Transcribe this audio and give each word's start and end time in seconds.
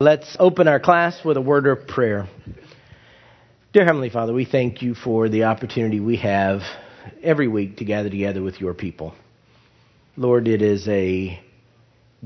Let's 0.00 0.36
open 0.40 0.66
our 0.66 0.80
class 0.80 1.24
with 1.24 1.36
a 1.36 1.40
word 1.40 1.68
of 1.68 1.86
prayer. 1.86 2.26
Dear 3.72 3.84
Heavenly 3.84 4.10
Father, 4.10 4.32
we 4.32 4.44
thank 4.44 4.82
you 4.82 4.96
for 4.96 5.28
the 5.28 5.44
opportunity 5.44 6.00
we 6.00 6.16
have 6.16 6.62
every 7.22 7.46
week 7.46 7.76
to 7.76 7.84
gather 7.84 8.10
together 8.10 8.42
with 8.42 8.60
your 8.60 8.74
people. 8.74 9.14
Lord, 10.16 10.48
it 10.48 10.62
is 10.62 10.88
a 10.88 11.40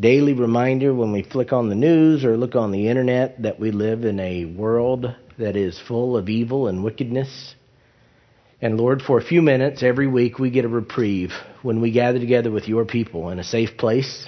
daily 0.01 0.33
reminder 0.33 0.95
when 0.95 1.13
we 1.13 1.23
flick 1.23 1.53
on 1.53 1.69
the 1.69 1.75
news 1.75 2.25
or 2.25 2.39
look 2.39 2.55
on 2.55 2.73
the 2.73 2.89
internet 2.89 3.43
that 3.43 3.61
we 3.61 3.71
live 3.71 4.07
in 4.07 4.19
a 4.19 4.47
world 4.47 5.15
that 5.39 5.55
is 5.55 5.79
full 5.79 6.17
of 6.17 6.31
evil 6.31 6.69
and 6.69 6.83
wickedness. 6.83 7.55
And 8.63 8.79
Lord, 8.79 9.03
for 9.03 9.19
a 9.19 9.23
few 9.23 9.43
minutes 9.43 9.83
every 9.83 10.07
week 10.07 10.39
we 10.39 10.49
get 10.49 10.65
a 10.65 10.69
reprieve 10.69 11.33
when 11.61 11.83
we 11.83 11.91
gather 11.91 12.19
together 12.19 12.51
with 12.51 12.67
your 12.67 12.87
people 12.87 13.29
in 13.29 13.39
a 13.39 13.45
safe 13.45 13.77
place 13.77 14.27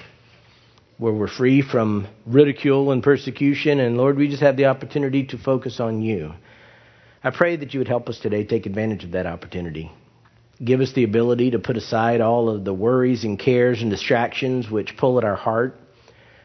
where 1.01 1.15
we're 1.15 1.27
free 1.27 1.63
from 1.63 2.07
ridicule 2.27 2.93
and 2.93 3.03
persecution. 3.03 3.81
And 3.81 3.97
Lord, 3.97 4.19
we 4.19 4.29
just 4.29 4.43
have 4.43 4.59
the 4.59 4.67
opportunity 4.67 5.25
to 5.29 5.39
focus 5.39 5.81
on 5.81 6.03
you. 6.03 6.35
I 7.25 7.31
pray 7.31 7.57
that 7.57 7.73
you 7.73 7.81
would 7.81 7.89
help 7.89 8.11
us 8.11 8.21
today 8.21 8.45
take 8.45 8.67
advantage 8.67 9.03
of 9.05 9.13
that 9.13 9.25
opportunity. 9.25 9.91
Give 10.63 10.83
us 10.83 10.93
the 10.93 11.05
ability 11.05 11.53
to 11.53 11.59
put 11.59 11.79
aside 11.79 12.21
all 12.21 12.51
of 12.51 12.67
the 12.67 12.75
worries 12.75 13.25
and 13.25 13.39
cares 13.39 13.81
and 13.81 13.91
distractions 13.91 14.71
which 14.71 14.99
pull 14.99 15.17
at 15.17 15.25
our 15.25 15.37
heart. 15.37 15.81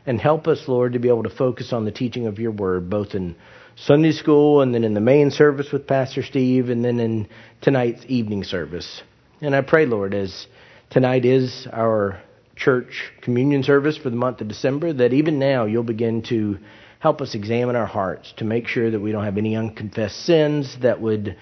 And 0.05 0.21
help 0.21 0.47
us, 0.47 0.69
Lord, 0.69 0.93
to 0.93 0.99
be 0.99 1.09
able 1.09 1.23
to 1.23 1.29
focus 1.29 1.73
on 1.73 1.83
the 1.83 1.91
teaching 1.91 2.25
of 2.25 2.39
your 2.39 2.51
word, 2.51 2.89
both 2.89 3.13
in 3.13 3.35
Sunday 3.75 4.13
school 4.13 4.61
and 4.61 4.73
then 4.73 4.85
in 4.85 4.93
the 4.93 5.01
main 5.01 5.31
service 5.31 5.69
with 5.73 5.85
Pastor 5.85 6.23
Steve 6.23 6.69
and 6.69 6.85
then 6.85 7.01
in 7.01 7.27
tonight's 7.59 8.05
evening 8.07 8.45
service. 8.45 9.03
And 9.41 9.53
I 9.53 9.61
pray, 9.61 9.85
Lord, 9.85 10.13
as 10.13 10.47
tonight 10.91 11.25
is 11.25 11.67
our 11.73 12.21
church 12.55 13.11
communion 13.21 13.63
service 13.63 13.97
for 13.97 14.09
the 14.09 14.15
month 14.15 14.41
of 14.41 14.47
December, 14.47 14.93
that 14.93 15.13
even 15.13 15.39
now 15.39 15.65
you'll 15.65 15.83
begin 15.83 16.21
to 16.23 16.57
help 16.99 17.21
us 17.21 17.35
examine 17.35 17.75
our 17.75 17.85
hearts 17.85 18.33
to 18.37 18.45
make 18.45 18.67
sure 18.67 18.89
that 18.89 18.99
we 18.99 19.11
don't 19.11 19.25
have 19.25 19.37
any 19.37 19.55
unconfessed 19.55 20.25
sins 20.25 20.77
that 20.81 21.01
would 21.01 21.37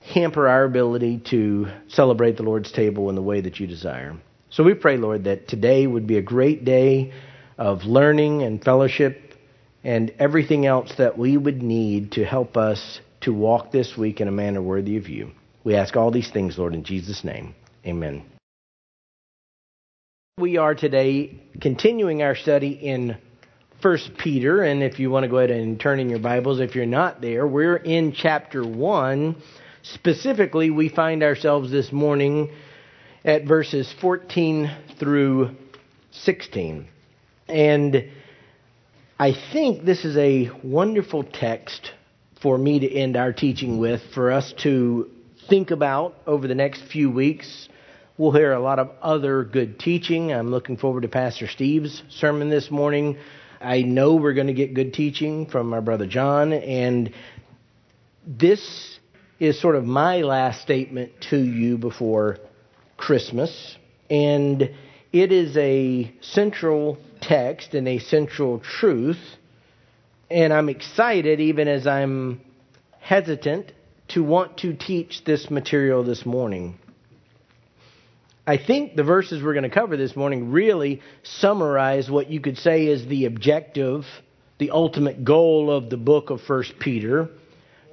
hamper 0.00 0.46
our 0.46 0.64
ability 0.64 1.20
to 1.30 1.66
celebrate 1.88 2.36
the 2.36 2.42
Lord's 2.42 2.70
table 2.70 3.08
in 3.08 3.16
the 3.16 3.22
way 3.22 3.40
that 3.40 3.58
you 3.58 3.66
desire. 3.66 4.14
So 4.50 4.62
we 4.62 4.74
pray, 4.74 4.96
Lord, 4.96 5.24
that 5.24 5.48
today 5.48 5.86
would 5.86 6.06
be 6.06 6.18
a 6.18 6.22
great 6.22 6.64
day 6.64 7.12
of 7.58 7.84
learning 7.84 8.42
and 8.42 8.62
fellowship 8.62 9.34
and 9.82 10.12
everything 10.18 10.66
else 10.66 10.92
that 10.98 11.18
we 11.18 11.36
would 11.36 11.62
need 11.62 12.12
to 12.12 12.24
help 12.24 12.56
us 12.56 13.00
to 13.22 13.32
walk 13.32 13.72
this 13.72 13.96
week 13.96 14.20
in 14.20 14.28
a 14.28 14.32
manner 14.32 14.62
worthy 14.62 14.96
of 14.96 15.08
you. 15.08 15.32
We 15.64 15.74
ask 15.74 15.96
all 15.96 16.12
these 16.12 16.30
things, 16.30 16.58
Lord, 16.58 16.74
in 16.74 16.84
Jesus' 16.84 17.24
name. 17.24 17.54
Amen. 17.84 18.35
We 20.38 20.58
are 20.58 20.74
today 20.74 21.40
continuing 21.62 22.22
our 22.22 22.36
study 22.36 22.72
in 22.72 23.16
First 23.80 24.18
Peter, 24.18 24.62
and 24.62 24.82
if 24.82 24.98
you 25.00 25.08
want 25.08 25.24
to 25.24 25.30
go 25.30 25.38
ahead 25.38 25.50
and 25.50 25.80
turn 25.80 25.98
in 25.98 26.10
your 26.10 26.18
Bibles, 26.18 26.60
if 26.60 26.74
you're 26.74 26.84
not 26.84 27.22
there, 27.22 27.46
we're 27.46 27.76
in 27.76 28.12
chapter 28.12 28.62
1. 28.62 29.34
Specifically, 29.82 30.68
we 30.68 30.90
find 30.90 31.22
ourselves 31.22 31.70
this 31.70 31.90
morning 31.90 32.50
at 33.24 33.44
verses 33.44 33.90
14 34.02 34.70
through 35.00 35.52
16. 36.10 36.86
And 37.48 38.10
I 39.18 39.32
think 39.54 39.86
this 39.86 40.04
is 40.04 40.18
a 40.18 40.50
wonderful 40.62 41.24
text 41.24 41.92
for 42.42 42.58
me 42.58 42.80
to 42.80 42.94
end 42.94 43.16
our 43.16 43.32
teaching 43.32 43.78
with, 43.78 44.02
for 44.12 44.30
us 44.30 44.52
to 44.64 45.10
think 45.48 45.70
about 45.70 46.14
over 46.26 46.46
the 46.46 46.54
next 46.54 46.82
few 46.92 47.10
weeks 47.10 47.70
We'll 48.18 48.32
hear 48.32 48.54
a 48.54 48.60
lot 48.60 48.78
of 48.78 48.92
other 49.02 49.44
good 49.44 49.78
teaching. 49.78 50.32
I'm 50.32 50.50
looking 50.50 50.78
forward 50.78 51.02
to 51.02 51.08
Pastor 51.08 51.46
Steve's 51.46 52.02
sermon 52.08 52.48
this 52.48 52.70
morning. 52.70 53.18
I 53.60 53.82
know 53.82 54.14
we're 54.14 54.32
going 54.32 54.46
to 54.46 54.54
get 54.54 54.72
good 54.72 54.94
teaching 54.94 55.44
from 55.44 55.74
our 55.74 55.82
brother 55.82 56.06
John, 56.06 56.54
and 56.54 57.12
this 58.26 58.98
is 59.38 59.60
sort 59.60 59.76
of 59.76 59.84
my 59.84 60.22
last 60.22 60.62
statement 60.62 61.12
to 61.28 61.36
you 61.36 61.76
before 61.76 62.38
Christmas. 62.96 63.76
And 64.08 64.70
it 65.12 65.30
is 65.30 65.54
a 65.58 66.10
central 66.22 66.96
text 67.20 67.74
and 67.74 67.86
a 67.86 67.98
central 67.98 68.60
truth. 68.60 69.20
And 70.30 70.54
I'm 70.54 70.70
excited, 70.70 71.38
even 71.40 71.68
as 71.68 71.86
I'm 71.86 72.40
hesitant, 72.98 73.72
to 74.08 74.24
want 74.24 74.56
to 74.60 74.72
teach 74.72 75.22
this 75.24 75.50
material 75.50 76.02
this 76.02 76.24
morning. 76.24 76.78
I 78.48 78.58
think 78.58 78.94
the 78.94 79.02
verses 79.02 79.42
we're 79.42 79.54
going 79.54 79.68
to 79.68 79.70
cover 79.70 79.96
this 79.96 80.14
morning 80.14 80.52
really 80.52 81.02
summarize 81.24 82.08
what 82.08 82.30
you 82.30 82.40
could 82.40 82.58
say 82.58 82.86
is 82.86 83.04
the 83.04 83.24
objective, 83.24 84.06
the 84.58 84.70
ultimate 84.70 85.24
goal 85.24 85.68
of 85.68 85.90
the 85.90 85.96
book 85.96 86.30
of 86.30 86.40
First 86.42 86.78
Peter. 86.78 87.28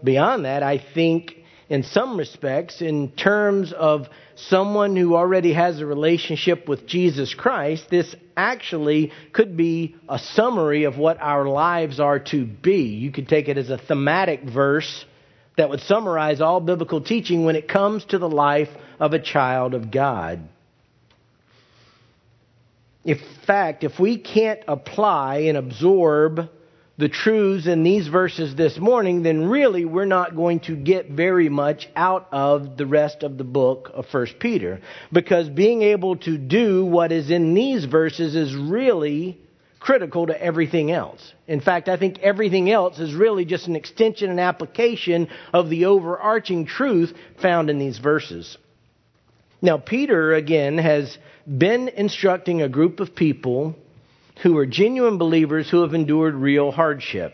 Beyond 0.03 0.45
that, 0.45 0.61
I 0.61 0.77
think 0.93 1.37
in 1.69 1.81
some 1.81 2.17
respects, 2.17 2.83
in 2.83 3.09
terms 3.13 3.73
of 3.73 4.05
someone 4.35 4.95
who 4.95 5.15
already 5.15 5.53
has 5.53 5.79
a 5.79 5.87
relationship 5.87 6.67
with 6.67 6.85
Jesus 6.85 7.33
Christ, 7.33 7.87
this 7.89 8.15
actually 8.37 9.11
could 9.31 9.57
be 9.57 9.95
a 10.07 10.19
summary 10.19 10.83
of 10.83 10.99
what 10.99 11.19
our 11.19 11.47
lives 11.47 11.99
are 11.99 12.19
to 12.19 12.45
be. 12.45 12.89
You 12.89 13.11
could 13.11 13.27
take 13.27 13.47
it 13.47 13.57
as 13.57 13.71
a 13.71 13.79
thematic 13.79 14.43
verse 14.43 15.03
that 15.57 15.69
would 15.69 15.81
summarize 15.81 16.41
all 16.41 16.59
biblical 16.59 17.01
teaching 17.01 17.45
when 17.45 17.55
it 17.55 17.67
comes 17.67 18.03
to 18.05 18.17
the 18.17 18.29
life 18.29 18.69
of 18.99 19.13
a 19.13 19.19
child 19.19 19.73
of 19.73 19.91
God. 19.91 20.47
In 23.05 23.19
fact, 23.45 23.83
if 23.83 23.99
we 23.99 24.17
can't 24.17 24.61
apply 24.67 25.39
and 25.39 25.57
absorb 25.57 26.49
the 26.97 27.09
truths 27.09 27.67
in 27.67 27.83
these 27.83 28.07
verses 28.07 28.55
this 28.55 28.77
morning, 28.77 29.23
then 29.23 29.49
really 29.49 29.83
we're 29.83 30.05
not 30.05 30.35
going 30.35 30.59
to 30.61 30.75
get 30.75 31.09
very 31.09 31.49
much 31.49 31.89
out 31.95 32.27
of 32.31 32.77
the 32.77 32.85
rest 32.85 33.23
of 33.23 33.37
the 33.37 33.43
book 33.43 33.89
of 33.93 34.05
1 34.11 34.27
Peter. 34.39 34.79
Because 35.11 35.49
being 35.49 35.81
able 35.81 36.17
to 36.17 36.37
do 36.37 36.85
what 36.85 37.11
is 37.11 37.31
in 37.31 37.53
these 37.55 37.85
verses 37.85 38.35
is 38.35 38.55
really 38.55 39.39
critical 39.83 40.27
to 40.27 40.41
everything 40.41 40.91
else. 40.91 41.33
In 41.45 41.59
fact, 41.59 41.89
I 41.89 41.97
think 41.97 42.19
everything 42.19 42.71
else 42.71 42.99
is 42.99 43.13
really 43.13 43.43
just 43.43 43.67
an 43.67 43.75
extension 43.75 44.29
and 44.29 44.39
application 44.39 45.27
of 45.51 45.69
the 45.69 45.85
overarching 45.85 46.65
truth 46.65 47.13
found 47.41 47.69
in 47.69 47.79
these 47.79 47.99
verses. 47.99 48.57
Now, 49.61 49.77
Peter, 49.77 50.35
again, 50.35 50.77
has 50.77 51.17
been 51.45 51.89
instructing 51.89 52.61
a 52.61 52.69
group 52.69 53.01
of 53.01 53.13
people 53.13 53.75
who 54.41 54.57
are 54.57 54.65
genuine 54.65 55.17
believers 55.17 55.69
who 55.69 55.81
have 55.81 55.93
endured 55.93 56.35
real 56.35 56.71
hardship. 56.71 57.33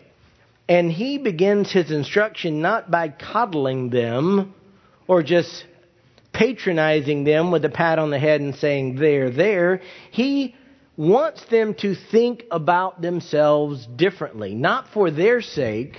And 0.68 0.90
he 0.90 1.18
begins 1.18 1.70
his 1.70 1.92
instruction 1.92 2.60
not 2.60 2.90
by 2.90 3.10
coddling 3.10 3.90
them 3.90 4.54
or 5.06 5.22
just 5.22 5.64
patronizing 6.32 7.22
them 7.22 7.52
with 7.52 7.64
a 7.64 7.68
pat 7.68 8.00
on 8.00 8.10
the 8.10 8.18
head 8.18 8.40
and 8.40 8.56
saying, 8.56 8.96
There, 8.96 9.30
there. 9.30 9.82
He 10.10 10.56
wants 11.00 11.42
them 11.46 11.72
to 11.72 11.94
think 11.94 12.44
about 12.50 13.00
themselves 13.00 13.86
differently, 13.86 14.54
not 14.54 14.86
for 14.92 15.10
their 15.10 15.40
sake, 15.40 15.96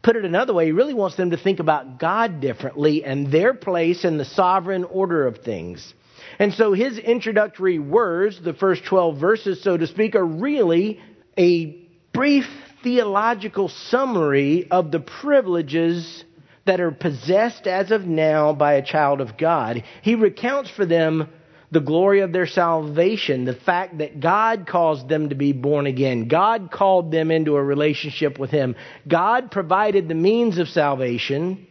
put 0.00 0.16
it 0.16 0.24
another 0.24 0.54
way, 0.54 0.64
he 0.64 0.72
really 0.72 0.94
wants 0.94 1.14
them 1.16 1.32
to 1.32 1.36
think 1.36 1.60
about 1.60 1.98
God 1.98 2.40
differently 2.40 3.04
and 3.04 3.30
their 3.30 3.52
place 3.52 4.02
in 4.02 4.16
the 4.16 4.24
sovereign 4.24 4.84
order 4.84 5.26
of 5.26 5.42
things. 5.44 5.92
And 6.38 6.54
so 6.54 6.72
his 6.72 6.96
introductory 6.96 7.78
words, 7.78 8.40
the 8.40 8.54
first 8.54 8.86
12 8.86 9.18
verses, 9.18 9.62
so 9.62 9.76
to 9.76 9.86
speak, 9.86 10.14
are 10.14 10.24
really 10.24 11.00
a 11.38 11.86
brief 12.14 12.46
theological 12.82 13.68
summary 13.68 14.70
of 14.70 14.90
the 14.90 15.00
privileges 15.00 16.24
that 16.64 16.80
are 16.80 16.92
possessed 16.92 17.66
as 17.66 17.90
of 17.90 18.06
now 18.06 18.54
by 18.54 18.72
a 18.74 18.82
child 18.82 19.20
of 19.20 19.36
God. 19.36 19.84
He 20.00 20.14
recounts 20.14 20.70
for 20.70 20.86
them 20.86 21.28
the 21.74 21.80
glory 21.80 22.20
of 22.20 22.32
their 22.32 22.46
salvation, 22.46 23.44
the 23.44 23.54
fact 23.54 23.98
that 23.98 24.20
God 24.20 24.66
caused 24.66 25.08
them 25.08 25.28
to 25.28 25.34
be 25.34 25.52
born 25.52 25.86
again. 25.86 26.28
God 26.28 26.70
called 26.70 27.10
them 27.10 27.30
into 27.30 27.56
a 27.56 27.62
relationship 27.62 28.38
with 28.38 28.50
Him. 28.50 28.76
God 29.06 29.50
provided 29.50 30.08
the 30.08 30.14
means 30.14 30.58
of 30.58 30.68
salvation. 30.68 31.66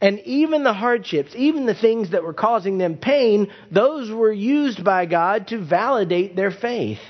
And 0.00 0.20
even 0.20 0.62
the 0.62 0.72
hardships, 0.72 1.32
even 1.34 1.66
the 1.66 1.74
things 1.74 2.10
that 2.10 2.22
were 2.22 2.34
causing 2.34 2.78
them 2.78 2.96
pain, 2.96 3.50
those 3.70 4.10
were 4.10 4.32
used 4.32 4.84
by 4.84 5.06
God 5.06 5.48
to 5.48 5.58
validate 5.58 6.36
their 6.36 6.50
faith. 6.50 7.00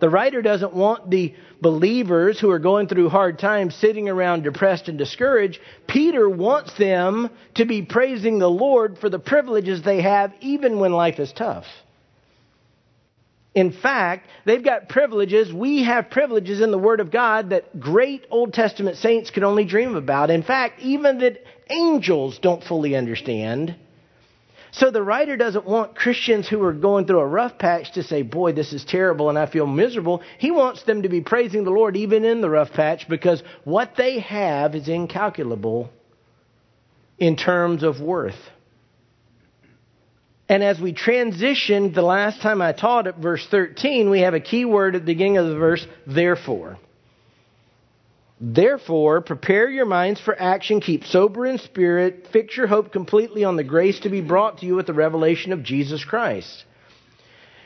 The 0.00 0.10
writer 0.10 0.42
doesn't 0.42 0.74
want 0.74 1.10
the 1.10 1.34
believers 1.60 2.38
who 2.38 2.50
are 2.50 2.58
going 2.58 2.88
through 2.88 3.08
hard 3.08 3.38
times 3.38 3.74
sitting 3.74 4.08
around 4.08 4.42
depressed 4.42 4.88
and 4.88 4.96
discouraged. 4.96 5.60
Peter 5.86 6.28
wants 6.28 6.76
them 6.78 7.30
to 7.54 7.64
be 7.64 7.82
praising 7.82 8.38
the 8.38 8.50
Lord 8.50 8.98
for 8.98 9.08
the 9.08 9.18
privileges 9.18 9.82
they 9.82 10.02
have 10.02 10.32
even 10.40 10.78
when 10.78 10.92
life 10.92 11.18
is 11.18 11.32
tough. 11.32 11.66
In 13.54 13.72
fact, 13.72 14.28
they've 14.44 14.62
got 14.62 14.88
privileges. 14.88 15.52
We 15.52 15.82
have 15.82 16.10
privileges 16.10 16.60
in 16.60 16.70
the 16.70 16.78
Word 16.78 17.00
of 17.00 17.10
God 17.10 17.50
that 17.50 17.80
great 17.80 18.24
Old 18.30 18.52
Testament 18.52 18.98
saints 18.98 19.30
could 19.30 19.42
only 19.42 19.64
dream 19.64 19.96
about. 19.96 20.30
In 20.30 20.44
fact, 20.44 20.80
even 20.80 21.18
that 21.18 21.42
angels 21.68 22.38
don't 22.38 22.62
fully 22.62 22.94
understand. 22.94 23.74
So 24.70 24.90
the 24.90 25.02
writer 25.02 25.36
doesn't 25.36 25.66
want 25.66 25.94
Christians 25.94 26.48
who 26.48 26.62
are 26.62 26.72
going 26.72 27.06
through 27.06 27.20
a 27.20 27.26
rough 27.26 27.58
patch 27.58 27.92
to 27.92 28.02
say, 28.02 28.22
Boy, 28.22 28.52
this 28.52 28.72
is 28.72 28.84
terrible 28.84 29.28
and 29.28 29.38
I 29.38 29.46
feel 29.46 29.66
miserable. 29.66 30.22
He 30.38 30.50
wants 30.50 30.82
them 30.82 31.02
to 31.02 31.08
be 31.08 31.20
praising 31.20 31.64
the 31.64 31.70
Lord 31.70 31.96
even 31.96 32.24
in 32.24 32.40
the 32.40 32.50
rough 32.50 32.72
patch 32.72 33.08
because 33.08 33.42
what 33.64 33.94
they 33.96 34.20
have 34.20 34.74
is 34.74 34.88
incalculable 34.88 35.90
in 37.18 37.36
terms 37.36 37.82
of 37.82 38.00
worth. 38.00 38.38
And 40.48 40.62
as 40.62 40.80
we 40.80 40.92
transition, 40.92 41.92
the 41.92 42.02
last 42.02 42.40
time 42.40 42.62
I 42.62 42.72
taught 42.72 43.06
at 43.06 43.18
verse 43.18 43.46
13, 43.50 44.08
we 44.08 44.20
have 44.20 44.34
a 44.34 44.40
key 44.40 44.64
word 44.64 44.94
at 44.94 45.02
the 45.02 45.06
beginning 45.06 45.36
of 45.36 45.46
the 45.46 45.56
verse, 45.56 45.86
therefore. 46.06 46.78
Therefore, 48.40 49.20
prepare 49.20 49.68
your 49.68 49.86
minds 49.86 50.20
for 50.20 50.40
action, 50.40 50.80
keep 50.80 51.04
sober 51.04 51.44
in 51.44 51.58
spirit, 51.58 52.28
fix 52.32 52.56
your 52.56 52.68
hope 52.68 52.92
completely 52.92 53.42
on 53.42 53.56
the 53.56 53.64
grace 53.64 53.98
to 54.00 54.08
be 54.08 54.20
brought 54.20 54.58
to 54.58 54.66
you 54.66 54.78
at 54.78 54.86
the 54.86 54.92
revelation 54.92 55.52
of 55.52 55.64
Jesus 55.64 56.04
Christ. 56.04 56.64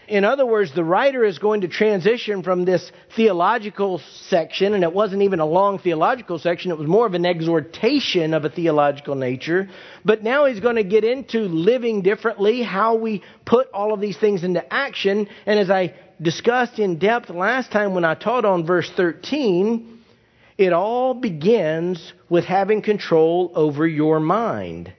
In 0.08 0.24
other 0.24 0.44
words, 0.44 0.74
the 0.74 0.84
writer 0.84 1.24
is 1.24 1.38
going 1.38 1.60
to 1.60 1.68
transition 1.68 2.42
from 2.42 2.64
this 2.64 2.90
theological 3.16 4.00
section, 4.28 4.74
and 4.74 4.82
it 4.82 4.92
wasn't 4.92 5.22
even 5.22 5.40
a 5.40 5.46
long 5.46 5.78
theological 5.78 6.38
section, 6.38 6.70
it 6.70 6.78
was 6.78 6.88
more 6.88 7.06
of 7.06 7.14
an 7.14 7.24
exhortation 7.24 8.34
of 8.34 8.44
a 8.44 8.50
theological 8.50 9.14
nature. 9.14 9.68
But 10.04 10.22
now 10.22 10.46
he's 10.46 10.60
going 10.60 10.76
to 10.76 10.84
get 10.84 11.04
into 11.04 11.40
living 11.40 12.02
differently, 12.02 12.62
how 12.62 12.96
we 12.96 13.22
put 13.44 13.70
all 13.72 13.92
of 13.92 14.00
these 14.00 14.18
things 14.18 14.42
into 14.42 14.72
action. 14.72 15.28
And 15.46 15.58
as 15.58 15.70
I 15.70 15.94
discussed 16.20 16.78
in 16.78 16.98
depth 16.98 17.30
last 17.30 17.70
time 17.70 17.94
when 17.94 18.04
I 18.04 18.14
taught 18.14 18.44
on 18.44 18.66
verse 18.66 18.90
13, 18.96 19.91
it 20.58 20.72
all 20.72 21.14
begins 21.14 22.12
with 22.28 22.44
having 22.44 22.82
control 22.82 23.52
over 23.54 23.86
your 23.86 24.20
mind. 24.20 24.92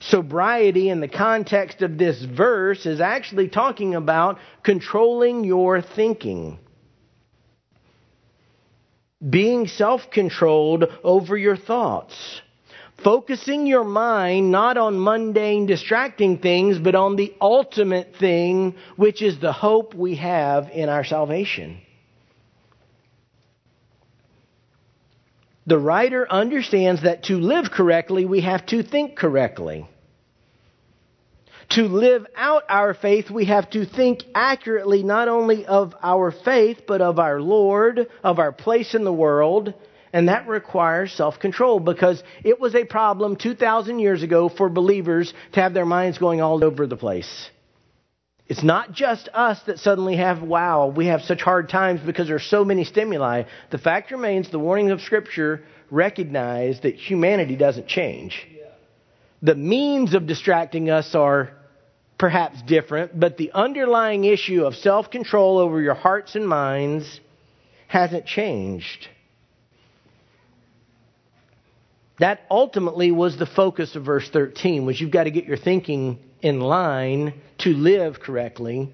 Sobriety, 0.00 0.90
in 0.90 1.00
the 1.00 1.08
context 1.08 1.80
of 1.80 1.96
this 1.96 2.22
verse, 2.22 2.84
is 2.84 3.00
actually 3.00 3.48
talking 3.48 3.94
about 3.94 4.38
controlling 4.62 5.44
your 5.44 5.80
thinking. 5.80 6.58
Being 9.28 9.66
self 9.66 10.10
controlled 10.10 10.84
over 11.02 11.36
your 11.36 11.56
thoughts. 11.56 12.42
Focusing 13.02 13.66
your 13.66 13.84
mind 13.84 14.52
not 14.52 14.76
on 14.76 15.02
mundane, 15.02 15.66
distracting 15.66 16.38
things, 16.38 16.78
but 16.78 16.94
on 16.94 17.16
the 17.16 17.34
ultimate 17.40 18.14
thing, 18.16 18.74
which 18.96 19.22
is 19.22 19.40
the 19.40 19.52
hope 19.52 19.94
we 19.94 20.16
have 20.16 20.68
in 20.70 20.88
our 20.88 21.04
salvation. 21.04 21.80
The 25.66 25.78
writer 25.78 26.30
understands 26.30 27.02
that 27.02 27.24
to 27.24 27.38
live 27.38 27.70
correctly, 27.70 28.26
we 28.26 28.42
have 28.42 28.66
to 28.66 28.82
think 28.82 29.16
correctly. 29.16 29.86
To 31.70 31.84
live 31.84 32.26
out 32.36 32.64
our 32.68 32.92
faith, 32.92 33.30
we 33.30 33.46
have 33.46 33.70
to 33.70 33.86
think 33.86 34.22
accurately 34.34 35.02
not 35.02 35.28
only 35.28 35.64
of 35.64 35.94
our 36.02 36.30
faith, 36.30 36.82
but 36.86 37.00
of 37.00 37.18
our 37.18 37.40
Lord, 37.40 38.06
of 38.22 38.38
our 38.38 38.52
place 38.52 38.94
in 38.94 39.04
the 39.04 39.12
world, 39.12 39.72
and 40.12 40.28
that 40.28 40.46
requires 40.46 41.10
self 41.12 41.38
control 41.40 41.80
because 41.80 42.22
it 42.44 42.60
was 42.60 42.74
a 42.74 42.84
problem 42.84 43.36
2,000 43.36 43.98
years 43.98 44.22
ago 44.22 44.50
for 44.50 44.68
believers 44.68 45.32
to 45.52 45.60
have 45.60 45.72
their 45.72 45.86
minds 45.86 46.18
going 46.18 46.42
all 46.42 46.62
over 46.62 46.86
the 46.86 46.96
place. 46.96 47.50
It's 48.54 48.62
not 48.62 48.92
just 48.92 49.28
us 49.34 49.60
that 49.66 49.80
suddenly 49.80 50.14
have, 50.14 50.40
wow, 50.40 50.86
we 50.86 51.06
have 51.06 51.22
such 51.22 51.42
hard 51.42 51.68
times 51.68 52.00
because 52.06 52.28
there's 52.28 52.46
so 52.46 52.64
many 52.64 52.84
stimuli. 52.84 53.42
The 53.72 53.78
fact 53.78 54.12
remains 54.12 54.48
the 54.48 54.60
warnings 54.60 54.92
of 54.92 55.00
Scripture 55.00 55.64
recognize 55.90 56.78
that 56.82 56.94
humanity 56.94 57.56
doesn't 57.56 57.88
change. 57.88 58.46
The 59.42 59.56
means 59.56 60.14
of 60.14 60.28
distracting 60.28 60.88
us 60.88 61.16
are 61.16 61.50
perhaps 62.16 62.62
different, 62.62 63.18
but 63.18 63.36
the 63.38 63.50
underlying 63.50 64.22
issue 64.22 64.64
of 64.64 64.76
self 64.76 65.10
control 65.10 65.58
over 65.58 65.80
your 65.80 65.94
hearts 65.94 66.36
and 66.36 66.46
minds 66.46 67.20
hasn't 67.88 68.24
changed. 68.24 69.08
That 72.18 72.40
ultimately 72.50 73.10
was 73.10 73.36
the 73.36 73.46
focus 73.46 73.96
of 73.96 74.04
verse 74.04 74.28
13, 74.30 74.86
was 74.86 75.00
you've 75.00 75.10
got 75.10 75.24
to 75.24 75.30
get 75.30 75.46
your 75.46 75.56
thinking 75.56 76.18
in 76.42 76.60
line 76.60 77.34
to 77.58 77.70
live 77.70 78.20
correctly. 78.20 78.92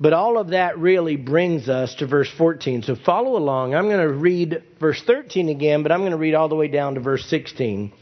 But 0.00 0.12
all 0.12 0.38
of 0.38 0.48
that 0.48 0.78
really 0.78 1.16
brings 1.16 1.68
us 1.68 1.96
to 1.96 2.06
verse 2.06 2.30
14. 2.30 2.82
So 2.82 2.94
follow 2.94 3.36
along. 3.36 3.74
I'm 3.74 3.88
going 3.88 4.06
to 4.06 4.12
read 4.12 4.62
verse 4.78 5.02
13 5.02 5.48
again, 5.48 5.82
but 5.82 5.90
I'm 5.90 6.00
going 6.00 6.12
to 6.12 6.18
read 6.18 6.34
all 6.34 6.48
the 6.48 6.54
way 6.54 6.68
down 6.68 6.94
to 6.94 7.00
verse 7.00 7.24
16. 7.26 7.92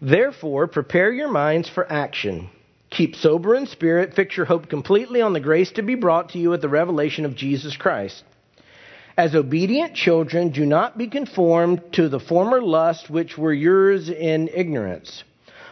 Therefore, 0.00 0.66
prepare 0.66 1.12
your 1.12 1.28
minds 1.28 1.68
for 1.68 1.90
action. 1.90 2.48
Keep 2.90 3.16
sober 3.16 3.54
in 3.54 3.66
spirit, 3.66 4.14
fix 4.14 4.34
your 4.34 4.46
hope 4.46 4.70
completely 4.70 5.20
on 5.20 5.34
the 5.34 5.40
grace 5.40 5.72
to 5.72 5.82
be 5.82 5.94
brought 5.94 6.30
to 6.30 6.38
you 6.38 6.54
at 6.54 6.62
the 6.62 6.68
revelation 6.70 7.26
of 7.26 7.36
Jesus 7.36 7.76
Christ. 7.76 8.24
As 9.18 9.34
obedient 9.34 9.94
children, 9.94 10.50
do 10.50 10.64
not 10.64 10.96
be 10.96 11.08
conformed 11.08 11.82
to 11.94 12.08
the 12.08 12.20
former 12.20 12.62
lusts 12.62 13.10
which 13.10 13.36
were 13.36 13.52
yours 13.52 14.08
in 14.08 14.48
ignorance. 14.54 15.24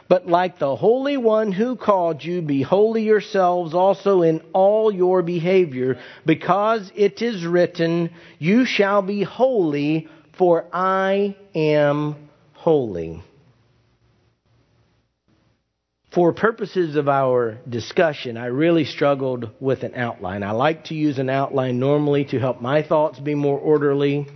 But 0.08 0.26
like 0.26 0.58
the 0.58 0.74
Holy 0.74 1.16
One 1.16 1.52
who 1.52 1.76
called 1.76 2.24
you, 2.24 2.42
be 2.42 2.62
holy 2.62 3.04
yourselves 3.04 3.72
also 3.72 4.22
in 4.22 4.40
all 4.52 4.92
your 4.92 5.22
behavior, 5.22 6.00
because 6.24 6.90
it 6.96 7.22
is 7.22 7.46
written, 7.46 8.10
You 8.40 8.64
shall 8.64 9.00
be 9.00 9.22
holy, 9.22 10.08
for 10.32 10.64
I 10.72 11.36
am 11.54 12.16
holy. 12.52 13.22
For 16.16 16.32
purposes 16.32 16.96
of 16.96 17.10
our 17.10 17.58
discussion, 17.68 18.38
I 18.38 18.46
really 18.46 18.86
struggled 18.86 19.50
with 19.60 19.82
an 19.82 19.94
outline. 19.94 20.42
I 20.42 20.52
like 20.52 20.84
to 20.84 20.94
use 20.94 21.18
an 21.18 21.28
outline 21.28 21.78
normally 21.78 22.24
to 22.30 22.38
help 22.38 22.62
my 22.62 22.82
thoughts 22.82 23.20
be 23.20 23.34
more 23.34 23.58
orderly 23.58 24.26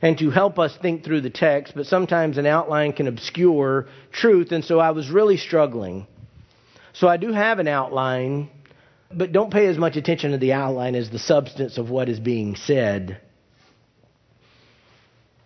and 0.00 0.16
to 0.16 0.30
help 0.30 0.58
us 0.58 0.74
think 0.80 1.04
through 1.04 1.20
the 1.20 1.28
text, 1.28 1.74
but 1.76 1.84
sometimes 1.84 2.38
an 2.38 2.46
outline 2.46 2.94
can 2.94 3.06
obscure 3.06 3.86
truth, 4.10 4.50
and 4.50 4.64
so 4.64 4.80
I 4.80 4.92
was 4.92 5.10
really 5.10 5.36
struggling. 5.36 6.06
So 6.94 7.06
I 7.06 7.18
do 7.18 7.32
have 7.32 7.58
an 7.58 7.68
outline, 7.68 8.48
but 9.12 9.30
don't 9.30 9.52
pay 9.52 9.66
as 9.66 9.76
much 9.76 9.96
attention 9.96 10.30
to 10.30 10.38
the 10.38 10.54
outline 10.54 10.94
as 10.94 11.10
the 11.10 11.18
substance 11.18 11.76
of 11.76 11.90
what 11.90 12.08
is 12.08 12.18
being 12.18 12.56
said. 12.56 13.20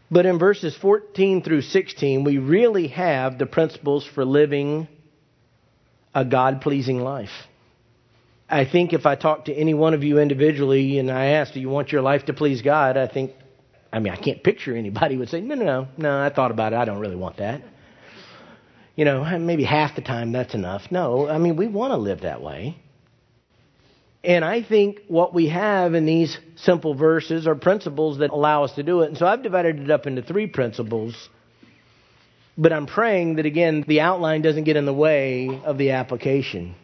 But 0.09 0.25
in 0.25 0.39
verses 0.39 0.77
14 0.77 1.43
through 1.43 1.63
16, 1.63 2.23
we 2.23 2.39
really 2.39 2.87
have 2.87 3.39
the 3.39 3.47
principles 3.47 4.07
for 4.07 4.25
living 4.25 4.87
a 6.15 6.25
God 6.25 6.61
pleasing 6.61 7.01
life. 7.01 7.33
I 8.49 8.65
think 8.65 8.93
if 8.93 9.07
I 9.07 9.15
talk 9.15 9.47
to 9.47 9.55
any 9.55 9.75
one 9.75 9.95
of 9.95 10.05
you 10.05 10.19
individually 10.19 10.99
and 10.99 11.11
I 11.11 11.27
ask, 11.27 11.55
Do 11.55 11.61
you 11.61 11.69
want 11.69 11.93
your 11.93 12.03
life 12.03 12.27
to 12.27 12.35
please 12.35 12.63
God? 12.63 12.97
I 12.97 13.07
think 13.07 13.33
I 13.95 14.01
mean, 14.01 14.13
I 14.13 14.17
can't 14.17 14.43
picture 14.43 14.77
anybody 14.77 15.17
would 15.17 15.29
say, 15.29 15.41
no, 15.41 15.55
no, 15.55 15.65
no, 15.65 15.89
no, 15.97 16.21
I 16.21 16.29
thought 16.29 16.51
about 16.51 16.73
it. 16.73 16.77
I 16.77 16.85
don't 16.85 16.99
really 16.99 17.15
want 17.15 17.37
that. 17.37 17.63
You 18.97 19.05
know, 19.05 19.39
maybe 19.39 19.63
half 19.63 19.95
the 19.95 20.03
time 20.03 20.33
that's 20.33 20.53
enough. 20.53 20.91
No, 20.91 21.29
I 21.29 21.39
mean, 21.39 21.55
we 21.55 21.69
want 21.69 21.93
to 21.93 21.97
live 21.97 22.23
that 22.23 22.43
way. 22.43 22.77
And 24.25 24.45
I 24.45 24.63
think 24.63 25.01
what 25.07 25.33
we 25.33 25.49
have 25.51 25.95
in 25.95 26.07
these 26.07 26.37
simple 26.57 26.95
verses 26.95 27.47
are 27.47 27.55
principles 27.55 28.19
that 28.19 28.31
allow 28.31 28.65
us 28.65 28.73
to 28.73 28.83
do 28.83 29.03
it. 29.03 29.11
And 29.11 29.19
so 29.19 29.27
I've 29.27 29.45
divided 29.45 29.79
it 29.79 29.91
up 29.91 30.09
into 30.09 30.23
three 30.23 30.49
principles. 30.49 31.29
But 32.57 32.73
I'm 32.73 32.87
praying 32.87 33.37
that, 33.37 33.47
again, 33.47 33.85
the 33.87 34.01
outline 34.01 34.43
doesn't 34.43 34.65
get 34.65 34.77
in 34.77 34.85
the 34.85 34.95
way 34.95 35.61
of 35.65 35.77
the 35.77 35.91
application. 35.93 36.77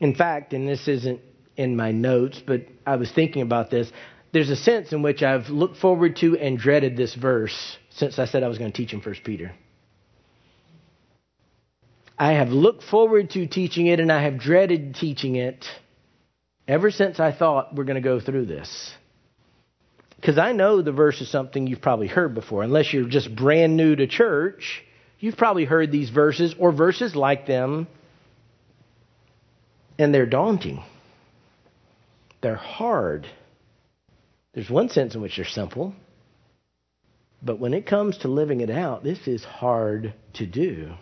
In 0.00 0.14
fact, 0.14 0.52
and 0.52 0.68
this 0.68 0.88
isn't 0.88 1.20
in 1.56 1.76
my 1.76 1.92
notes, 1.92 2.42
but 2.44 2.62
I 2.86 2.96
was 2.96 3.12
thinking 3.12 3.42
about 3.42 3.70
this 3.70 3.92
there's 4.32 4.50
a 4.50 4.56
sense 4.56 4.92
in 4.92 5.02
which 5.02 5.22
I've 5.22 5.48
looked 5.48 5.76
forward 5.78 6.16
to 6.16 6.38
and 6.38 6.58
dreaded 6.58 6.96
this 6.96 7.14
verse 7.14 7.78
since 7.90 8.18
I 8.18 8.26
said 8.26 8.42
I 8.42 8.48
was 8.48 8.58
going 8.58 8.70
to 8.70 8.76
teach 8.76 8.92
in 8.92 9.00
1 9.00 9.14
Peter. 9.24 9.52
I 12.18 12.34
have 12.34 12.50
looked 12.50 12.84
forward 12.84 13.30
to 13.30 13.46
teaching 13.46 13.86
it 13.86 13.98
and 13.98 14.12
I 14.12 14.22
have 14.22 14.38
dreaded 14.38 14.94
teaching 14.94 15.36
it 15.36 15.64
ever 16.68 16.90
since 16.90 17.18
I 17.18 17.32
thought 17.32 17.74
we're 17.74 17.84
going 17.84 17.96
to 17.96 18.00
go 18.00 18.20
through 18.20 18.46
this. 18.46 18.92
Because 20.20 20.36
I 20.36 20.52
know 20.52 20.82
the 20.82 20.92
verse 20.92 21.20
is 21.22 21.30
something 21.30 21.66
you've 21.66 21.80
probably 21.80 22.06
heard 22.06 22.34
before. 22.34 22.62
Unless 22.62 22.92
you're 22.92 23.08
just 23.08 23.34
brand 23.34 23.76
new 23.76 23.96
to 23.96 24.06
church, 24.06 24.82
you've 25.18 25.38
probably 25.38 25.64
heard 25.64 25.90
these 25.90 26.10
verses 26.10 26.54
or 26.58 26.72
verses 26.72 27.16
like 27.16 27.46
them, 27.46 27.86
and 29.98 30.14
they're 30.14 30.26
daunting. 30.26 30.82
They're 32.42 32.54
hard. 32.54 33.26
There's 34.52 34.68
one 34.68 34.90
sense 34.90 35.14
in 35.14 35.22
which 35.22 35.36
they're 35.36 35.44
simple, 35.46 35.94
but 37.42 37.58
when 37.58 37.72
it 37.72 37.86
comes 37.86 38.18
to 38.18 38.28
living 38.28 38.60
it 38.60 38.70
out, 38.70 39.02
this 39.02 39.26
is 39.26 39.42
hard 39.44 40.12
to 40.34 40.46
do. 40.46 40.92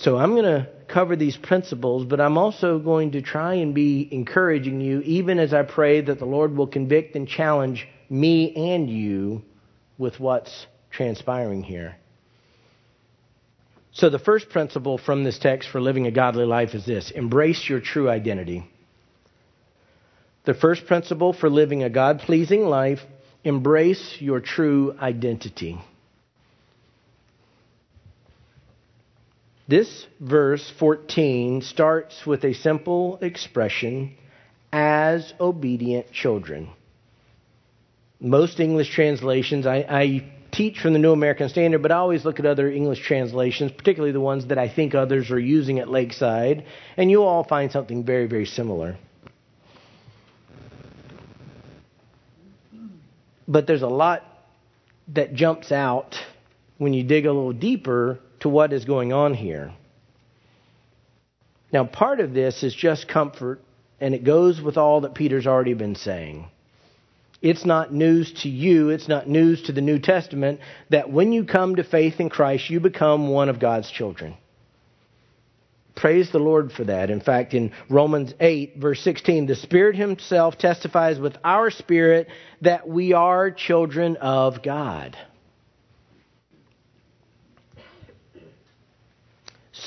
So 0.00 0.16
I'm 0.16 0.30
going 0.30 0.44
to 0.44 0.66
cover 0.88 1.14
these 1.14 1.36
principles, 1.36 2.06
but 2.06 2.22
I'm 2.22 2.38
also 2.38 2.78
going 2.78 3.12
to 3.12 3.20
try 3.20 3.54
and 3.54 3.74
be 3.74 4.08
encouraging 4.10 4.80
you, 4.80 5.00
even 5.02 5.38
as 5.38 5.52
I 5.52 5.62
pray 5.62 6.00
that 6.00 6.18
the 6.18 6.24
Lord 6.24 6.56
will 6.56 6.66
convict 6.66 7.16
and 7.16 7.28
challenge 7.28 7.86
me 8.08 8.72
and 8.72 8.88
you 8.88 9.42
with 9.98 10.18
what's 10.18 10.66
transpiring 10.90 11.62
here. 11.62 11.96
So, 13.92 14.08
the 14.08 14.18
first 14.18 14.48
principle 14.48 14.96
from 14.96 15.22
this 15.22 15.38
text 15.38 15.68
for 15.68 15.82
living 15.82 16.06
a 16.06 16.10
godly 16.10 16.46
life 16.46 16.74
is 16.74 16.86
this 16.86 17.10
embrace 17.10 17.68
your 17.68 17.80
true 17.80 18.08
identity. 18.08 18.64
The 20.44 20.54
first 20.54 20.86
principle 20.86 21.34
for 21.34 21.50
living 21.50 21.82
a 21.82 21.90
God 21.90 22.20
pleasing 22.20 22.62
life 22.62 23.00
embrace 23.44 24.16
your 24.18 24.40
true 24.40 24.96
identity. 24.98 25.78
This 29.70 30.04
verse 30.18 30.68
14 30.80 31.62
starts 31.62 32.26
with 32.26 32.44
a 32.44 32.54
simple 32.54 33.20
expression 33.22 34.16
as 34.72 35.32
obedient 35.38 36.10
children. 36.10 36.70
Most 38.18 38.58
English 38.58 38.90
translations, 38.92 39.68
I, 39.68 39.76
I, 39.88 40.32
teach 40.50 40.80
from 40.80 40.92
the 40.92 40.98
New 40.98 41.12
American 41.12 41.48
Standard, 41.48 41.80
but 41.82 41.92
I 41.92 41.98
always 41.98 42.24
look 42.24 42.40
at 42.40 42.46
other 42.46 42.68
English 42.68 43.06
translations, 43.06 43.70
particularly 43.70 44.10
the 44.10 44.20
ones 44.20 44.46
that 44.46 44.58
I 44.58 44.68
think 44.68 44.96
others 44.96 45.30
are 45.30 45.38
using 45.38 45.78
at 45.78 45.88
Lakeside, 45.88 46.64
and 46.96 47.08
you'll 47.08 47.22
all 47.22 47.44
find 47.44 47.70
something 47.70 48.02
very, 48.02 48.26
very 48.26 48.46
similar. 48.46 48.98
But 53.46 53.68
there's 53.68 53.82
a 53.82 53.86
lot 53.86 54.24
that 55.14 55.34
jumps 55.34 55.70
out 55.70 56.16
when 56.78 56.92
you 56.92 57.04
dig 57.04 57.26
a 57.26 57.32
little 57.32 57.52
deeper 57.52 58.18
to 58.40 58.48
what 58.48 58.72
is 58.72 58.84
going 58.84 59.12
on 59.12 59.34
here. 59.34 59.72
Now, 61.72 61.84
part 61.84 62.20
of 62.20 62.32
this 62.32 62.62
is 62.62 62.74
just 62.74 63.08
comfort, 63.08 63.60
and 64.00 64.14
it 64.14 64.24
goes 64.24 64.60
with 64.60 64.76
all 64.76 65.02
that 65.02 65.14
Peter's 65.14 65.46
already 65.46 65.74
been 65.74 65.94
saying. 65.94 66.48
It's 67.42 67.64
not 67.64 67.92
news 67.92 68.32
to 68.42 68.48
you, 68.48 68.90
it's 68.90 69.08
not 69.08 69.28
news 69.28 69.62
to 69.62 69.72
the 69.72 69.80
New 69.80 69.98
Testament 69.98 70.60
that 70.90 71.10
when 71.10 71.32
you 71.32 71.44
come 71.44 71.76
to 71.76 71.84
faith 71.84 72.20
in 72.20 72.28
Christ, 72.28 72.68
you 72.68 72.80
become 72.80 73.28
one 73.28 73.48
of 73.48 73.58
God's 73.58 73.90
children. 73.90 74.36
Praise 75.96 76.30
the 76.30 76.38
Lord 76.38 76.72
for 76.72 76.84
that. 76.84 77.10
In 77.10 77.20
fact, 77.20 77.54
in 77.54 77.72
Romans 77.88 78.34
8, 78.40 78.76
verse 78.78 79.00
16, 79.02 79.46
the 79.46 79.54
Spirit 79.54 79.96
Himself 79.96 80.56
testifies 80.58 81.18
with 81.18 81.36
our 81.44 81.70
spirit 81.70 82.28
that 82.62 82.88
we 82.88 83.12
are 83.12 83.50
children 83.50 84.16
of 84.16 84.62
God. 84.62 85.16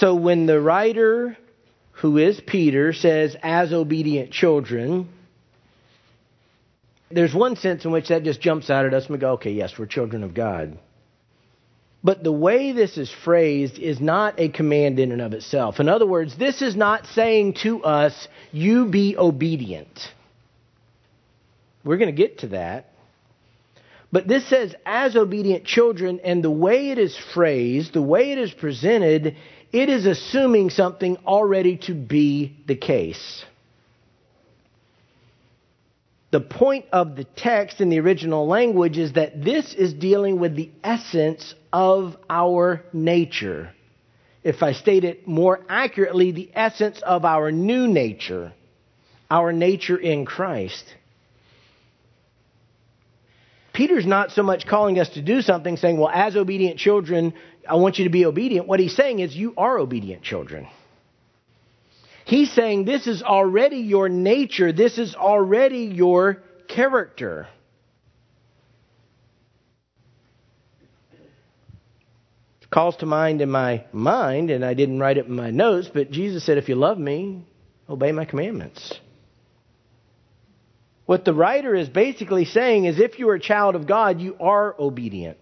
So 0.03 0.15
when 0.15 0.47
the 0.47 0.59
writer, 0.59 1.37
who 1.93 2.17
is 2.17 2.41
Peter, 2.45 2.91
says, 2.91 3.37
as 3.41 3.71
obedient 3.71 4.31
children, 4.31 5.07
there's 7.09 7.33
one 7.33 7.55
sense 7.55 7.85
in 7.85 7.91
which 7.91 8.09
that 8.09 8.23
just 8.23 8.41
jumps 8.41 8.69
out 8.69 8.85
at 8.85 8.93
us 8.93 9.05
and 9.05 9.13
we 9.13 9.17
go, 9.17 9.35
okay, 9.35 9.53
yes, 9.53 9.79
we're 9.79 9.85
children 9.85 10.25
of 10.25 10.33
God. 10.33 10.77
But 12.03 12.21
the 12.21 12.33
way 12.33 12.73
this 12.73 12.97
is 12.97 13.09
phrased 13.23 13.79
is 13.79 14.01
not 14.01 14.41
a 14.41 14.49
command 14.49 14.99
in 14.99 15.13
and 15.13 15.21
of 15.21 15.31
itself. 15.31 15.79
In 15.79 15.87
other 15.87 16.05
words, 16.05 16.37
this 16.37 16.61
is 16.61 16.75
not 16.75 17.05
saying 17.05 17.53
to 17.63 17.81
us, 17.85 18.27
you 18.51 18.87
be 18.87 19.15
obedient. 19.17 20.01
We're 21.85 21.95
going 21.95 22.13
to 22.13 22.21
get 22.21 22.39
to 22.39 22.47
that. 22.47 22.89
But 24.11 24.27
this 24.27 24.47
says, 24.49 24.75
as 24.85 25.15
obedient 25.15 25.63
children, 25.63 26.19
and 26.25 26.43
the 26.43 26.51
way 26.51 26.91
it 26.91 26.99
is 26.99 27.17
phrased, 27.33 27.93
the 27.93 28.01
way 28.01 28.33
it 28.33 28.37
is 28.37 28.51
presented, 28.51 29.37
it 29.73 29.89
is 29.89 30.05
assuming 30.05 30.69
something 30.69 31.17
already 31.25 31.77
to 31.77 31.95
be 31.95 32.55
the 32.67 32.75
case. 32.75 33.43
The 36.31 36.39
point 36.39 36.85
of 36.91 37.15
the 37.15 37.23
text 37.23 37.81
in 37.81 37.89
the 37.89 37.99
original 37.99 38.47
language 38.47 38.97
is 38.97 39.13
that 39.13 39.43
this 39.43 39.73
is 39.73 39.93
dealing 39.93 40.39
with 40.39 40.55
the 40.55 40.71
essence 40.83 41.53
of 41.71 42.15
our 42.29 42.83
nature. 42.93 43.71
If 44.43 44.61
I 44.61 44.73
state 44.73 45.03
it 45.03 45.27
more 45.27 45.59
accurately, 45.67 46.31
the 46.31 46.51
essence 46.53 47.01
of 47.01 47.25
our 47.25 47.51
new 47.51 47.87
nature, 47.87 48.53
our 49.29 49.51
nature 49.51 49.97
in 49.97 50.25
Christ. 50.25 50.85
Peter's 53.73 54.05
not 54.05 54.31
so 54.31 54.43
much 54.43 54.67
calling 54.67 54.99
us 54.99 55.09
to 55.09 55.21
do 55.21 55.41
something, 55.41 55.77
saying, 55.77 55.97
well, 55.97 56.11
as 56.13 56.35
obedient 56.35 56.77
children, 56.77 57.33
I 57.67 57.75
want 57.75 57.97
you 57.97 58.05
to 58.05 58.09
be 58.09 58.25
obedient. 58.25 58.67
What 58.67 58.79
he's 58.79 58.95
saying 58.95 59.19
is, 59.19 59.35
you 59.35 59.53
are 59.57 59.77
obedient 59.77 60.23
children. 60.23 60.67
He's 62.25 62.51
saying 62.51 62.85
this 62.85 63.07
is 63.07 63.21
already 63.21 63.77
your 63.77 64.09
nature, 64.09 64.71
this 64.71 64.97
is 64.97 65.15
already 65.15 65.85
your 65.85 66.41
character. 66.67 67.47
It 72.61 72.69
calls 72.69 72.95
to 72.97 73.05
mind 73.05 73.41
in 73.41 73.49
my 73.49 73.85
mind, 73.91 74.49
and 74.49 74.63
I 74.63 74.73
didn't 74.73 74.99
write 74.99 75.17
it 75.17 75.25
in 75.25 75.35
my 75.35 75.51
notes, 75.51 75.89
but 75.93 76.11
Jesus 76.11 76.45
said, 76.45 76.57
If 76.57 76.69
you 76.69 76.75
love 76.75 76.97
me, 76.97 77.45
obey 77.89 78.11
my 78.11 78.25
commandments. 78.25 78.99
What 81.05 81.25
the 81.25 81.33
writer 81.33 81.75
is 81.75 81.89
basically 81.89 82.45
saying 82.45 82.85
is 82.85 82.99
if 82.99 83.19
you 83.19 83.27
are 83.29 83.35
a 83.35 83.39
child 83.39 83.75
of 83.75 83.85
God, 83.85 84.21
you 84.21 84.37
are 84.39 84.73
obedient. 84.79 85.37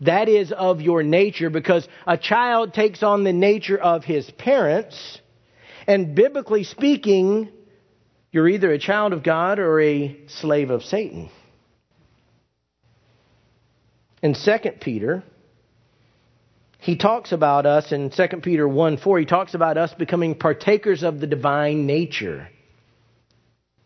That 0.00 0.28
is 0.28 0.52
of 0.52 0.80
your 0.80 1.02
nature 1.02 1.50
because 1.50 1.88
a 2.06 2.18
child 2.18 2.74
takes 2.74 3.02
on 3.02 3.24
the 3.24 3.32
nature 3.32 3.78
of 3.78 4.04
his 4.04 4.30
parents. 4.32 5.20
And 5.86 6.14
biblically 6.14 6.64
speaking, 6.64 7.48
you're 8.30 8.48
either 8.48 8.70
a 8.70 8.78
child 8.78 9.12
of 9.12 9.22
God 9.22 9.58
or 9.58 9.80
a 9.80 10.16
slave 10.26 10.70
of 10.70 10.82
Satan. 10.82 11.30
In 14.22 14.34
2 14.34 14.70
Peter, 14.80 15.22
he 16.80 16.96
talks 16.96 17.32
about 17.32 17.64
us 17.64 17.92
in 17.92 18.10
2 18.10 18.26
Peter 18.42 18.66
1 18.68 18.98
4, 18.98 19.20
he 19.20 19.24
talks 19.24 19.54
about 19.54 19.78
us 19.78 19.94
becoming 19.94 20.34
partakers 20.34 21.02
of 21.02 21.20
the 21.20 21.26
divine 21.26 21.86
nature. 21.86 22.48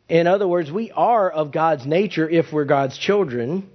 In 0.09 0.26
other 0.26 0.49
words, 0.49 0.73
we 0.73 0.90
are 0.90 1.31
of 1.31 1.52
God's 1.52 1.87
nature 1.87 2.29
if 2.29 2.52
we're 2.52 2.64
God's 2.64 2.99
children. 2.99 3.71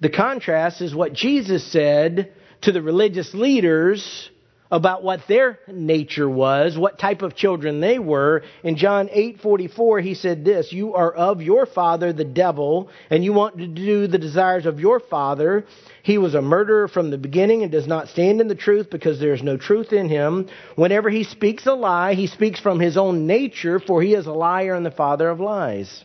The 0.00 0.08
contrast 0.08 0.80
is 0.80 0.94
what 0.94 1.12
Jesus 1.12 1.64
said 1.64 2.32
to 2.62 2.72
the 2.72 2.82
religious 2.82 3.34
leaders 3.34 4.30
about 4.70 5.02
what 5.02 5.26
their 5.26 5.58
nature 5.66 6.28
was, 6.28 6.76
what 6.76 6.98
type 6.98 7.22
of 7.22 7.34
children 7.34 7.80
they 7.80 7.98
were. 7.98 8.42
In 8.62 8.76
John 8.76 9.08
8:44 9.08 10.00
he 10.00 10.14
said 10.14 10.44
this, 10.44 10.72
"You 10.72 10.94
are 10.94 11.12
of 11.12 11.42
your 11.42 11.66
father 11.66 12.12
the 12.12 12.24
devil, 12.24 12.90
and 13.10 13.24
you 13.24 13.32
want 13.32 13.58
to 13.58 13.66
do 13.66 14.06
the 14.06 14.18
desires 14.18 14.66
of 14.66 14.78
your 14.78 15.00
father. 15.00 15.64
He 16.02 16.18
was 16.18 16.34
a 16.34 16.42
murderer 16.42 16.86
from 16.86 17.10
the 17.10 17.18
beginning 17.18 17.62
and 17.62 17.72
does 17.72 17.88
not 17.88 18.08
stand 18.08 18.40
in 18.40 18.48
the 18.48 18.54
truth 18.54 18.90
because 18.90 19.18
there 19.18 19.32
is 19.32 19.42
no 19.42 19.56
truth 19.56 19.92
in 19.92 20.08
him. 20.08 20.46
Whenever 20.76 21.08
he 21.08 21.24
speaks 21.24 21.66
a 21.66 21.74
lie, 21.74 22.14
he 22.14 22.26
speaks 22.26 22.60
from 22.60 22.78
his 22.78 22.96
own 22.96 23.26
nature, 23.26 23.80
for 23.80 24.02
he 24.02 24.14
is 24.14 24.26
a 24.26 24.32
liar 24.32 24.74
and 24.74 24.84
the 24.84 24.90
father 24.90 25.28
of 25.28 25.40
lies." 25.40 26.04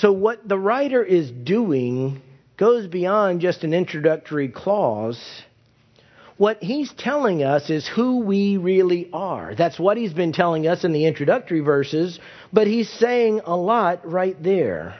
So, 0.00 0.12
what 0.12 0.48
the 0.48 0.58
writer 0.58 1.04
is 1.04 1.30
doing 1.30 2.22
goes 2.56 2.86
beyond 2.86 3.42
just 3.42 3.64
an 3.64 3.74
introductory 3.74 4.48
clause. 4.48 5.22
What 6.38 6.62
he's 6.62 6.90
telling 6.94 7.42
us 7.42 7.68
is 7.68 7.86
who 7.86 8.20
we 8.20 8.56
really 8.56 9.10
are. 9.12 9.54
That's 9.54 9.78
what 9.78 9.98
he's 9.98 10.14
been 10.14 10.32
telling 10.32 10.66
us 10.66 10.84
in 10.84 10.92
the 10.92 11.04
introductory 11.04 11.60
verses, 11.60 12.18
but 12.50 12.66
he's 12.66 12.88
saying 12.88 13.42
a 13.44 13.54
lot 13.54 14.10
right 14.10 14.42
there. 14.42 14.98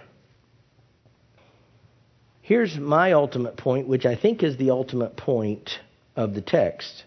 Here's 2.43 2.77
my 2.77 3.13
ultimate 3.13 3.57
point, 3.57 3.89
which 3.89 4.05
I 4.05 4.17
think 4.17 4.43
is 4.43 4.59
the 4.59 4.69
ultimate 4.69 5.17
point 5.17 5.71
of 6.15 6.35
the 6.35 6.43
text. 6.43 7.05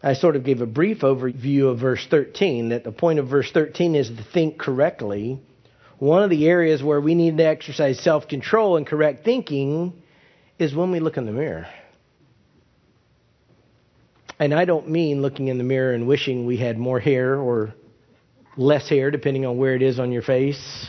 I 0.00 0.12
sort 0.12 0.36
of 0.36 0.44
gave 0.44 0.60
a 0.60 0.66
brief 0.66 1.00
overview 1.00 1.72
of 1.72 1.80
verse 1.80 2.06
13, 2.08 2.68
that 2.68 2.84
the 2.84 2.92
point 2.92 3.18
of 3.18 3.26
verse 3.26 3.50
13 3.50 3.96
is 3.96 4.08
to 4.08 4.22
think 4.32 4.56
correctly 4.56 5.40
one 5.98 6.22
of 6.22 6.30
the 6.30 6.46
areas 6.46 6.82
where 6.82 7.00
we 7.00 7.14
need 7.14 7.38
to 7.38 7.44
exercise 7.44 8.00
self 8.00 8.28
control 8.28 8.76
and 8.76 8.86
correct 8.86 9.24
thinking 9.24 9.92
is 10.58 10.74
when 10.74 10.90
we 10.90 11.00
look 11.00 11.16
in 11.16 11.26
the 11.26 11.32
mirror. 11.32 11.66
And 14.38 14.54
I 14.54 14.64
don't 14.64 14.88
mean 14.88 15.20
looking 15.20 15.48
in 15.48 15.58
the 15.58 15.64
mirror 15.64 15.92
and 15.92 16.06
wishing 16.06 16.46
we 16.46 16.56
had 16.56 16.78
more 16.78 17.00
hair 17.00 17.36
or 17.36 17.74
less 18.56 18.88
hair, 18.88 19.10
depending 19.10 19.44
on 19.44 19.58
where 19.58 19.74
it 19.74 19.82
is 19.82 19.98
on 19.98 20.12
your 20.12 20.22
face, 20.22 20.86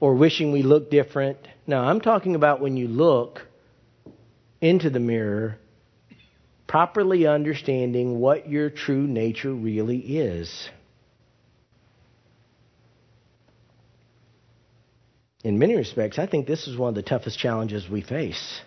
or 0.00 0.14
wishing 0.14 0.52
we 0.52 0.62
looked 0.62 0.90
different. 0.90 1.38
No, 1.66 1.80
I'm 1.80 2.00
talking 2.00 2.34
about 2.34 2.60
when 2.60 2.76
you 2.78 2.88
look 2.88 3.46
into 4.60 4.88
the 4.88 5.00
mirror, 5.00 5.58
properly 6.66 7.26
understanding 7.26 8.18
what 8.18 8.48
your 8.48 8.70
true 8.70 9.06
nature 9.06 9.52
really 9.52 9.98
is. 9.98 10.70
In 15.44 15.58
many 15.58 15.76
respects, 15.76 16.18
I 16.18 16.26
think 16.26 16.46
this 16.46 16.66
is 16.66 16.76
one 16.76 16.88
of 16.88 16.94
the 16.94 17.02
toughest 17.02 17.38
challenges 17.38 17.88
we 17.88 18.02
face. 18.02 18.60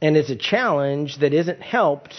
And 0.00 0.16
it's 0.16 0.30
a 0.30 0.36
challenge 0.36 1.18
that 1.20 1.32
isn't 1.32 1.62
helped 1.62 2.14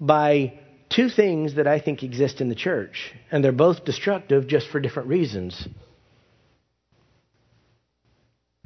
by 0.00 0.58
two 0.90 1.08
things 1.08 1.54
that 1.54 1.66
I 1.66 1.78
think 1.78 2.02
exist 2.02 2.40
in 2.40 2.48
the 2.48 2.54
church, 2.54 3.12
and 3.30 3.44
they're 3.44 3.52
both 3.52 3.84
destructive 3.84 4.48
just 4.48 4.68
for 4.68 4.80
different 4.80 5.08
reasons. 5.08 5.68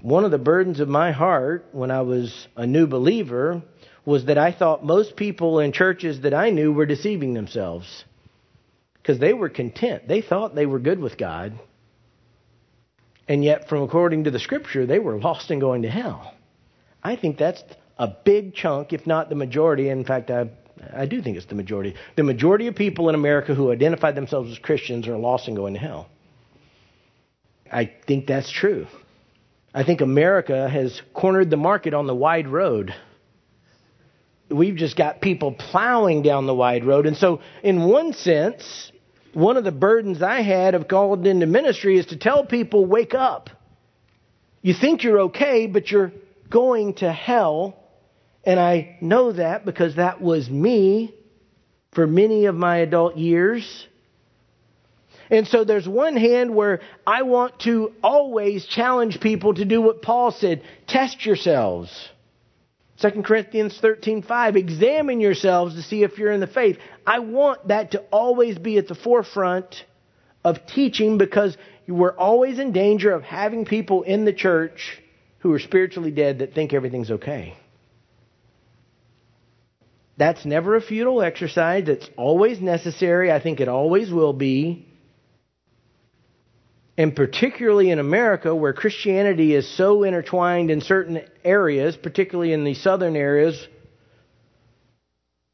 One 0.00 0.24
of 0.24 0.30
the 0.30 0.38
burdens 0.38 0.80
of 0.80 0.88
my 0.88 1.12
heart 1.12 1.66
when 1.72 1.90
I 1.90 2.00
was 2.00 2.48
a 2.56 2.66
new 2.66 2.86
believer 2.86 3.62
was 4.06 4.24
that 4.24 4.38
I 4.38 4.52
thought 4.52 4.82
most 4.82 5.14
people 5.14 5.60
in 5.60 5.72
churches 5.72 6.22
that 6.22 6.32
I 6.32 6.48
knew 6.48 6.72
were 6.72 6.86
deceiving 6.86 7.34
themselves 7.34 8.04
because 8.94 9.18
they 9.18 9.34
were 9.34 9.50
content. 9.50 10.08
They 10.08 10.22
thought 10.22 10.54
they 10.54 10.64
were 10.64 10.78
good 10.78 10.98
with 10.98 11.18
God. 11.18 11.58
And 13.30 13.44
yet, 13.44 13.68
from 13.68 13.84
according 13.84 14.24
to 14.24 14.32
the 14.32 14.40
scripture, 14.40 14.86
they 14.86 14.98
were 14.98 15.16
lost 15.16 15.52
and 15.52 15.60
going 15.60 15.82
to 15.82 15.88
hell. 15.88 16.34
I 17.00 17.14
think 17.14 17.38
that's 17.38 17.62
a 17.96 18.08
big 18.08 18.56
chunk, 18.56 18.92
if 18.92 19.06
not 19.06 19.28
the 19.28 19.36
majority. 19.36 19.88
In 19.88 20.04
fact, 20.04 20.32
I, 20.32 20.50
I 20.92 21.06
do 21.06 21.22
think 21.22 21.36
it's 21.36 21.46
the 21.46 21.54
majority. 21.54 21.94
The 22.16 22.24
majority 22.24 22.66
of 22.66 22.74
people 22.74 23.08
in 23.08 23.14
America 23.14 23.54
who 23.54 23.70
identify 23.70 24.10
themselves 24.10 24.50
as 24.50 24.58
Christians 24.58 25.06
are 25.06 25.16
lost 25.16 25.46
and 25.46 25.56
going 25.56 25.74
to 25.74 25.78
hell. 25.78 26.08
I 27.70 27.92
think 28.04 28.26
that's 28.26 28.50
true. 28.50 28.88
I 29.72 29.84
think 29.84 30.00
America 30.00 30.68
has 30.68 31.00
cornered 31.14 31.50
the 31.50 31.56
market 31.56 31.94
on 31.94 32.08
the 32.08 32.16
wide 32.16 32.48
road. 32.48 32.92
We've 34.48 34.74
just 34.74 34.96
got 34.96 35.20
people 35.20 35.52
plowing 35.52 36.22
down 36.22 36.48
the 36.48 36.54
wide 36.54 36.84
road. 36.84 37.06
And 37.06 37.16
so, 37.16 37.42
in 37.62 37.84
one 37.84 38.12
sense, 38.12 38.90
one 39.32 39.56
of 39.56 39.64
the 39.64 39.72
burdens 39.72 40.22
I 40.22 40.42
had 40.42 40.74
of 40.74 40.88
called 40.88 41.26
into 41.26 41.46
ministry 41.46 41.98
is 41.98 42.06
to 42.06 42.16
tell 42.16 42.44
people, 42.44 42.86
wake 42.86 43.14
up. 43.14 43.50
You 44.62 44.74
think 44.74 45.02
you're 45.02 45.20
okay, 45.22 45.66
but 45.66 45.90
you're 45.90 46.12
going 46.50 46.94
to 46.94 47.12
hell. 47.12 47.76
And 48.44 48.58
I 48.58 48.96
know 49.00 49.32
that 49.32 49.64
because 49.64 49.96
that 49.96 50.20
was 50.20 50.48
me 50.50 51.14
for 51.92 52.06
many 52.06 52.46
of 52.46 52.54
my 52.54 52.78
adult 52.78 53.16
years. 53.16 53.86
And 55.30 55.46
so 55.46 55.64
there's 55.64 55.88
one 55.88 56.16
hand 56.16 56.54
where 56.54 56.80
I 57.06 57.22
want 57.22 57.60
to 57.60 57.92
always 58.02 58.66
challenge 58.66 59.20
people 59.20 59.54
to 59.54 59.64
do 59.64 59.80
what 59.80 60.02
Paul 60.02 60.32
said 60.32 60.62
test 60.86 61.24
yourselves. 61.24 61.90
2 63.00 63.22
Corinthians 63.22 63.78
13:5 63.80 64.56
examine 64.56 65.20
yourselves 65.20 65.74
to 65.74 65.82
see 65.82 66.02
if 66.02 66.18
you're 66.18 66.32
in 66.32 66.40
the 66.40 66.46
faith. 66.46 66.78
I 67.06 67.20
want 67.20 67.68
that 67.68 67.92
to 67.92 68.00
always 68.12 68.58
be 68.58 68.76
at 68.78 68.88
the 68.88 68.94
forefront 68.94 69.84
of 70.44 70.66
teaching 70.66 71.18
because 71.18 71.56
we're 71.88 72.16
always 72.16 72.58
in 72.58 72.72
danger 72.72 73.12
of 73.12 73.22
having 73.22 73.64
people 73.64 74.02
in 74.02 74.24
the 74.24 74.32
church 74.32 75.00
who 75.38 75.52
are 75.52 75.58
spiritually 75.58 76.10
dead 76.10 76.40
that 76.40 76.54
think 76.54 76.72
everything's 76.72 77.10
okay. 77.10 77.56
That's 80.18 80.44
never 80.44 80.76
a 80.76 80.82
futile 80.82 81.22
exercise. 81.22 81.88
It's 81.88 82.08
always 82.18 82.60
necessary. 82.60 83.32
I 83.32 83.40
think 83.40 83.60
it 83.60 83.68
always 83.68 84.12
will 84.12 84.34
be. 84.34 84.86
And 87.00 87.16
particularly 87.16 87.90
in 87.90 87.98
America, 87.98 88.54
where 88.54 88.74
Christianity 88.74 89.54
is 89.54 89.66
so 89.66 90.02
intertwined 90.02 90.70
in 90.70 90.82
certain 90.82 91.22
areas, 91.42 91.96
particularly 91.96 92.52
in 92.52 92.62
the 92.62 92.74
southern 92.74 93.16
areas, 93.16 93.66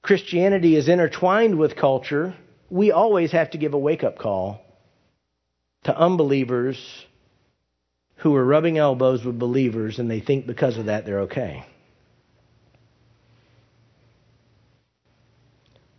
Christianity 0.03 0.75
is 0.75 0.89
intertwined 0.89 1.57
with 1.57 1.77
culture. 1.77 2.35
We 2.69 2.91
always 2.91 3.31
have 3.31 3.53
to 3.53 3.59
give 3.59 3.75
a 3.75 3.79
wake 3.79 4.03
up 4.03 4.19
call 4.19 4.61
to 5.85 5.97
unbelievers 5.97 6.77
who 8.17 8.35
are 8.35 8.45
rubbing 8.45 8.79
elbows 8.79 9.25
with 9.25 9.39
believers 9.39 10.01
and 10.01 10.11
they 10.11 10.19
think 10.19 10.49
because 10.49 10.77
of 10.77 10.87
that 10.87 11.07
they're 11.07 11.21
okay. 11.21 11.65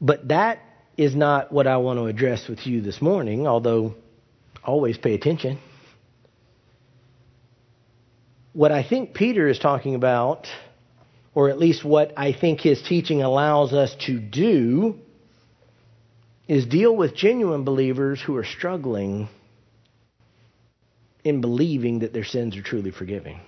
But 0.01 0.27
that 0.27 0.59
is 0.97 1.15
not 1.15 1.53
what 1.53 1.67
I 1.67 1.77
want 1.77 1.99
to 1.99 2.07
address 2.07 2.49
with 2.49 2.67
you 2.67 2.81
this 2.81 3.01
morning, 3.01 3.47
although 3.47 3.95
always 4.67 4.97
pay 4.97 5.15
attention. 5.15 5.57
What 8.53 8.71
I 8.71 8.83
think 8.83 9.13
Peter 9.13 9.47
is 9.47 9.57
talking 9.57 9.95
about, 9.95 10.47
or 11.33 11.49
at 11.49 11.57
least 11.57 11.85
what 11.85 12.13
I 12.17 12.33
think 12.33 12.59
his 12.59 12.81
teaching 12.81 13.23
allows 13.23 13.73
us 13.73 13.95
to 14.07 14.19
do, 14.19 14.99
is 16.47 16.65
deal 16.65 16.95
with 16.95 17.15
genuine 17.15 17.63
believers 17.63 18.21
who 18.21 18.35
are 18.35 18.43
struggling 18.43 19.29
in 21.23 21.41
believing 21.41 21.99
that 21.99 22.13
their 22.13 22.23
sins 22.23 22.55
are 22.57 22.61
truly 22.61 22.91
forgiving. 22.91 23.39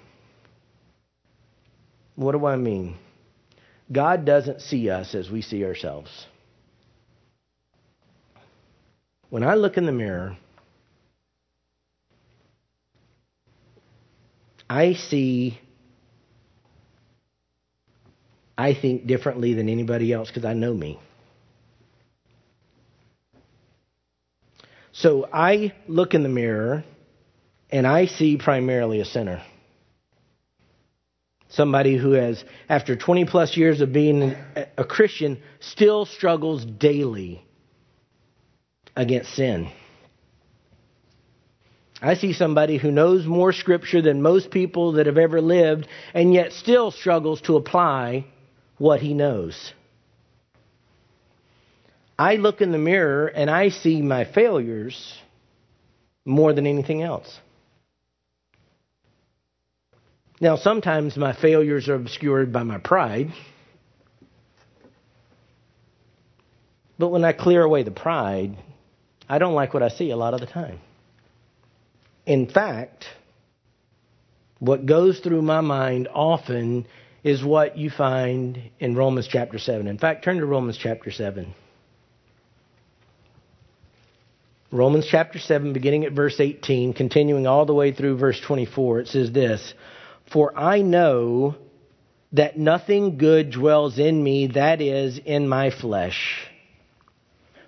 What 2.15 2.34
do 2.34 2.45
I 2.45 2.55
mean? 2.58 2.97
God 3.91 4.25
doesn't 4.25 4.62
see 4.62 4.89
us 4.89 5.15
as 5.15 5.29
we 5.29 5.41
see 5.41 5.65
ourselves. 5.65 6.27
When 9.29 9.43
I 9.43 9.55
look 9.55 9.77
in 9.77 9.86
the 9.86 9.91
mirror, 9.91 10.38
I 14.69 14.93
see, 14.93 15.60
I 18.58 18.73
think 18.75 19.08
differently 19.08 19.53
than 19.55 19.67
anybody 19.67 20.13
else 20.13 20.27
because 20.29 20.45
I 20.45 20.53
know 20.53 20.73
me. 20.73 20.99
So 24.91 25.27
I 25.32 25.73
look 25.88 26.13
in 26.13 26.23
the 26.23 26.29
mirror 26.29 26.84
and 27.71 27.88
I 27.88 28.05
see 28.05 28.38
primarily 28.38 28.99
a 28.99 29.05
sinner. 29.05 29.41
Somebody 31.49 31.97
who 31.97 32.12
has, 32.12 32.43
after 32.67 32.95
20 32.95 33.25
plus 33.25 33.58
years 33.58 33.82
of 33.82 33.91
being 33.91 34.36
a 34.77 34.84
Christian, 34.84 35.41
still 35.60 36.05
struggles 36.05 36.63
daily 36.63 37.43
against 38.95 39.34
sin. 39.34 39.71
I 42.01 42.13
see 42.13 42.33
somebody 42.33 42.77
who 42.77 42.91
knows 42.91 43.25
more 43.25 43.51
scripture 43.51 44.01
than 44.01 44.21
most 44.21 44.51
people 44.51 44.93
that 44.93 45.05
have 45.05 45.17
ever 45.17 45.41
lived 45.41 45.88
and 46.13 46.33
yet 46.33 46.53
still 46.53 46.91
struggles 46.91 47.41
to 47.41 47.57
apply 47.57 48.25
what 48.77 49.01
he 49.01 49.13
knows. 49.13 49.73
I 52.17 52.35
look 52.35 52.62
in 52.62 52.71
the 52.71 52.77
mirror 52.77 53.27
and 53.27 53.49
I 53.49 53.69
see 53.69 54.01
my 54.01 54.25
failures 54.25 55.17
more 56.25 56.53
than 56.53 56.67
anything 56.67 57.01
else. 57.01 57.39
Now, 60.41 60.55
sometimes 60.55 61.17
my 61.17 61.33
failures 61.33 61.89
are 61.89 61.95
obscured 61.95 62.53
by 62.53 62.63
my 62.63 62.77
pride. 62.77 63.33
But 66.97 67.09
when 67.09 67.25
I 67.25 67.33
clear 67.33 67.62
away 67.62 67.83
the 67.83 67.91
pride, 67.91 68.57
I 69.27 69.38
don't 69.38 69.53
like 69.53 69.73
what 69.73 69.83
I 69.83 69.89
see 69.89 70.12
a 70.12 70.17
lot 70.17 70.33
of 70.33 70.39
the 70.39 70.45
time. 70.45 70.79
In 72.25 72.47
fact, 72.47 73.05
what 74.60 74.86
goes 74.86 75.19
through 75.19 75.41
my 75.41 75.62
mind 75.62 76.08
often 76.13 76.86
is 77.23 77.43
what 77.43 77.77
you 77.77 77.89
find 77.89 78.60
in 78.79 78.95
Romans 78.95 79.27
chapter 79.27 79.58
7. 79.58 79.88
In 79.88 79.97
fact, 79.97 80.23
turn 80.23 80.38
to 80.38 80.45
Romans 80.45 80.77
chapter 80.77 81.12
7. 81.12 81.53
Romans 84.71 85.08
chapter 85.10 85.39
7, 85.39 85.73
beginning 85.73 86.05
at 86.05 86.12
verse 86.12 86.39
18, 86.39 86.93
continuing 86.93 87.47
all 87.47 87.65
the 87.65 87.73
way 87.73 87.91
through 87.91 88.17
verse 88.17 88.39
24, 88.39 88.99
it 88.99 89.08
says 89.08 89.32
this 89.32 89.73
For 90.32 90.58
I 90.58 90.82
know 90.82 91.55
that 92.34 92.58
nothing 92.58 93.17
good 93.17 93.49
dwells 93.51 93.97
in 93.97 94.23
me, 94.23 94.47
that 94.53 94.79
is, 94.79 95.17
in 95.17 95.49
my 95.49 95.71
flesh. 95.71 96.47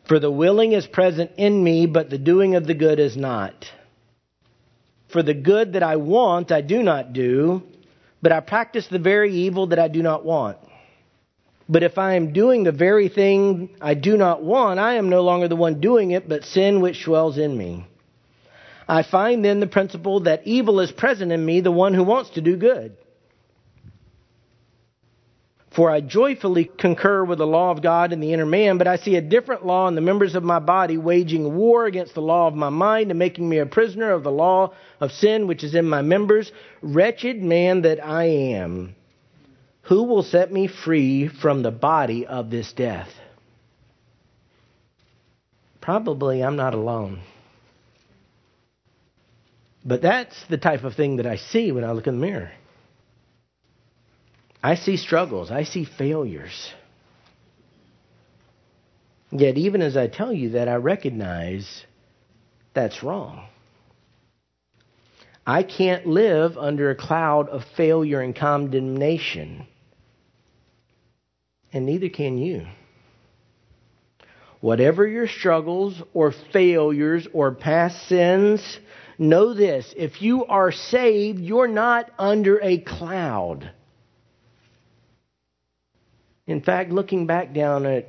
For 0.07 0.19
the 0.19 0.29
willing 0.29 0.73
is 0.73 0.85
present 0.85 1.31
in 1.37 1.63
me, 1.63 1.87
but 1.87 2.09
the 2.09 2.19
doing 2.19 2.55
of 2.55 2.67
the 2.67 2.75
good 2.75 2.99
is 2.99 3.17
not. 3.17 3.65
For 5.11 5.23
the 5.23 5.33
good 5.33 5.73
that 5.73 5.83
I 5.83 5.97
want, 5.97 6.51
I 6.51 6.61
do 6.61 6.81
not 6.83 7.13
do, 7.13 7.63
but 8.21 8.31
I 8.31 8.39
practice 8.39 8.87
the 8.87 8.99
very 8.99 9.33
evil 9.33 9.67
that 9.67 9.79
I 9.79 9.87
do 9.87 10.01
not 10.01 10.23
want. 10.23 10.57
But 11.67 11.83
if 11.83 11.97
I 11.97 12.15
am 12.15 12.33
doing 12.33 12.63
the 12.63 12.71
very 12.71 13.07
thing 13.07 13.69
I 13.79 13.93
do 13.93 14.17
not 14.17 14.43
want, 14.43 14.79
I 14.79 14.95
am 14.95 15.09
no 15.09 15.21
longer 15.21 15.47
the 15.47 15.55
one 15.55 15.79
doing 15.79 16.11
it, 16.11 16.27
but 16.27 16.43
sin 16.43 16.81
which 16.81 17.05
dwells 17.05 17.37
in 17.37 17.57
me. 17.57 17.85
I 18.87 19.03
find 19.03 19.43
then 19.43 19.59
the 19.59 19.67
principle 19.67 20.21
that 20.21 20.45
evil 20.45 20.81
is 20.81 20.91
present 20.91 21.31
in 21.31 21.45
me, 21.45 21.61
the 21.61 21.71
one 21.71 21.93
who 21.93 22.03
wants 22.03 22.31
to 22.31 22.41
do 22.41 22.57
good. 22.57 22.97
For 25.71 25.89
I 25.89 26.01
joyfully 26.01 26.65
concur 26.65 27.23
with 27.23 27.37
the 27.37 27.47
law 27.47 27.71
of 27.71 27.81
God 27.81 28.11
in 28.11 28.19
the 28.19 28.33
inner 28.33 28.45
man, 28.45 28.77
but 28.77 28.87
I 28.87 28.97
see 28.97 29.15
a 29.15 29.21
different 29.21 29.65
law 29.65 29.87
in 29.87 29.95
the 29.95 30.01
members 30.01 30.35
of 30.35 30.43
my 30.43 30.59
body, 30.59 30.97
waging 30.97 31.55
war 31.55 31.85
against 31.85 32.13
the 32.13 32.21
law 32.21 32.47
of 32.47 32.55
my 32.55 32.67
mind 32.67 33.09
and 33.09 33.17
making 33.17 33.47
me 33.47 33.57
a 33.57 33.65
prisoner 33.65 34.11
of 34.11 34.23
the 34.23 34.31
law 34.31 34.73
of 34.99 35.13
sin 35.13 35.47
which 35.47 35.63
is 35.63 35.73
in 35.73 35.87
my 35.87 36.01
members. 36.01 36.51
Wretched 36.81 37.41
man 37.41 37.83
that 37.83 38.03
I 38.03 38.25
am, 38.25 38.95
who 39.83 40.03
will 40.03 40.23
set 40.23 40.51
me 40.51 40.67
free 40.67 41.29
from 41.29 41.63
the 41.63 41.71
body 41.71 42.27
of 42.27 42.49
this 42.49 42.73
death? 42.73 43.09
Probably 45.79 46.43
I'm 46.43 46.57
not 46.57 46.73
alone. 46.73 47.21
But 49.85 50.01
that's 50.01 50.35
the 50.49 50.57
type 50.57 50.83
of 50.83 50.95
thing 50.95 51.15
that 51.15 51.25
I 51.25 51.37
see 51.37 51.71
when 51.71 51.85
I 51.85 51.93
look 51.93 52.07
in 52.07 52.19
the 52.19 52.27
mirror. 52.27 52.51
I 54.63 54.75
see 54.75 54.97
struggles, 54.97 55.51
I 55.51 55.63
see 55.63 55.85
failures. 55.85 56.73
Yet, 59.31 59.57
even 59.57 59.81
as 59.81 59.95
I 59.95 60.07
tell 60.07 60.33
you 60.33 60.51
that, 60.51 60.67
I 60.67 60.75
recognize 60.75 61.85
that's 62.73 63.01
wrong. 63.01 63.47
I 65.47 65.63
can't 65.63 66.05
live 66.05 66.57
under 66.57 66.91
a 66.91 66.95
cloud 66.95 67.49
of 67.49 67.63
failure 67.75 68.21
and 68.21 68.35
condemnation. 68.35 69.65
And 71.73 71.85
neither 71.85 72.09
can 72.09 72.37
you. 72.37 72.67
Whatever 74.59 75.07
your 75.07 75.27
struggles 75.27 75.99
or 76.13 76.33
failures 76.53 77.27
or 77.33 77.51
past 77.55 78.07
sins, 78.07 78.79
know 79.17 79.53
this 79.53 79.91
if 79.97 80.21
you 80.21 80.45
are 80.45 80.71
saved, 80.71 81.39
you're 81.39 81.67
not 81.67 82.11
under 82.19 82.61
a 82.61 82.77
cloud. 82.77 83.71
In 86.51 86.61
fact, 86.61 86.91
looking 86.91 87.27
back 87.27 87.53
down 87.53 87.85
at 87.85 88.07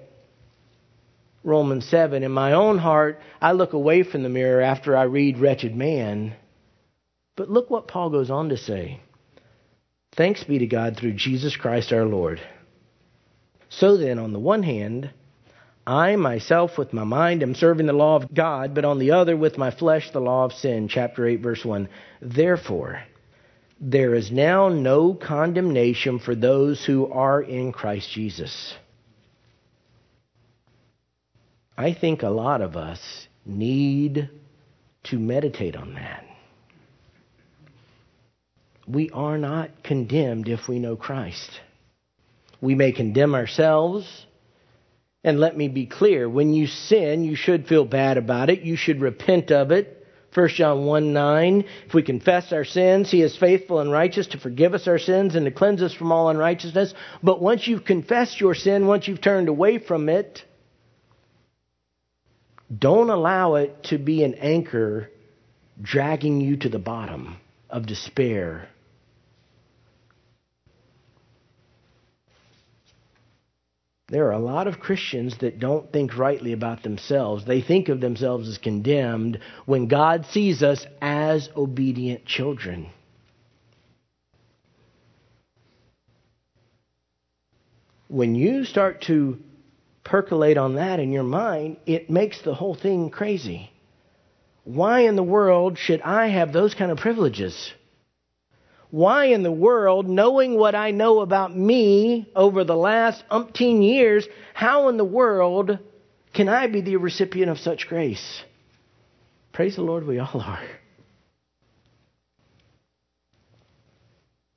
Romans 1.45 1.87
7, 1.87 2.23
in 2.23 2.33
my 2.33 2.53
own 2.53 2.79
heart, 2.79 3.21
I 3.41 3.53
look 3.53 3.73
away 3.73 4.03
from 4.03 4.23
the 4.23 4.29
mirror 4.29 4.61
after 4.61 4.97
I 4.97 5.05
read 5.05 5.39
Wretched 5.39 5.77
Man. 5.77 6.35
But 7.37 7.51
look 7.51 7.71
what 7.71 7.89
Paul 7.89 8.11
goes 8.11 8.31
on 8.31 8.49
to 8.51 8.57
say 8.57 9.01
Thanks 10.17 10.45
be 10.45 10.59
to 10.59 10.67
God 10.67 10.97
through 10.97 11.15
Jesus 11.15 11.57
Christ 11.57 11.93
our 11.93 12.05
Lord. 12.05 12.41
So 13.71 13.97
then, 13.97 14.19
on 14.19 14.33
the 14.33 14.39
one 14.39 14.63
hand, 14.63 15.11
I 15.87 16.17
myself 16.17 16.77
with 16.77 16.93
my 16.93 17.05
mind 17.05 17.43
am 17.43 17.55
serving 17.55 17.87
the 17.87 17.93
law 17.93 18.17
of 18.17 18.35
God, 18.35 18.75
but 18.75 18.85
on 18.85 18.99
the 18.99 19.13
other 19.13 19.37
with 19.37 19.57
my 19.57 19.71
flesh 19.71 20.11
the 20.11 20.21
law 20.21 20.45
of 20.45 20.53
sin. 20.53 20.89
Chapter 20.89 21.27
8, 21.27 21.41
verse 21.41 21.65
1. 21.65 21.89
Therefore, 22.21 23.03
there 23.85 24.15
is 24.15 24.31
now 24.31 24.69
no 24.69 25.13
condemnation 25.13 26.21
for 26.21 26.37
those 26.37 26.85
who 26.85 27.11
are 27.11 27.43
in 27.43 27.73
Christ 27.73 28.09
Jesus. 28.13 28.75
I 31.77 31.93
think 31.93 32.23
a 32.23 32.29
lot 32.29 32.61
of 32.61 32.77
us 32.77 33.01
need 33.45 34.31
to 35.05 35.19
meditate 35.19 35.75
on 35.75 35.95
that. 35.95 36.25
We 38.87 39.11
are 39.11 39.37
not 39.37 39.83
condemned 39.83 40.49
if 40.49 40.69
we 40.69 40.79
know 40.79 40.95
Christ. 40.95 41.51
We 42.61 42.77
may 42.77 42.93
condemn 42.93 43.35
ourselves. 43.35 44.27
And 45.25 45.41
let 45.41 45.57
me 45.57 45.67
be 45.67 45.87
clear 45.87 46.29
when 46.29 46.53
you 46.53 46.69
sin, 46.69 47.25
you 47.25 47.35
should 47.35 47.67
feel 47.67 47.85
bad 47.85 48.17
about 48.17 48.49
it. 48.49 48.63
You 48.63 48.77
should 48.77 49.01
repent 49.01 49.51
of 49.51 49.73
it. 49.73 50.02
1 50.35 50.49
John 50.49 50.87
1 50.87 51.13
9. 51.13 51.65
If 51.87 51.95
we 51.95 52.03
confess 52.03 52.53
our 52.53 52.65
sins, 52.65 53.11
He 53.11 53.23
is 53.23 53.37
faithful 53.37 53.81
and 53.81 53.91
righteous 53.93 54.29
to 54.29 54.39
forgive 54.39 54.73
us 54.73 54.89
our 54.89 54.99
sins 54.99 55.35
and 55.35 55.45
to 55.45 55.51
cleanse 55.51 55.83
us 55.83 55.93
from 55.93 56.11
all 56.11 56.31
unrighteousness. 56.31 56.95
But 57.23 57.43
once 57.43 57.67
you've 57.67 57.85
confessed 57.85 58.41
your 58.41 58.55
sin, 58.55 58.87
once 58.87 59.07
you've 59.07 59.21
turned 59.21 59.49
away 59.49 59.79
from 59.79 60.09
it, 60.09 60.43
don't 62.77 63.11
allow 63.11 63.57
it 63.57 63.85
to 63.85 63.99
be 63.99 64.25
an 64.25 64.35
anchor 64.35 65.11
dragging 65.81 66.41
you 66.41 66.57
to 66.59 66.69
the 66.69 66.79
bottom 66.79 67.37
of 67.69 67.87
despair. 67.87 68.69
There 74.13 74.27
are 74.27 74.33
a 74.33 74.39
lot 74.39 74.67
of 74.67 74.79
Christians 74.79 75.39
that 75.39 75.59
don't 75.59 75.91
think 75.91 76.19
rightly 76.19 76.53
about 76.53 76.83
themselves. 76.83 77.47
They 77.47 77.63
think 77.63 77.89
of 77.89 78.03
themselves 78.03 78.47
as 78.47 78.59
condemned 78.59 79.39
when 79.65 79.87
God 79.87 80.27
sees 80.27 80.63
us 80.63 80.87
as 81.01 81.49
obedient 81.57 82.27
children. 82.27 82.91
When 88.09 88.35
you 88.35 88.67
start 88.67 89.01
to 89.03 89.39
percolate 90.05 90.59
on 90.59 90.75
that 90.75 91.01
in 91.01 91.11
your 91.11 91.23
mind, 91.23 91.79
it 91.87 92.11
makes 92.11 92.43
the 92.43 92.53
whole 92.53 92.75
thing 92.75 93.09
crazy. 93.09 93.71
Why 94.65 95.01
in 95.01 95.17
the 95.17 95.23
world 95.23 95.79
should 95.79 96.03
I 96.03 96.27
have 96.27 96.53
those 96.53 96.75
kind 96.75 96.93
of 96.93 96.99
privileges? 96.99 97.73
Why 98.93 99.25
in 99.29 99.43
the 99.43 99.51
world, 99.51 100.07
knowing 100.07 100.59
what 100.59 100.75
I 100.75 100.91
know 100.91 101.21
about 101.21 101.57
me 101.57 102.31
over 102.37 102.63
the 102.63 102.77
last 102.77 103.25
umpteen 103.31 103.83
years, 103.83 104.29
how 104.53 104.91
in 104.91 104.99
the 104.99 105.05
world 105.05 105.79
can 106.35 106.47
I 106.51 106.67
be 106.67 106.83
the 106.83 106.99
recipient 106.99 107.51
of 107.51 107.59
such 107.59 107.89
grace? 107.89 108.43
Praise 109.55 109.77
the 109.77 109.83
Lord, 109.83 110.07
we 110.07 110.19
all 110.19 110.43
are. 110.43 110.61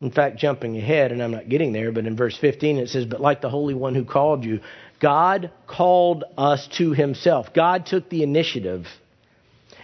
In 0.02 0.12
fact, 0.12 0.36
jumping 0.36 0.76
ahead, 0.76 1.14
and 1.14 1.24
I'm 1.24 1.32
not 1.32 1.48
getting 1.48 1.72
there, 1.72 1.94
but 1.94 2.06
in 2.06 2.18
verse 2.18 2.38
15 2.38 2.78
it 2.80 2.90
says, 2.90 3.06
But 3.06 3.22
like 3.22 3.40
the 3.40 3.50
Holy 3.50 3.74
One 3.74 3.96
who 3.96 4.04
called 4.04 4.44
you, 4.44 4.60
God 5.00 5.50
called 5.66 6.26
us 6.38 6.68
to 6.78 6.92
himself. 6.92 7.54
God 7.54 7.86
took 7.86 8.10
the 8.10 8.22
initiative. 8.22 8.86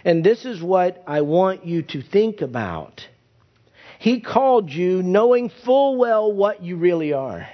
And 0.04 0.22
this 0.22 0.44
is 0.44 0.62
what 0.62 1.02
I 1.06 1.22
want 1.22 1.64
you 1.64 1.80
to 1.84 2.02
think 2.02 2.42
about. 2.42 3.06
He 4.02 4.18
called 4.18 4.68
you 4.68 5.00
knowing 5.00 5.48
full 5.64 5.96
well 5.96 6.32
what 6.32 6.60
you 6.60 6.74
really 6.74 7.12
are. 7.12 7.48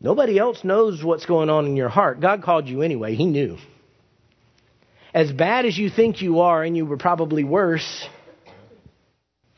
Nobody 0.00 0.38
else 0.38 0.62
knows 0.62 1.02
what's 1.02 1.26
going 1.26 1.50
on 1.50 1.66
in 1.66 1.74
your 1.74 1.88
heart. 1.88 2.20
God 2.20 2.44
called 2.44 2.68
you 2.68 2.82
anyway. 2.82 3.16
He 3.16 3.26
knew. 3.26 3.58
As 5.12 5.32
bad 5.32 5.66
as 5.66 5.76
you 5.76 5.90
think 5.90 6.22
you 6.22 6.38
are, 6.38 6.62
and 6.62 6.76
you 6.76 6.86
were 6.86 6.98
probably 6.98 7.42
worse, 7.42 8.08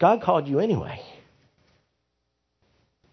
God 0.01 0.23
called 0.23 0.49
you 0.49 0.61
anyway. 0.61 1.03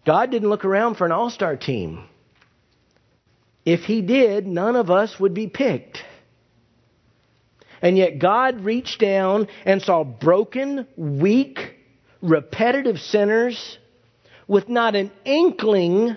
God 0.06 0.30
didn't 0.30 0.48
look 0.48 0.64
around 0.64 0.94
for 0.94 1.04
an 1.04 1.12
all 1.12 1.28
star 1.28 1.54
team. 1.58 2.08
If 3.66 3.80
He 3.80 4.00
did, 4.00 4.46
none 4.46 4.74
of 4.74 4.90
us 4.90 5.20
would 5.20 5.34
be 5.34 5.48
picked. 5.48 5.98
And 7.82 7.96
yet 7.96 8.18
God 8.18 8.60
reached 8.60 9.00
down 9.00 9.48
and 9.64 9.80
saw 9.80 10.04
broken, 10.04 10.86
weak, 10.96 11.76
repetitive 12.20 12.98
sinners 12.98 13.78
with 14.46 14.68
not 14.68 14.96
an 14.96 15.10
inkling 15.24 16.16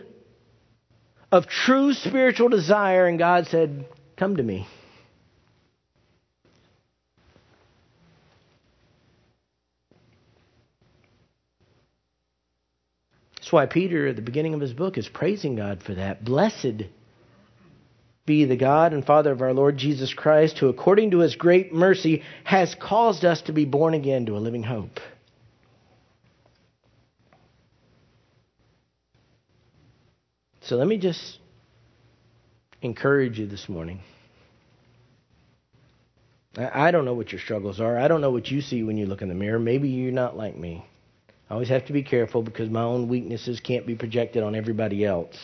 of 1.32 1.48
true 1.48 1.94
spiritual 1.94 2.50
desire, 2.50 3.08
and 3.08 3.18
God 3.18 3.48
said, 3.48 3.86
Come 4.18 4.38
to 4.38 4.44
me. 4.44 4.68
That's 13.36 13.52
why 13.52 13.66
Peter, 13.66 14.08
at 14.08 14.16
the 14.16 14.22
beginning 14.22 14.54
of 14.54 14.62
his 14.62 14.74
book, 14.74 14.98
is 14.98 15.10
praising 15.10 15.56
God 15.56 15.82
for 15.84 15.96
that. 15.96 16.24
Blessed 16.24 16.84
be 18.26 18.46
the 18.46 18.56
God 18.56 18.94
and 18.94 19.06
Father 19.06 19.32
of 19.32 19.42
our 19.42 19.54
Lord 19.54 19.78
Jesus 19.78 20.14
Christ, 20.14 20.60
who, 20.60 20.70
according 20.70 21.12
to 21.12 21.20
his 21.20 21.36
great 21.36 21.74
mercy, 21.74 22.24
has 22.44 22.76
caused 22.76 23.26
us 23.26 23.42
to 23.44 23.54
be 23.54 23.66
born 23.66 23.94
again 23.94 24.26
to 24.28 24.38
a 24.38 24.40
living 24.40 24.64
hope. 24.64 25.00
So 30.62 30.76
let 30.78 30.88
me 30.88 30.98
just 30.98 31.40
encourage 32.82 33.40
you 33.40 33.48
this 33.48 33.68
morning. 33.68 34.00
I 36.58 36.92
don't 36.92 37.06
know 37.06 37.14
what 37.14 37.32
your 37.32 37.40
struggles 37.40 37.80
are. 37.80 37.98
I 37.98 38.08
don't 38.08 38.22
know 38.22 38.32
what 38.32 38.52
you 38.52 38.62
see 38.62 38.84
when 38.84 38.98
you 38.98 39.06
look 39.06 39.22
in 39.22 39.30
the 39.30 39.36
mirror. 39.36 39.58
Maybe 39.58 39.90
you're 39.90 40.12
not 40.12 40.36
like 40.36 40.58
me. 40.58 40.86
I 41.50 41.54
always 41.54 41.70
have 41.70 41.86
to 41.88 41.94
be 41.94 42.04
careful 42.04 42.42
because 42.44 42.70
my 42.70 42.84
own 42.84 43.08
weaknesses 43.08 43.60
can't 43.60 43.88
be 43.88 43.96
projected 43.96 44.44
on 44.44 44.56
everybody 44.56 45.06
else. 45.06 45.36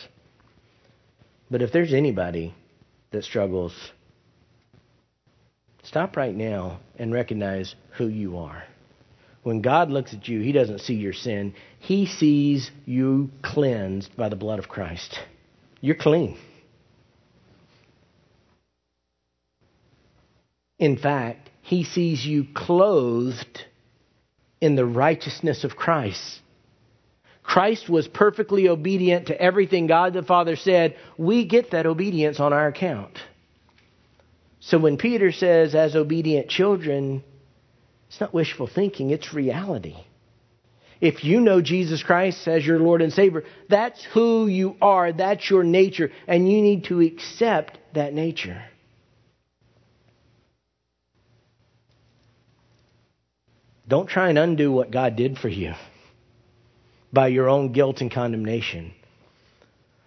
But 1.50 1.62
if 1.62 1.72
there's 1.72 1.92
anybody 1.92 2.54
that 3.10 3.24
struggles, 3.24 3.74
stop 5.82 6.16
right 6.16 6.34
now 6.34 6.80
and 6.98 7.12
recognize 7.12 7.74
who 7.96 8.06
you 8.08 8.38
are. 8.38 8.64
When 9.42 9.62
God 9.62 9.90
looks 9.90 10.12
at 10.12 10.28
you, 10.28 10.40
He 10.40 10.52
doesn't 10.52 10.80
see 10.80 10.94
your 10.94 11.12
sin, 11.12 11.54
He 11.78 12.06
sees 12.06 12.70
you 12.84 13.30
cleansed 13.42 14.16
by 14.16 14.28
the 14.28 14.36
blood 14.36 14.58
of 14.58 14.68
Christ. 14.68 15.18
You're 15.80 15.94
clean. 15.94 16.36
In 20.78 20.96
fact, 20.96 21.50
He 21.62 21.84
sees 21.84 22.24
you 22.26 22.46
clothed 22.54 23.64
in 24.60 24.74
the 24.74 24.86
righteousness 24.86 25.64
of 25.64 25.76
Christ. 25.76 26.40
Christ 27.48 27.88
was 27.88 28.06
perfectly 28.06 28.68
obedient 28.68 29.28
to 29.28 29.40
everything 29.40 29.86
God 29.86 30.12
the 30.12 30.22
Father 30.22 30.54
said. 30.54 30.96
We 31.16 31.46
get 31.46 31.70
that 31.70 31.86
obedience 31.86 32.40
on 32.40 32.52
our 32.52 32.68
account. 32.68 33.18
So 34.60 34.78
when 34.78 34.98
Peter 34.98 35.32
says, 35.32 35.74
as 35.74 35.96
obedient 35.96 36.50
children, 36.50 37.24
it's 38.08 38.20
not 38.20 38.34
wishful 38.34 38.66
thinking, 38.66 39.08
it's 39.08 39.32
reality. 39.32 39.96
If 41.00 41.24
you 41.24 41.40
know 41.40 41.62
Jesus 41.62 42.02
Christ 42.02 42.46
as 42.46 42.66
your 42.66 42.80
Lord 42.80 43.00
and 43.00 43.14
Savior, 43.14 43.44
that's 43.70 44.04
who 44.12 44.46
you 44.46 44.76
are, 44.82 45.10
that's 45.10 45.48
your 45.48 45.64
nature, 45.64 46.10
and 46.26 46.52
you 46.52 46.60
need 46.60 46.84
to 46.84 47.00
accept 47.00 47.78
that 47.94 48.12
nature. 48.12 48.62
Don't 53.88 54.06
try 54.06 54.28
and 54.28 54.38
undo 54.38 54.70
what 54.70 54.90
God 54.90 55.16
did 55.16 55.38
for 55.38 55.48
you 55.48 55.72
by 57.12 57.28
your 57.28 57.48
own 57.48 57.72
guilt 57.72 58.00
and 58.00 58.10
condemnation. 58.10 58.92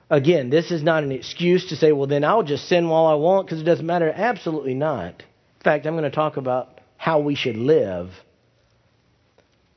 Again, 0.10 0.50
this 0.50 0.72
is 0.72 0.84
not 0.84 1.04
an 1.04 1.12
excuse 1.12 1.70
to 1.70 1.76
say, 1.76 1.92
well, 1.94 2.08
then 2.08 2.24
I'll 2.24 2.44
just 2.44 2.68
sin 2.68 2.90
while 2.90 3.06
I 3.06 3.16
want 3.16 3.48
because 3.48 3.62
it 3.62 3.66
doesn't 3.66 3.86
matter. 3.86 4.12
Absolutely 4.14 4.74
not. 4.74 5.22
In 5.22 5.64
fact, 5.64 5.86
I'm 5.86 5.94
going 5.94 6.04
to 6.04 6.12
talk 6.12 6.38
about 6.38 6.82
how 6.98 7.20
we 7.20 7.36
should 7.36 7.56
live. 7.56 8.10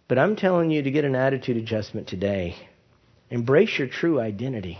But 0.08 0.18
I'm 0.18 0.36
telling 0.36 0.70
you 0.70 0.82
to 0.82 0.90
get 0.90 1.04
an 1.04 1.14
attitude 1.14 1.56
adjustment 1.56 2.08
today. 2.08 2.56
Embrace 3.30 3.78
your 3.78 3.88
true 3.88 4.20
identity. 4.20 4.78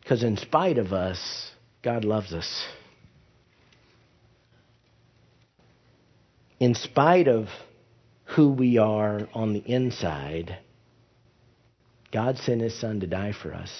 Because 0.00 0.22
in 0.22 0.38
spite 0.38 0.78
of 0.78 0.92
us, 0.92 1.50
God 1.82 2.04
loves 2.04 2.32
us. 2.32 2.66
In 6.58 6.74
spite 6.74 7.28
of 7.28 7.48
who 8.28 8.50
we 8.50 8.78
are 8.78 9.28
on 9.34 9.52
the 9.52 9.62
inside, 9.66 10.58
God 12.12 12.38
sent 12.38 12.60
His 12.60 12.78
Son 12.78 13.00
to 13.00 13.06
die 13.06 13.32
for 13.32 13.54
us. 13.54 13.70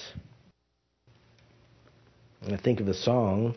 And 2.41 2.53
I 2.53 2.57
think 2.57 2.79
of 2.79 2.85
the 2.85 2.93
song, 2.93 3.55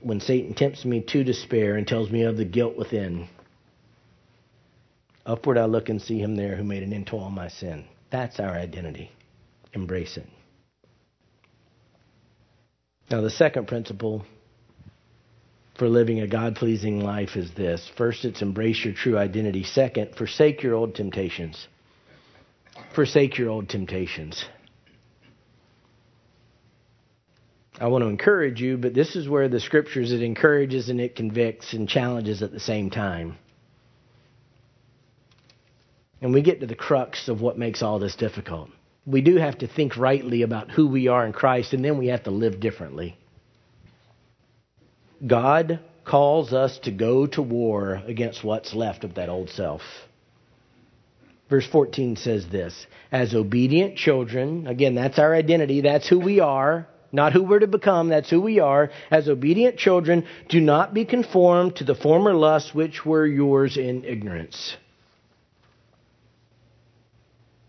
when 0.00 0.20
Satan 0.20 0.54
tempts 0.54 0.84
me 0.84 1.00
to 1.08 1.24
despair 1.24 1.76
and 1.76 1.86
tells 1.86 2.10
me 2.10 2.22
of 2.22 2.36
the 2.36 2.44
guilt 2.44 2.76
within. 2.76 3.28
Upward 5.24 5.58
I 5.58 5.66
look 5.66 5.88
and 5.88 6.02
see 6.02 6.18
him 6.18 6.34
there 6.34 6.56
who 6.56 6.64
made 6.64 6.82
an 6.82 6.92
end 6.92 7.06
to 7.08 7.16
all 7.16 7.30
my 7.30 7.48
sin. 7.48 7.84
That's 8.10 8.40
our 8.40 8.50
identity. 8.50 9.12
Embrace 9.72 10.16
it. 10.16 10.26
Now, 13.10 13.20
the 13.20 13.30
second 13.30 13.68
principle 13.68 14.24
for 15.78 15.88
living 15.88 16.20
a 16.20 16.26
God 16.26 16.56
pleasing 16.56 17.00
life 17.00 17.36
is 17.36 17.52
this 17.54 17.90
first, 17.96 18.24
it's 18.24 18.42
embrace 18.42 18.84
your 18.84 18.94
true 18.94 19.16
identity. 19.16 19.64
Second, 19.64 20.14
forsake 20.16 20.62
your 20.62 20.74
old 20.74 20.94
temptations. 20.94 21.66
Forsake 22.94 23.38
your 23.38 23.48
old 23.50 23.68
temptations. 23.68 24.44
I 27.80 27.88
want 27.88 28.04
to 28.04 28.08
encourage 28.08 28.60
you, 28.60 28.76
but 28.76 28.94
this 28.94 29.16
is 29.16 29.28
where 29.28 29.48
the 29.48 29.58
scriptures 29.58 30.12
it 30.12 30.22
encourages 30.22 30.88
and 30.88 31.00
it 31.00 31.16
convicts 31.16 31.72
and 31.72 31.88
challenges 31.88 32.42
at 32.42 32.52
the 32.52 32.60
same 32.60 32.90
time. 32.90 33.38
And 36.20 36.32
we 36.32 36.42
get 36.42 36.60
to 36.60 36.66
the 36.66 36.76
crux 36.76 37.28
of 37.28 37.40
what 37.40 37.58
makes 37.58 37.82
all 37.82 37.98
this 37.98 38.14
difficult. 38.14 38.70
We 39.04 39.22
do 39.22 39.36
have 39.36 39.58
to 39.58 39.66
think 39.66 39.96
rightly 39.96 40.42
about 40.42 40.70
who 40.70 40.86
we 40.86 41.08
are 41.08 41.26
in 41.26 41.32
Christ, 41.32 41.72
and 41.72 41.84
then 41.84 41.98
we 41.98 42.06
have 42.08 42.22
to 42.24 42.30
live 42.30 42.60
differently. 42.60 43.16
God 45.26 45.80
calls 46.04 46.52
us 46.52 46.78
to 46.80 46.90
go 46.90 47.26
to 47.26 47.42
war 47.42 48.02
against 48.06 48.42
what's 48.42 48.74
left 48.74 49.04
of 49.04 49.14
that 49.14 49.28
old 49.28 49.50
self. 49.50 49.82
Verse 51.48 51.66
14 51.66 52.16
says 52.16 52.48
this 52.48 52.86
As 53.10 53.34
obedient 53.34 53.96
children, 53.96 54.66
again, 54.66 54.94
that's 54.94 55.18
our 55.18 55.34
identity, 55.34 55.82
that's 55.82 56.08
who 56.08 56.18
we 56.18 56.40
are, 56.40 56.88
not 57.12 57.32
who 57.32 57.42
we're 57.42 57.58
to 57.58 57.66
become, 57.66 58.08
that's 58.08 58.30
who 58.30 58.40
we 58.40 58.58
are. 58.58 58.90
As 59.10 59.28
obedient 59.28 59.76
children, 59.76 60.26
do 60.48 60.60
not 60.60 60.94
be 60.94 61.04
conformed 61.04 61.76
to 61.76 61.84
the 61.84 61.94
former 61.94 62.34
lusts 62.34 62.74
which 62.74 63.04
were 63.04 63.26
yours 63.26 63.76
in 63.76 64.04
ignorance. 64.04 64.76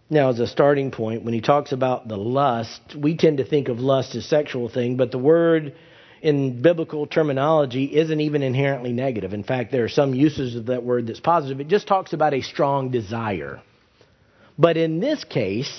Now, 0.10 0.30
as 0.30 0.40
a 0.40 0.48
starting 0.48 0.92
point, 0.92 1.24
when 1.24 1.34
he 1.34 1.42
talks 1.42 1.72
about 1.72 2.08
the 2.08 2.18
lust, 2.18 2.96
we 2.96 3.18
tend 3.18 3.38
to 3.40 3.46
think 3.46 3.68
of 3.68 3.80
lust 3.80 4.16
as 4.16 4.26
sexual 4.26 4.70
thing, 4.70 4.96
but 4.96 5.12
the 5.12 5.18
word 5.18 5.76
in 6.24 6.62
biblical 6.62 7.06
terminology 7.06 7.84
isn't 7.84 8.22
even 8.22 8.44
inherently 8.44 8.94
negative. 8.94 9.34
In 9.34 9.44
fact, 9.44 9.74
there 9.74 9.84
are 9.84 9.90
some 9.90 10.14
uses 10.14 10.56
of 10.56 10.68
that 10.68 10.82
word 10.82 11.08
that's 11.08 11.20
positive. 11.20 11.60
It 11.60 11.68
just 11.68 11.86
talks 11.86 12.14
about 12.14 12.34
a 12.34 12.42
strong 12.42 12.92
desire. 12.92 13.62
But 14.58 14.78
in 14.78 15.02
this 15.02 15.26
case, 15.26 15.70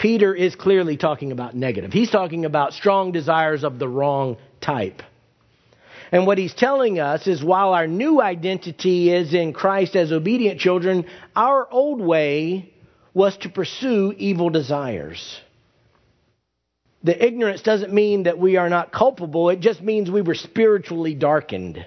Peter 0.00 0.34
is 0.34 0.56
clearly 0.56 0.96
talking 0.96 1.30
about 1.30 1.54
negative. 1.54 1.92
He's 1.92 2.10
talking 2.10 2.44
about 2.44 2.72
strong 2.72 3.12
desires 3.12 3.62
of 3.62 3.78
the 3.78 3.88
wrong 3.88 4.36
type. 4.60 5.00
And 6.10 6.26
what 6.26 6.38
he's 6.38 6.54
telling 6.54 6.98
us 6.98 7.28
is 7.28 7.40
while 7.40 7.72
our 7.72 7.86
new 7.86 8.20
identity 8.20 9.12
is 9.12 9.32
in 9.32 9.52
Christ 9.52 9.94
as 9.94 10.10
obedient 10.10 10.58
children, 10.58 11.06
our 11.36 11.70
old 11.70 12.00
way 12.00 12.74
was 13.14 13.36
to 13.38 13.48
pursue 13.48 14.12
evil 14.18 14.50
desires. 14.50 15.40
The 17.02 17.24
ignorance 17.24 17.62
doesn't 17.62 17.92
mean 17.92 18.24
that 18.24 18.38
we 18.38 18.56
are 18.56 18.68
not 18.68 18.92
culpable, 18.92 19.50
it 19.50 19.60
just 19.60 19.80
means 19.80 20.10
we 20.10 20.22
were 20.22 20.34
spiritually 20.34 21.14
darkened. 21.14 21.84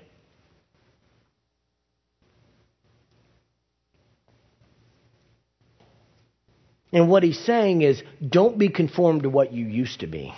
And 6.92 7.10
what 7.10 7.24
he's 7.24 7.40
saying 7.40 7.82
is 7.82 8.04
don't 8.28 8.58
be 8.58 8.70
conformed 8.70 9.24
to 9.24 9.30
what 9.30 9.52
you 9.52 9.66
used 9.66 10.02
to 10.02 10.08
be. 10.08 10.34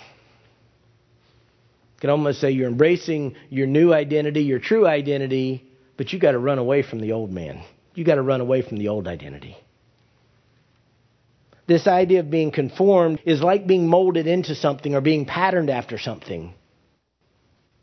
You 1.96 2.00
can 2.00 2.10
almost 2.10 2.40
say 2.40 2.50
you're 2.50 2.68
embracing 2.68 3.36
your 3.50 3.66
new 3.66 3.92
identity, 3.92 4.42
your 4.42 4.58
true 4.58 4.86
identity, 4.86 5.64
but 5.96 6.12
you 6.12 6.18
got 6.18 6.32
to 6.32 6.38
run 6.38 6.58
away 6.58 6.82
from 6.82 7.00
the 7.00 7.12
old 7.12 7.30
man. 7.30 7.62
You 7.94 8.04
got 8.04 8.16
to 8.16 8.22
run 8.22 8.40
away 8.40 8.62
from 8.62 8.78
the 8.78 8.88
old 8.88 9.06
identity. 9.06 9.56
This 11.66 11.86
idea 11.86 12.20
of 12.20 12.30
being 12.30 12.52
conformed 12.52 13.20
is 13.24 13.42
like 13.42 13.66
being 13.66 13.88
molded 13.88 14.26
into 14.26 14.54
something 14.54 14.94
or 14.94 15.00
being 15.00 15.24
patterned 15.24 15.70
after 15.70 15.98
something. 15.98 16.54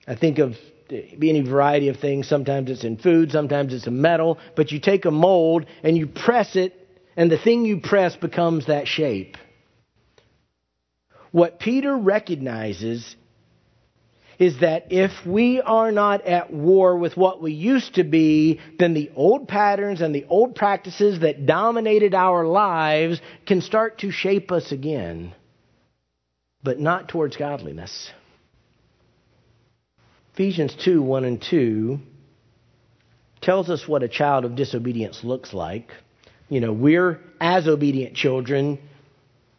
I 0.08 0.16
think 0.16 0.40
of 0.40 0.56
any 0.90 1.42
variety 1.42 1.90
of 1.90 1.98
things. 1.98 2.28
Sometimes 2.28 2.70
it's 2.70 2.84
in 2.84 2.98
food, 2.98 3.32
sometimes 3.32 3.74
it's 3.74 3.88
in 3.88 4.02
metal, 4.02 4.38
but 4.56 4.72
you 4.72 4.80
take 4.80 5.06
a 5.06 5.12
mold 5.12 5.66
and 5.84 5.98
you 5.98 6.08
press 6.08 6.56
it, 6.56 6.74
and 7.18 7.32
the 7.32 7.38
thing 7.38 7.66
you 7.66 7.80
press 7.82 8.16
becomes 8.16 8.68
that 8.68 8.88
shape. 8.88 9.38
What 11.32 11.60
Peter 11.60 11.96
recognizes 11.98 13.16
is 14.40 14.60
that 14.62 14.92
if 14.92 15.12
we 15.26 15.62
are 15.62 15.92
not 15.92 16.26
at 16.26 16.52
war 16.52 16.98
with 16.98 17.16
what 17.16 17.42
we 17.42 17.54
used 17.54 17.96
to 17.96 18.04
be, 18.04 18.60
then 18.80 18.94
the 18.94 19.12
old 19.16 19.48
patterns 19.48 20.02
and 20.02 20.14
the 20.14 20.26
old 20.26 20.56
practices 20.56 21.20
that 21.22 21.46
dominated 21.46 22.14
our 22.14 22.46
lives 22.46 23.22
can 23.46 23.62
start 23.62 24.00
to 24.00 24.12
shape 24.12 24.52
us 24.52 24.72
again, 24.72 25.34
but 26.64 26.80
not 26.80 27.08
towards 27.10 27.38
godliness. 27.38 28.12
Ephesians 30.34 30.76
2 30.84 31.02
1 31.02 31.26
and 31.26 31.42
2 31.42 32.00
tells 33.42 33.70
us 33.70 33.88
what 33.88 34.02
a 34.02 34.08
child 34.08 34.46
of 34.46 34.56
disobedience 34.56 35.24
looks 35.24 35.54
like. 35.54 35.92
You 36.50 36.60
know, 36.60 36.74
we're 36.74 37.20
as 37.40 37.68
obedient 37.68 38.16
children 38.16 38.80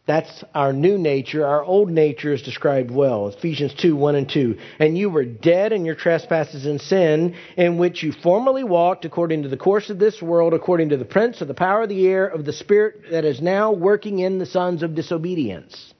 that's 0.07 0.43
our 0.53 0.71
new 0.71 0.99
nature. 0.99 1.47
Our 1.47 1.63
old 1.63 1.89
nature 1.89 2.31
is 2.31 2.43
described 2.43 2.91
well. 2.91 3.27
Ephesians 3.29 3.73
2 3.73 3.95
1 3.95 4.15
and 4.15 4.29
2. 4.29 4.57
And 4.77 4.95
you 4.95 5.09
were 5.09 5.25
dead 5.25 5.73
in 5.73 5.83
your 5.83 5.95
trespasses 5.95 6.67
and 6.67 6.79
sin, 6.79 7.35
in 7.57 7.79
which 7.79 8.03
you 8.03 8.11
formerly 8.11 8.63
walked 8.63 9.05
according 9.05 9.43
to 9.43 9.49
the 9.49 9.57
course 9.57 9.89
of 9.89 9.97
this 9.97 10.21
world, 10.21 10.53
according 10.53 10.89
to 10.89 10.97
the 10.97 11.05
prince 11.05 11.41
of 11.41 11.47
the 11.47 11.55
power 11.55 11.83
of 11.83 11.89
the 11.89 12.05
air, 12.05 12.27
of 12.27 12.45
the 12.45 12.53
spirit 12.53 13.09
that 13.09 13.25
is 13.25 13.41
now 13.41 13.71
working 13.71 14.19
in 14.19 14.37
the 14.37 14.45
sons 14.45 14.83
of 14.83 14.93
disobedience. 14.93 15.93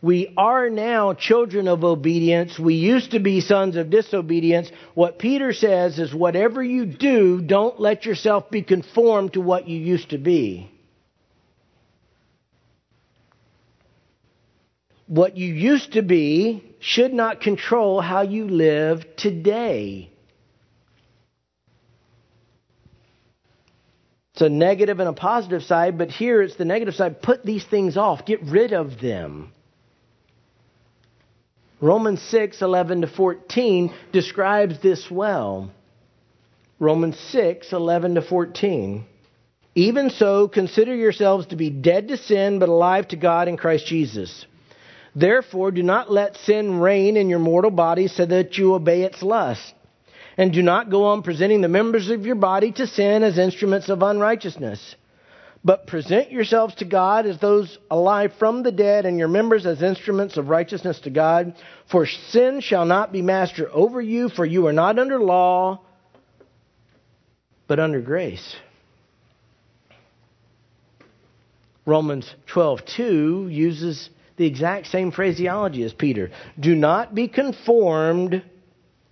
We 0.00 0.34
are 0.36 0.70
now 0.70 1.14
children 1.14 1.66
of 1.66 1.82
obedience. 1.82 2.58
We 2.58 2.74
used 2.74 3.12
to 3.12 3.20
be 3.20 3.40
sons 3.40 3.74
of 3.76 3.90
disobedience. 3.90 4.70
What 4.92 5.18
Peter 5.18 5.52
says 5.52 5.98
is 5.98 6.14
whatever 6.14 6.62
you 6.62 6.84
do, 6.84 7.40
don't 7.40 7.80
let 7.80 8.04
yourself 8.04 8.50
be 8.50 8.62
conformed 8.62 9.32
to 9.32 9.40
what 9.40 9.66
you 9.66 9.80
used 9.80 10.10
to 10.10 10.18
be. 10.18 10.70
What 15.06 15.36
you 15.36 15.52
used 15.52 15.92
to 15.92 16.02
be 16.02 16.64
should 16.80 17.12
not 17.12 17.40
control 17.40 18.00
how 18.00 18.22
you 18.22 18.48
live 18.48 19.04
today. 19.16 20.10
It's 24.32 24.42
a 24.42 24.48
negative 24.48 24.98
and 24.98 25.08
a 25.08 25.12
positive 25.12 25.62
side, 25.62 25.96
but 25.96 26.10
here 26.10 26.42
it's 26.42 26.56
the 26.56 26.64
negative 26.64 26.94
side. 26.94 27.22
Put 27.22 27.44
these 27.44 27.64
things 27.64 27.96
off, 27.96 28.26
get 28.26 28.42
rid 28.42 28.72
of 28.72 29.00
them. 29.00 29.52
Romans 31.80 32.20
6 32.22 32.62
11 32.62 33.02
to 33.02 33.06
14 33.06 33.94
describes 34.10 34.80
this 34.80 35.08
well. 35.10 35.70
Romans 36.80 37.18
6 37.30 37.72
11 37.72 38.16
to 38.16 38.22
14. 38.22 39.04
Even 39.76 40.10
so, 40.10 40.48
consider 40.48 40.94
yourselves 40.94 41.46
to 41.48 41.56
be 41.56 41.68
dead 41.70 42.08
to 42.08 42.16
sin, 42.16 42.58
but 42.58 42.68
alive 42.68 43.08
to 43.08 43.16
God 43.16 43.48
in 43.48 43.56
Christ 43.56 43.86
Jesus. 43.86 44.46
Therefore, 45.14 45.70
do 45.70 45.82
not 45.82 46.10
let 46.10 46.36
sin 46.38 46.80
reign 46.80 47.16
in 47.16 47.28
your 47.28 47.38
mortal 47.38 47.70
body 47.70 48.08
so 48.08 48.26
that 48.26 48.58
you 48.58 48.74
obey 48.74 49.02
its 49.02 49.22
lust. 49.22 49.74
And 50.36 50.52
do 50.52 50.62
not 50.62 50.90
go 50.90 51.04
on 51.04 51.22
presenting 51.22 51.60
the 51.60 51.68
members 51.68 52.10
of 52.10 52.26
your 52.26 52.34
body 52.34 52.72
to 52.72 52.86
sin 52.88 53.22
as 53.22 53.38
instruments 53.38 53.88
of 53.88 54.02
unrighteousness. 54.02 54.96
But 55.64 55.86
present 55.86 56.30
yourselves 56.30 56.74
to 56.76 56.84
God 56.84 57.24
as 57.24 57.38
those 57.38 57.78
alive 57.90 58.32
from 58.38 58.62
the 58.62 58.72
dead, 58.72 59.06
and 59.06 59.18
your 59.18 59.28
members 59.28 59.64
as 59.64 59.82
instruments 59.82 60.36
of 60.36 60.48
righteousness 60.48 61.00
to 61.00 61.10
God. 61.10 61.54
For 61.90 62.06
sin 62.06 62.60
shall 62.60 62.84
not 62.84 63.12
be 63.12 63.22
master 63.22 63.70
over 63.72 64.00
you, 64.00 64.28
for 64.28 64.44
you 64.44 64.66
are 64.66 64.74
not 64.74 64.98
under 64.98 65.18
law, 65.18 65.80
but 67.66 67.78
under 67.78 68.00
grace. 68.00 68.56
Romans 71.86 72.34
12:2 72.46 73.48
uses 73.50 74.10
the 74.36 74.46
exact 74.46 74.88
same 74.88 75.12
phraseology 75.12 75.82
as 75.82 75.92
Peter. 75.92 76.30
Do 76.58 76.74
not 76.74 77.14
be 77.14 77.28
conformed, 77.28 78.42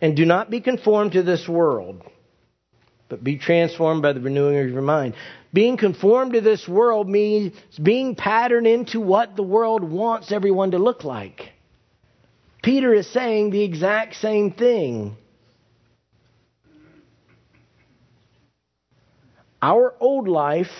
and 0.01 0.17
do 0.17 0.25
not 0.25 0.51
be 0.51 0.61
conformed 0.61 1.13
to 1.13 1.23
this 1.23 1.49
world, 1.49 2.03
but 3.09 3.23
be 3.23 3.39
transformed 3.39 4.03
by 4.03 4.13
the 4.13 4.21
renewing 4.21 4.59
of 4.59 4.71
your 4.71 4.83
mind. 4.83 5.15
Being 5.53 5.77
conformed 5.77 6.33
to 6.33 6.41
this 6.41 6.67
world 6.67 7.09
means 7.09 7.55
being 7.81 8.15
patterned 8.15 8.67
into 8.67 9.01
what 9.01 9.37
the 9.37 9.43
world 9.43 9.85
wants 9.85 10.33
everyone 10.33 10.71
to 10.73 10.79
look 10.79 11.05
like. 11.05 11.53
Peter 12.63 12.95
is 12.95 13.09
saying 13.09 13.51
the 13.51 13.63
exact 13.63 14.15
same 14.15 14.53
thing. 14.53 15.17
Our 19.61 19.95
old 20.01 20.27
life 20.27 20.73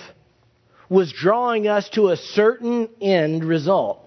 was 0.89 1.13
drawing 1.13 1.69
us 1.69 1.89
to 1.91 2.09
a 2.09 2.17
certain 2.17 2.89
end 3.01 3.45
result. 3.45 4.02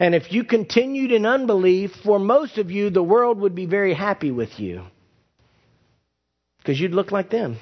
And 0.00 0.14
if 0.14 0.32
you 0.32 0.44
continued 0.44 1.12
in 1.12 1.26
unbelief, 1.26 1.94
for 2.02 2.18
most 2.18 2.56
of 2.56 2.70
you, 2.70 2.88
the 2.88 3.02
world 3.02 3.38
would 3.40 3.54
be 3.54 3.66
very 3.66 3.92
happy 3.92 4.30
with 4.30 4.58
you. 4.58 4.84
Because 6.56 6.80
you'd 6.80 6.94
look 6.94 7.12
like 7.12 7.28
them. 7.28 7.58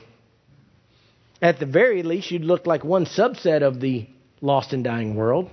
At 1.42 1.59
the 1.59 1.66
very 1.66 2.05
least, 2.05 2.31
you'd 2.31 2.44
look 2.44 2.64
like 2.64 2.85
one 2.85 3.07
subset 3.07 3.62
of 3.62 3.81
the 3.81 4.09
lost 4.40 4.72
and 4.72 4.85
dying 4.85 5.16
world. 5.16 5.51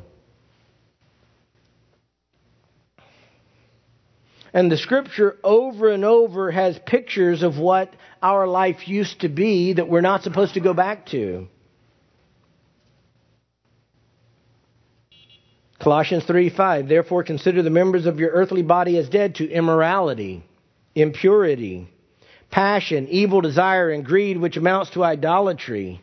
And 4.54 4.72
the 4.72 4.78
scripture 4.78 5.38
over 5.44 5.90
and 5.90 6.06
over 6.06 6.52
has 6.52 6.80
pictures 6.86 7.42
of 7.42 7.58
what 7.58 7.92
our 8.22 8.48
life 8.48 8.88
used 8.88 9.22
to 9.22 9.30
be 9.30 9.74
that 9.74 9.90
we're 9.90 10.02
not 10.02 10.22
supposed 10.22 10.54
to 10.54 10.60
go 10.60 10.74
back 10.74 11.08
to. 11.08 11.48
Colossians 15.86 16.24
3 16.26 16.50
5. 16.50 16.88
Therefore, 16.88 17.24
consider 17.24 17.62
the 17.62 17.70
members 17.70 18.08
of 18.08 18.20
your 18.20 18.32
earthly 18.32 18.64
body 18.64 18.98
as 18.98 19.08
dead 19.08 19.36
to 19.36 19.48
immorality, 19.48 20.44
impurity, 20.96 21.88
passion, 22.50 23.08
evil 23.08 23.40
desire, 23.40 23.92
and 23.92 24.04
greed, 24.04 24.40
which 24.40 24.58
amounts 24.58 24.90
to 24.90 25.04
idolatry. 25.04 26.02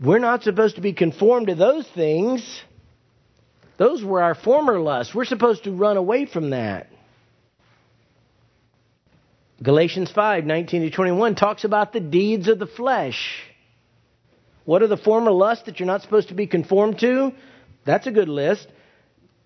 We're 0.00 0.18
not 0.18 0.42
supposed 0.42 0.74
to 0.74 0.80
be 0.80 0.92
conformed 0.92 1.46
to 1.46 1.54
those 1.54 1.86
things. 1.94 2.42
Those 3.76 4.02
were 4.02 4.20
our 4.20 4.34
former 4.34 4.80
lusts. 4.80 5.14
We're 5.14 5.26
supposed 5.26 5.62
to 5.64 5.70
run 5.70 5.96
away 5.96 6.26
from 6.26 6.50
that. 6.50 6.88
Galatians 9.62 10.10
5 10.10 10.44
19 10.44 10.82
to 10.82 10.90
21 10.90 11.36
talks 11.36 11.62
about 11.62 11.92
the 11.92 12.00
deeds 12.00 12.48
of 12.48 12.58
the 12.58 12.66
flesh. 12.66 13.44
What 14.64 14.82
are 14.82 14.86
the 14.86 14.96
former 14.96 15.30
lusts 15.30 15.66
that 15.66 15.78
you're 15.78 15.86
not 15.86 16.02
supposed 16.02 16.28
to 16.28 16.34
be 16.34 16.46
conformed 16.46 16.98
to? 17.00 17.32
That's 17.84 18.06
a 18.06 18.10
good 18.10 18.28
list. 18.28 18.66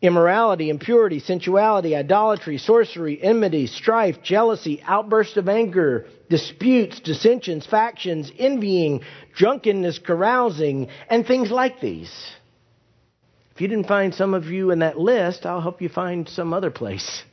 Immorality, 0.01 0.71
impurity, 0.71 1.19
sensuality, 1.19 1.97
idolatry, 1.97 2.59
sorcery, 2.59 3.21
enmity, 3.21 3.67
strife, 3.67 4.23
jealousy, 4.23 4.81
outbursts 4.87 5.37
of 5.37 5.49
anger, 5.49 6.07
disputes, 6.31 7.01
dissensions, 7.01 7.67
factions, 7.67 8.31
envying, 8.39 9.01
drunkenness, 9.35 9.99
carousing, 9.99 10.89
and 11.11 11.27
things 11.27 11.51
like 11.51 11.81
these. 11.81 12.13
If 13.57 13.61
you 13.61 13.67
didn't 13.67 13.89
find 13.89 14.15
some 14.15 14.35
of 14.35 14.45
you 14.45 14.71
in 14.71 14.79
that 14.81 15.01
list, 15.01 15.45
I'll 15.45 15.61
help 15.61 15.83
you 15.83 15.89
find 15.89 16.29
some 16.29 16.53
other 16.53 16.71
place. 16.71 17.25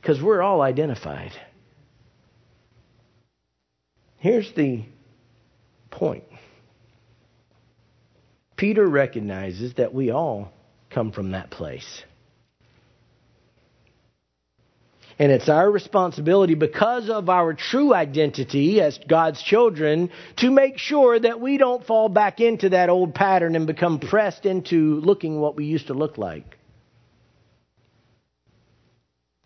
Because 0.00 0.22
we're 0.22 0.42
all 0.42 0.62
identified. 0.62 1.32
Here's 4.18 4.52
the 4.52 4.84
point 5.90 6.22
Peter 8.60 8.86
recognizes 8.86 9.72
that 9.76 9.94
we 9.94 10.10
all 10.10 10.52
come 10.90 11.12
from 11.12 11.30
that 11.30 11.50
place. 11.50 12.04
And 15.18 15.32
it's 15.32 15.48
our 15.48 15.70
responsibility, 15.70 16.54
because 16.54 17.08
of 17.08 17.30
our 17.30 17.54
true 17.54 17.94
identity 17.94 18.82
as 18.82 18.98
God's 19.08 19.42
children, 19.42 20.10
to 20.36 20.50
make 20.50 20.76
sure 20.76 21.18
that 21.18 21.40
we 21.40 21.56
don't 21.56 21.86
fall 21.86 22.10
back 22.10 22.40
into 22.40 22.68
that 22.68 22.90
old 22.90 23.14
pattern 23.14 23.56
and 23.56 23.66
become 23.66 23.98
pressed 23.98 24.44
into 24.44 25.00
looking 25.00 25.40
what 25.40 25.56
we 25.56 25.64
used 25.64 25.86
to 25.86 25.94
look 25.94 26.18
like. 26.18 26.58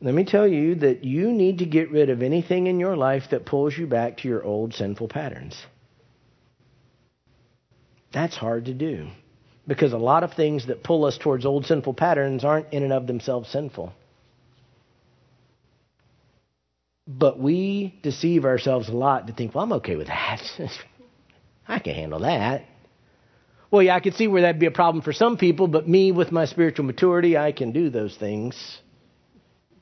Let 0.01 0.15
me 0.15 0.25
tell 0.25 0.49
you 0.49 0.75
that 0.77 1.05
you 1.05 1.31
need 1.31 1.59
to 1.59 1.67
get 1.67 1.93
rid 1.93 2.11
of 2.11 2.21
anything 2.21 2.67
in 2.67 2.81
your 2.81 2.97
life 2.97 3.31
that 3.31 3.47
pulls 3.47 3.79
you 3.79 3.87
back 3.87 4.17
to 4.19 4.29
your 4.29 4.43
old 4.43 4.75
sinful 4.75 5.07
patterns. 5.07 5.55
That's 8.15 8.37
hard 8.37 8.67
to 8.67 8.75
do 8.75 9.09
because 9.67 9.93
a 9.93 9.99
lot 9.99 10.23
of 10.23 10.35
things 10.35 10.69
that 10.69 10.85
pull 10.85 11.05
us 11.05 11.19
towards 11.19 11.45
old 11.45 11.67
sinful 11.67 11.95
patterns 11.95 12.45
aren't 12.45 12.73
in 12.73 12.85
and 12.85 12.93
of 12.93 13.09
themselves 13.09 13.49
sinful. 13.51 13.93
But 17.07 17.39
we 17.39 17.99
deceive 18.03 18.45
ourselves 18.45 18.89
a 18.89 18.93
lot 18.93 19.27
to 19.27 19.33
think, 19.33 19.55
well, 19.55 19.65
I'm 19.65 19.73
okay 19.75 19.97
with 19.97 20.07
that. 20.07 20.43
I 21.69 21.81
can 21.81 21.95
handle 21.95 22.21
that. 22.21 22.65
Well, 23.71 23.83
yeah, 23.83 23.97
I 23.97 24.01
could 24.01 24.15
see 24.15 24.29
where 24.29 24.43
that'd 24.43 24.61
be 24.61 24.67
a 24.67 24.71
problem 24.71 25.03
for 25.03 25.13
some 25.13 25.37
people, 25.37 25.67
but 25.67 25.89
me, 25.89 26.13
with 26.13 26.31
my 26.31 26.45
spiritual 26.45 26.85
maturity, 26.85 27.37
I 27.37 27.51
can 27.51 27.73
do 27.73 27.91
those 27.91 28.17
things. 28.17 28.79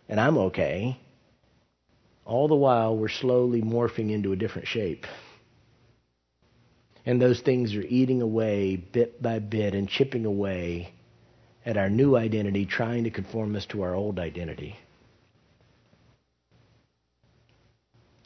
And 0.08 0.18
I'm 0.18 0.38
okay. 0.38 0.98
All 2.24 2.48
the 2.48 2.54
while, 2.54 2.96
we're 2.96 3.08
slowly 3.08 3.60
morphing 3.60 4.10
into 4.10 4.32
a 4.32 4.36
different 4.36 4.68
shape. 4.68 5.06
And 7.04 7.20
those 7.20 7.40
things 7.40 7.74
are 7.74 7.82
eating 7.82 8.22
away 8.22 8.76
bit 8.76 9.20
by 9.20 9.38
bit 9.40 9.74
and 9.74 9.88
chipping 9.88 10.24
away 10.24 10.92
at 11.64 11.76
our 11.76 11.90
new 11.90 12.16
identity, 12.16 12.66
trying 12.66 13.04
to 13.04 13.10
conform 13.10 13.56
us 13.56 13.66
to 13.66 13.82
our 13.82 13.94
old 13.94 14.18
identity. 14.18 14.76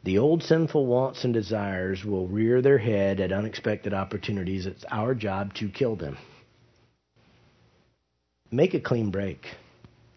The 0.03 0.19
old 0.19 0.43
sinful 0.43 0.85
wants 0.85 1.23
and 1.25 1.33
desires 1.33 2.05
will 2.05 2.27
rear 2.27 2.61
their 2.61 2.77
head 2.77 3.19
at 3.19 3.33
unexpected 3.33 3.93
opportunities. 3.93 4.65
It's 4.65 4.85
our 4.89 5.13
job 5.13 5.53
to 5.55 5.69
kill 5.69 5.95
them. 5.95 6.17
Make 8.49 8.73
a 8.73 8.79
clean 8.79 9.11
break. 9.11 9.45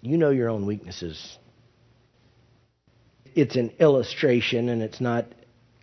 You 0.00 0.16
know 0.16 0.30
your 0.30 0.48
own 0.48 0.66
weaknesses. 0.66 1.38
It's 3.34 3.56
an 3.56 3.72
illustration 3.80 4.68
and 4.68 4.82
it's 4.82 5.00
not 5.00 5.26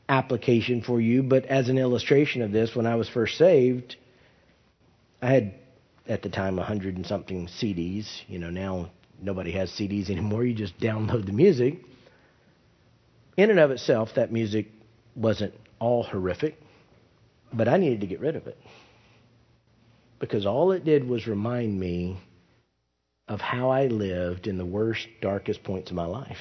application 0.09 0.81
for 0.81 1.01
you, 1.01 1.23
but 1.23 1.45
as 1.45 1.69
an 1.69 1.77
illustration 1.77 2.41
of 2.41 2.51
this, 2.51 2.75
when 2.75 2.85
I 2.85 2.95
was 2.95 3.09
first 3.09 3.37
saved, 3.37 3.95
I 5.21 5.27
had 5.27 5.53
at 6.07 6.21
the 6.21 6.29
time 6.29 6.59
a 6.59 6.63
hundred 6.63 6.95
and 6.95 7.05
something 7.05 7.47
CDs. 7.47 8.07
You 8.27 8.39
know, 8.39 8.49
now 8.49 8.89
nobody 9.21 9.51
has 9.51 9.69
CDs 9.71 10.09
anymore. 10.09 10.45
You 10.45 10.53
just 10.53 10.79
download 10.79 11.25
the 11.25 11.33
music. 11.33 11.79
In 13.35 13.49
and 13.49 13.59
of 13.59 13.71
itself, 13.71 14.09
that 14.15 14.31
music 14.31 14.67
wasn't 15.15 15.53
all 15.79 16.03
horrific, 16.03 16.57
but 17.53 17.67
I 17.67 17.77
needed 17.77 18.01
to 18.01 18.07
get 18.07 18.19
rid 18.19 18.35
of 18.35 18.47
it. 18.47 18.57
Because 20.19 20.45
all 20.45 20.71
it 20.71 20.83
did 20.83 21.07
was 21.07 21.27
remind 21.27 21.79
me 21.79 22.17
of 23.27 23.41
how 23.41 23.69
I 23.69 23.87
lived 23.87 24.47
in 24.47 24.57
the 24.57 24.65
worst, 24.65 25.07
darkest 25.21 25.63
points 25.63 25.91
of 25.91 25.95
my 25.95 26.05
life. 26.05 26.37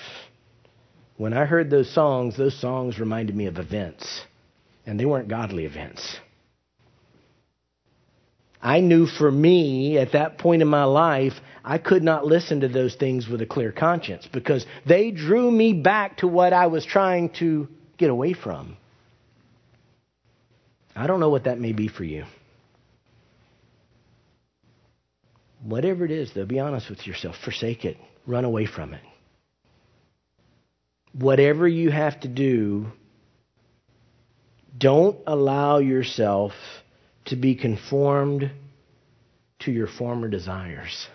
When 1.16 1.32
I 1.32 1.46
heard 1.46 1.70
those 1.70 1.92
songs, 1.92 2.36
those 2.36 2.58
songs 2.60 2.98
reminded 2.98 3.34
me 3.34 3.46
of 3.46 3.58
events, 3.58 4.22
and 4.84 5.00
they 5.00 5.06
weren't 5.06 5.28
godly 5.28 5.64
events. 5.64 6.18
I 8.60 8.80
knew 8.80 9.06
for 9.06 9.30
me 9.30 9.96
at 9.98 10.12
that 10.12 10.38
point 10.38 10.60
in 10.60 10.68
my 10.68 10.84
life, 10.84 11.34
I 11.64 11.78
could 11.78 12.02
not 12.02 12.26
listen 12.26 12.60
to 12.60 12.68
those 12.68 12.94
things 12.96 13.28
with 13.28 13.40
a 13.40 13.46
clear 13.46 13.72
conscience 13.72 14.28
because 14.30 14.66
they 14.86 15.10
drew 15.10 15.50
me 15.50 15.72
back 15.72 16.18
to 16.18 16.28
what 16.28 16.52
I 16.52 16.66
was 16.66 16.84
trying 16.84 17.30
to 17.38 17.68
get 17.96 18.10
away 18.10 18.32
from. 18.34 18.76
I 20.94 21.06
don't 21.06 21.20
know 21.20 21.30
what 21.30 21.44
that 21.44 21.58
may 21.58 21.72
be 21.72 21.88
for 21.88 22.04
you. 22.04 22.24
Whatever 25.62 26.04
it 26.04 26.10
is, 26.10 26.32
though, 26.34 26.46
be 26.46 26.58
honest 26.58 26.90
with 26.90 27.06
yourself. 27.06 27.36
Forsake 27.42 27.84
it. 27.84 27.96
Run 28.26 28.44
away 28.44 28.66
from 28.66 28.94
it 28.94 29.02
whatever 31.18 31.66
you 31.66 31.90
have 31.90 32.20
to 32.20 32.28
do, 32.28 32.86
don't 34.76 35.18
allow 35.26 35.78
yourself 35.78 36.52
to 37.26 37.36
be 37.36 37.54
conformed 37.54 38.50
to 39.60 39.72
your 39.72 39.86
former 39.86 40.28
desires. 40.28 41.08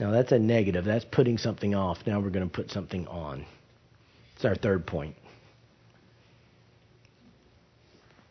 Now, 0.00 0.12
that's 0.12 0.30
a 0.30 0.38
negative. 0.38 0.84
That's 0.84 1.04
putting 1.04 1.38
something 1.38 1.74
off. 1.74 1.98
Now 2.06 2.20
we're 2.20 2.30
going 2.30 2.48
to 2.48 2.52
put 2.54 2.70
something 2.70 3.06
on. 3.08 3.44
It's 4.36 4.44
our 4.44 4.54
third 4.54 4.86
point. 4.86 5.16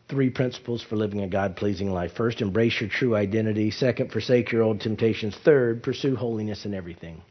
Three 0.08 0.30
principles 0.30 0.82
for 0.82 0.96
living 0.96 1.20
a 1.20 1.28
God 1.28 1.56
pleasing 1.56 1.90
life. 1.90 2.12
First, 2.16 2.40
embrace 2.40 2.80
your 2.80 2.90
true 2.90 3.14
identity. 3.16 3.70
Second, 3.70 4.12
forsake 4.12 4.52
your 4.52 4.62
old 4.62 4.80
temptations. 4.80 5.36
Third, 5.44 5.82
pursue 5.82 6.16
holiness 6.16 6.64
in 6.64 6.74
everything. 6.74 7.22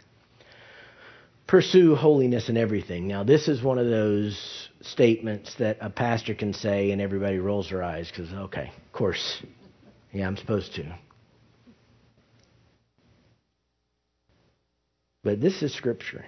pursue 1.47 1.95
holiness 1.95 2.49
in 2.49 2.57
everything. 2.57 3.07
Now, 3.07 3.23
this 3.23 3.47
is 3.47 3.63
one 3.63 3.79
of 3.79 3.87
those 3.87 4.69
statements 4.81 5.55
that 5.59 5.77
a 5.81 5.89
pastor 5.89 6.35
can 6.35 6.53
say 6.53 6.91
and 6.91 7.01
everybody 7.01 7.39
rolls 7.39 7.69
their 7.69 7.83
eyes 7.83 8.09
because, 8.09 8.31
okay, 8.33 8.71
of 8.85 8.93
course, 8.93 9.41
yeah, 10.11 10.27
I'm 10.27 10.37
supposed 10.37 10.75
to. 10.75 10.95
But 15.23 15.41
this 15.41 15.61
is 15.63 15.73
Scripture. 15.73 16.25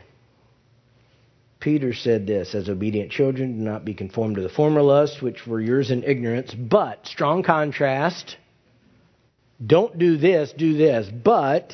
Peter 1.60 1.93
said 1.93 2.26
this 2.26 2.55
As 2.55 2.70
obedient 2.70 3.12
children, 3.12 3.57
do 3.57 3.64
not 3.64 3.86
be 3.86 3.93
conformed 3.93 4.36
to 4.36 4.41
the 4.41 4.49
former 4.49 4.82
lusts 4.82 5.22
which 5.22 5.45
were 5.45 5.60
yours 5.60 5.91
in 5.91 6.03
ignorance, 6.03 6.53
but, 6.53 7.05
strong 7.05 7.43
contrast, 7.43 8.38
don't 9.66 9.97
do 9.97 10.18
this, 10.18 10.53
do 10.53 10.78
this, 10.78 11.10
but, 11.10 11.74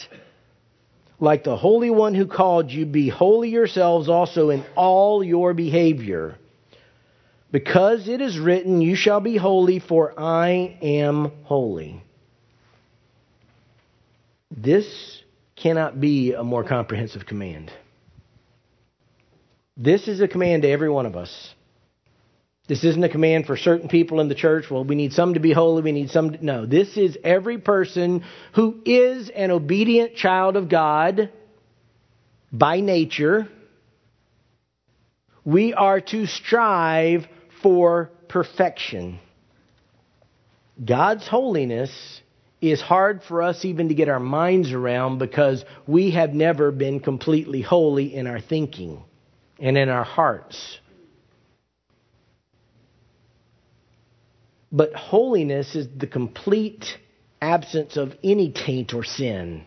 like 1.20 1.44
the 1.44 1.56
Holy 1.56 1.92
One 1.92 2.16
who 2.16 2.26
called 2.26 2.72
you, 2.72 2.86
be 2.86 3.10
holy 3.10 3.50
yourselves 3.50 4.10
also 4.10 4.50
in 4.50 4.66
all 4.76 5.24
your 5.24 5.54
behavior. 5.54 6.36
Because 7.52 8.10
it 8.10 8.22
is 8.22 8.40
written, 8.40 8.82
You 8.82 8.96
shall 8.96 9.22
be 9.22 9.38
holy, 9.38 9.80
for 9.80 10.20
I 10.20 10.78
am 10.82 11.32
holy. 11.44 12.04
This 14.52 15.22
cannot 15.56 16.02
be 16.02 16.34
a 16.34 16.44
more 16.44 16.64
comprehensive 16.64 17.26
command. 17.26 17.72
This 19.78 20.08
is 20.08 20.22
a 20.22 20.28
command 20.28 20.62
to 20.62 20.70
every 20.70 20.90
one 20.90 21.06
of 21.06 21.16
us. 21.16 21.54
This 22.68 22.84
isn't 22.84 23.04
a 23.04 23.10
command 23.10 23.46
for 23.46 23.58
certain 23.58 23.90
people 23.90 24.20
in 24.22 24.28
the 24.28 24.36
church. 24.36 24.72
Well, 24.72 24.84
we 24.84 24.96
need 24.96 25.14
some 25.14 25.36
to 25.36 25.40
be 25.40 25.54
holy. 25.54 25.84
We 25.84 25.92
need 25.92 26.10
some. 26.10 26.32
To... 26.32 26.46
No, 26.46 26.66
this 26.66 26.98
is 26.98 27.18
every 27.24 27.60
person 27.60 28.24
who 28.54 28.82
is 28.86 29.30
an 29.30 29.52
obedient 29.52 30.16
child 30.16 30.56
of 30.56 30.68
God 30.70 31.30
by 32.52 32.80
nature. 32.80 33.48
We 35.44 35.74
are 35.76 36.02
to 36.02 36.26
strive 36.26 37.28
for 37.62 38.10
perfection. 38.30 39.20
God's 40.84 41.28
holiness 41.28 42.22
is 42.62 42.82
hard 42.82 43.22
for 43.24 43.44
us 43.44 43.64
even 43.64 43.90
to 43.90 43.94
get 43.94 44.10
our 44.10 44.20
minds 44.20 44.72
around 44.72 45.20
because 45.20 45.64
we 45.86 46.12
have 46.12 46.34
never 46.34 46.72
been 46.72 47.00
completely 47.00 47.62
holy 47.62 48.16
in 48.16 48.26
our 48.26 48.40
thinking 48.40 49.04
and 49.60 49.78
in 49.78 49.90
our 49.90 50.04
hearts. 50.04 50.80
But 54.72 54.94
holiness 54.94 55.76
is 55.76 55.88
the 55.96 56.08
complete 56.08 56.98
absence 57.42 57.98
of 57.98 58.16
any 58.24 58.52
taint 58.52 58.94
or 58.94 59.04
sin. 59.04 59.66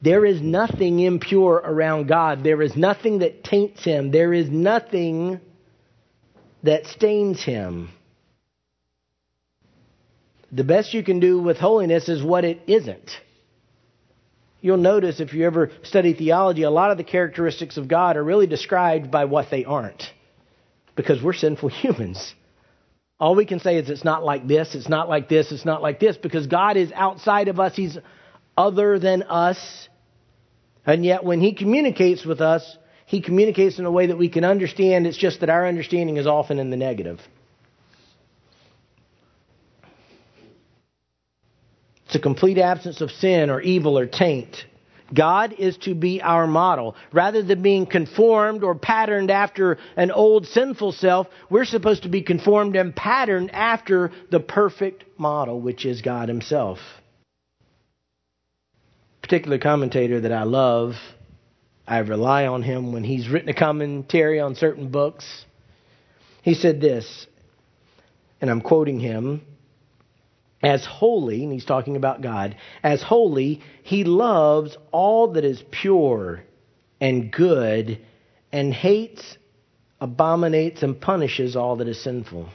There 0.00 0.24
is 0.24 0.40
nothing 0.40 1.00
impure 1.00 1.54
around 1.54 2.06
God. 2.06 2.44
There 2.44 2.62
is 2.62 2.76
nothing 2.76 3.20
that 3.20 3.42
taints 3.44 3.84
him. 3.84 4.10
There 4.10 4.32
is 4.32 4.48
nothing 4.50 5.40
that 6.62 6.86
stains 6.86 7.42
him. 7.42 7.90
The 10.52 10.64
best 10.64 10.94
you 10.94 11.02
can 11.02 11.20
do 11.20 11.40
with 11.40 11.58
holiness 11.58 12.08
is 12.08 12.22
what 12.22 12.44
it 12.44 12.62
isn't. 12.66 13.10
You'll 14.66 14.78
notice 14.78 15.20
if 15.20 15.32
you 15.32 15.46
ever 15.46 15.70
study 15.84 16.12
theology, 16.12 16.64
a 16.64 16.70
lot 16.70 16.90
of 16.90 16.96
the 16.96 17.04
characteristics 17.04 17.76
of 17.76 17.86
God 17.86 18.16
are 18.16 18.24
really 18.24 18.48
described 18.48 19.12
by 19.12 19.26
what 19.26 19.48
they 19.48 19.64
aren't. 19.64 20.02
Because 20.96 21.22
we're 21.22 21.34
sinful 21.34 21.68
humans. 21.82 22.34
All 23.20 23.36
we 23.36 23.46
can 23.46 23.60
say 23.60 23.76
is 23.76 23.88
it's 23.88 24.02
not 24.02 24.24
like 24.24 24.48
this, 24.48 24.74
it's 24.74 24.88
not 24.88 25.08
like 25.08 25.28
this, 25.28 25.52
it's 25.52 25.64
not 25.64 25.82
like 25.82 26.00
this, 26.00 26.16
because 26.16 26.48
God 26.48 26.76
is 26.76 26.90
outside 26.96 27.46
of 27.46 27.60
us, 27.60 27.76
He's 27.76 27.96
other 28.58 28.98
than 28.98 29.22
us. 29.22 29.88
And 30.84 31.04
yet, 31.04 31.22
when 31.22 31.40
He 31.40 31.54
communicates 31.54 32.26
with 32.26 32.40
us, 32.40 32.76
He 33.06 33.20
communicates 33.20 33.78
in 33.78 33.84
a 33.84 33.90
way 33.92 34.08
that 34.08 34.18
we 34.18 34.28
can 34.28 34.44
understand. 34.44 35.06
It's 35.06 35.16
just 35.16 35.38
that 35.42 35.48
our 35.48 35.68
understanding 35.68 36.16
is 36.16 36.26
often 36.26 36.58
in 36.58 36.70
the 36.70 36.76
negative. 36.76 37.20
It's 42.06 42.14
a 42.14 42.20
complete 42.20 42.58
absence 42.58 43.00
of 43.00 43.10
sin 43.10 43.50
or 43.50 43.60
evil 43.60 43.98
or 43.98 44.06
taint. 44.06 44.64
God 45.12 45.54
is 45.58 45.76
to 45.78 45.94
be 45.94 46.20
our 46.20 46.46
model. 46.46 46.96
Rather 47.12 47.42
than 47.42 47.62
being 47.62 47.86
conformed 47.86 48.64
or 48.64 48.74
patterned 48.74 49.30
after 49.30 49.78
an 49.96 50.10
old 50.10 50.46
sinful 50.46 50.92
self, 50.92 51.28
we're 51.50 51.64
supposed 51.64 52.04
to 52.04 52.08
be 52.08 52.22
conformed 52.22 52.76
and 52.76 52.94
patterned 52.94 53.50
after 53.52 54.10
the 54.30 54.40
perfect 54.40 55.04
model, 55.18 55.60
which 55.60 55.84
is 55.84 56.02
God 56.02 56.28
Himself. 56.28 56.78
A 59.18 59.22
Particular 59.22 59.58
commentator 59.58 60.20
that 60.20 60.32
I 60.32 60.44
love, 60.44 60.94
I 61.86 61.98
rely 61.98 62.46
on 62.46 62.62
him 62.62 62.92
when 62.92 63.04
he's 63.04 63.28
written 63.28 63.48
a 63.48 63.54
commentary 63.54 64.40
on 64.40 64.54
certain 64.56 64.90
books. 64.90 65.44
He 66.42 66.54
said 66.54 66.80
this, 66.80 67.26
and 68.40 68.50
I'm 68.50 68.60
quoting 68.60 69.00
him 69.00 69.42
as 70.66 70.84
holy, 70.84 71.44
and 71.44 71.52
he's 71.52 71.64
talking 71.64 71.94
about 71.94 72.22
God, 72.22 72.56
as 72.82 73.00
holy, 73.00 73.62
he 73.84 74.02
loves 74.02 74.76
all 74.90 75.34
that 75.34 75.44
is 75.44 75.62
pure 75.70 76.42
and 77.00 77.30
good 77.30 78.00
and 78.50 78.74
hates, 78.74 79.38
abominates, 80.00 80.82
and 80.82 81.00
punishes 81.00 81.54
all 81.54 81.76
that 81.76 81.86
is 81.86 82.02
sinful. 82.02 82.48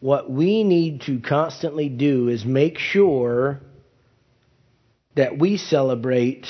What 0.00 0.30
we 0.30 0.64
need 0.64 1.00
to 1.06 1.18
constantly 1.20 1.88
do 1.88 2.28
is 2.28 2.44
make 2.44 2.78
sure 2.78 3.60
that 5.16 5.38
we 5.38 5.56
celebrate 5.56 6.46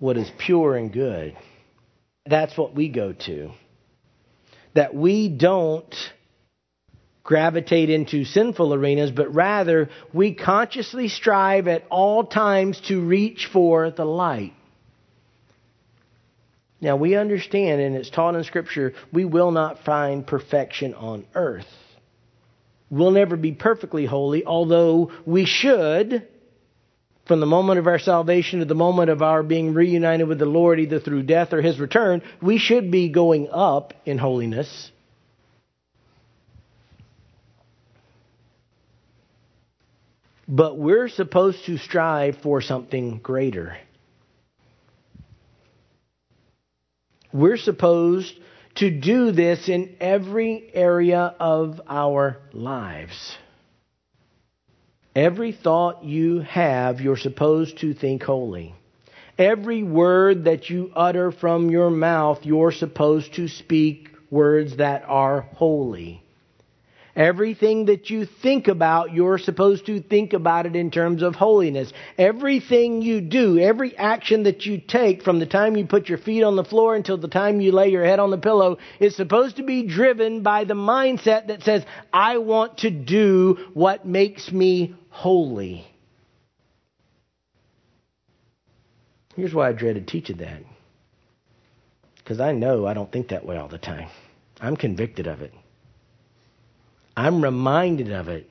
what 0.00 0.16
is 0.16 0.28
pure 0.38 0.74
and 0.76 0.92
good. 0.92 1.36
That's 2.26 2.58
what 2.58 2.74
we 2.74 2.88
go 2.88 3.12
to 3.12 3.52
that 4.78 4.94
we 4.94 5.28
don't 5.28 5.92
gravitate 7.24 7.90
into 7.90 8.24
sinful 8.24 8.72
arenas, 8.72 9.10
but 9.10 9.34
rather 9.34 9.90
we 10.12 10.32
consciously 10.32 11.08
strive 11.08 11.66
at 11.66 11.82
all 11.90 12.22
times 12.22 12.80
to 12.82 13.00
reach 13.00 13.48
for 13.52 13.90
the 13.90 14.04
light. 14.04 14.54
Now, 16.80 16.94
we 16.94 17.16
understand, 17.16 17.80
and 17.80 17.96
it's 17.96 18.08
taught 18.08 18.36
in 18.36 18.44
Scripture, 18.44 18.94
we 19.12 19.24
will 19.24 19.50
not 19.50 19.84
find 19.84 20.24
perfection 20.24 20.94
on 20.94 21.26
earth. 21.34 21.66
We'll 22.88 23.10
never 23.10 23.36
be 23.36 23.50
perfectly 23.50 24.06
holy, 24.06 24.44
although 24.44 25.10
we 25.26 25.44
should 25.44 26.28
from 27.28 27.40
the 27.40 27.46
moment 27.46 27.78
of 27.78 27.86
our 27.86 27.98
salvation 27.98 28.60
to 28.60 28.64
the 28.64 28.74
moment 28.74 29.10
of 29.10 29.20
our 29.22 29.42
being 29.42 29.74
reunited 29.74 30.26
with 30.26 30.38
the 30.38 30.46
Lord, 30.46 30.80
either 30.80 30.98
through 30.98 31.24
death 31.24 31.52
or 31.52 31.60
his 31.60 31.78
return, 31.78 32.22
we 32.40 32.56
should 32.56 32.90
be 32.90 33.10
going 33.10 33.48
up 33.52 33.92
in 34.06 34.16
holiness. 34.16 34.90
But 40.48 40.78
we're 40.78 41.08
supposed 41.08 41.66
to 41.66 41.76
strive 41.76 42.38
for 42.38 42.62
something 42.62 43.18
greater. 43.18 43.76
We're 47.30 47.58
supposed 47.58 48.34
to 48.76 48.90
do 48.90 49.32
this 49.32 49.68
in 49.68 49.96
every 50.00 50.70
area 50.72 51.34
of 51.38 51.82
our 51.86 52.38
lives. 52.54 53.36
Every 55.18 55.50
thought 55.50 56.04
you 56.04 56.42
have, 56.42 57.00
you're 57.00 57.16
supposed 57.16 57.78
to 57.78 57.92
think 57.92 58.22
holy. 58.22 58.76
Every 59.36 59.82
word 59.82 60.44
that 60.44 60.70
you 60.70 60.92
utter 60.94 61.32
from 61.32 61.70
your 61.70 61.90
mouth, 61.90 62.46
you're 62.46 62.70
supposed 62.70 63.34
to 63.34 63.48
speak 63.48 64.10
words 64.30 64.76
that 64.76 65.02
are 65.08 65.40
holy. 65.40 66.22
Everything 67.18 67.86
that 67.86 68.10
you 68.10 68.26
think 68.26 68.68
about, 68.68 69.12
you're 69.12 69.38
supposed 69.38 69.86
to 69.86 70.00
think 70.00 70.34
about 70.34 70.66
it 70.66 70.76
in 70.76 70.92
terms 70.92 71.20
of 71.20 71.34
holiness. 71.34 71.92
Everything 72.16 73.02
you 73.02 73.20
do, 73.20 73.58
every 73.58 73.98
action 73.98 74.44
that 74.44 74.64
you 74.64 74.78
take 74.78 75.24
from 75.24 75.40
the 75.40 75.46
time 75.46 75.76
you 75.76 75.84
put 75.84 76.08
your 76.08 76.18
feet 76.18 76.44
on 76.44 76.54
the 76.54 76.62
floor 76.62 76.94
until 76.94 77.18
the 77.18 77.26
time 77.26 77.60
you 77.60 77.72
lay 77.72 77.88
your 77.88 78.04
head 78.04 78.20
on 78.20 78.30
the 78.30 78.38
pillow 78.38 78.78
is 79.00 79.16
supposed 79.16 79.56
to 79.56 79.64
be 79.64 79.82
driven 79.82 80.44
by 80.44 80.62
the 80.62 80.74
mindset 80.74 81.48
that 81.48 81.64
says, 81.64 81.84
I 82.12 82.38
want 82.38 82.78
to 82.78 82.90
do 82.90 83.66
what 83.74 84.06
makes 84.06 84.52
me 84.52 84.94
holy. 85.10 85.84
Here's 89.34 89.52
why 89.52 89.70
I 89.70 89.72
dreaded 89.72 90.06
teaching 90.06 90.36
that. 90.36 90.62
Because 92.18 92.38
I 92.38 92.52
know 92.52 92.86
I 92.86 92.94
don't 92.94 93.10
think 93.10 93.30
that 93.30 93.44
way 93.44 93.56
all 93.56 93.66
the 93.66 93.76
time. 93.76 94.08
I'm 94.60 94.76
convicted 94.76 95.26
of 95.26 95.42
it. 95.42 95.52
I'm 97.18 97.42
reminded 97.42 98.12
of 98.12 98.28
it. 98.28 98.48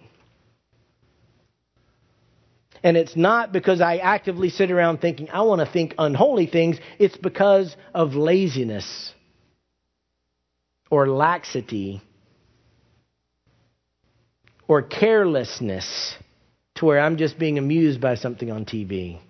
And 2.84 2.98
it's 2.98 3.16
not 3.16 3.54
because 3.54 3.80
I 3.80 3.98
actively 3.98 4.50
sit 4.50 4.72
around 4.72 5.00
thinking, 5.00 5.30
I 5.30 5.44
want 5.44 5.62
to 5.62 5.72
think 5.72 5.96
unholy 5.98 6.48
things. 6.48 6.78
It's 7.00 7.16
because 7.16 7.78
of 7.94 8.16
laziness 8.16 9.14
or 10.92 11.08
laxity 11.08 12.02
or 14.68 14.82
carelessness 14.82 16.18
to 16.76 16.86
where 16.86 17.00
I'm 17.00 17.16
just 17.16 17.40
being 17.40 17.58
amused 17.58 18.02
by 18.02 18.16
something 18.16 18.52
on 18.52 18.66
TV 18.66 19.22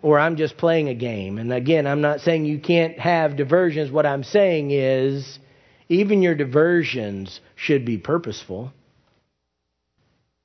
or 0.00 0.20
I'm 0.20 0.36
just 0.36 0.56
playing 0.56 0.88
a 0.88 0.94
game. 0.94 1.38
And 1.38 1.52
again, 1.52 1.88
I'm 1.88 2.02
not 2.02 2.20
saying 2.20 2.44
you 2.44 2.60
can't 2.60 3.00
have 3.00 3.36
diversions. 3.36 3.90
What 3.90 4.06
I'm 4.06 4.22
saying 4.22 4.70
is 4.70 5.40
even 5.88 6.22
your 6.22 6.34
diversions 6.34 7.40
should 7.56 7.84
be 7.84 7.98
purposeful. 7.98 8.72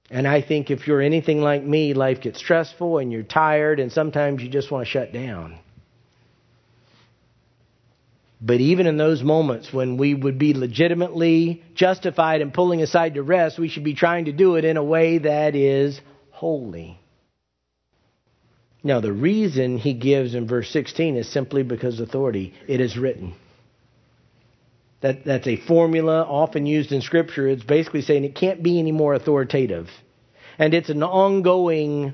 And 0.09 0.27
I 0.27 0.41
think 0.41 0.69
if 0.69 0.87
you're 0.87 1.01
anything 1.01 1.41
like 1.41 1.63
me, 1.63 1.93
life 1.93 2.21
gets 2.21 2.39
stressful 2.39 2.99
and 2.99 3.11
you're 3.11 3.23
tired, 3.23 3.79
and 3.79 3.91
sometimes 3.91 4.41
you 4.41 4.49
just 4.49 4.71
want 4.71 4.85
to 4.85 4.91
shut 4.91 5.11
down. 5.11 5.59
But 8.45 8.59
even 8.59 8.87
in 8.87 8.97
those 8.97 9.23
moments 9.23 9.71
when 9.71 9.95
we 9.95 10.13
would 10.13 10.37
be 10.37 10.53
legitimately 10.53 11.63
justified 11.75 12.41
in 12.41 12.51
pulling 12.51 12.81
aside 12.81 13.13
to 13.13 13.23
rest, 13.23 13.57
we 13.57 13.69
should 13.69 13.85
be 13.85 13.93
trying 13.93 14.25
to 14.25 14.33
do 14.33 14.57
it 14.57 14.65
in 14.65 14.75
a 14.75 14.83
way 14.83 15.19
that 15.19 15.55
is 15.55 16.01
holy. 16.31 16.99
Now, 18.83 18.99
the 18.99 19.13
reason 19.13 19.77
he 19.77 19.93
gives 19.93 20.35
in 20.35 20.45
verse 20.45 20.69
16 20.71 21.15
is 21.15 21.29
simply 21.29 21.63
because 21.63 22.01
authority. 22.01 22.53
It 22.67 22.81
is 22.81 22.97
written. 22.97 23.33
That, 25.03 25.25
that's 25.25 25.47
a 25.47 25.57
formula 25.57 26.21
often 26.21 26.65
used 26.65 26.93
in 26.93 27.01
Scripture. 27.01 27.49
It's 27.49 27.61
basically 27.61 28.01
saying 28.01 28.23
it 28.23 28.35
can't 28.35 28.63
be 28.63 28.79
any 28.79 28.93
more 28.93 29.13
authoritative. 29.13 29.89
And 30.57 30.73
it's 30.73 30.89
an 30.89 31.03
ongoing 31.03 32.13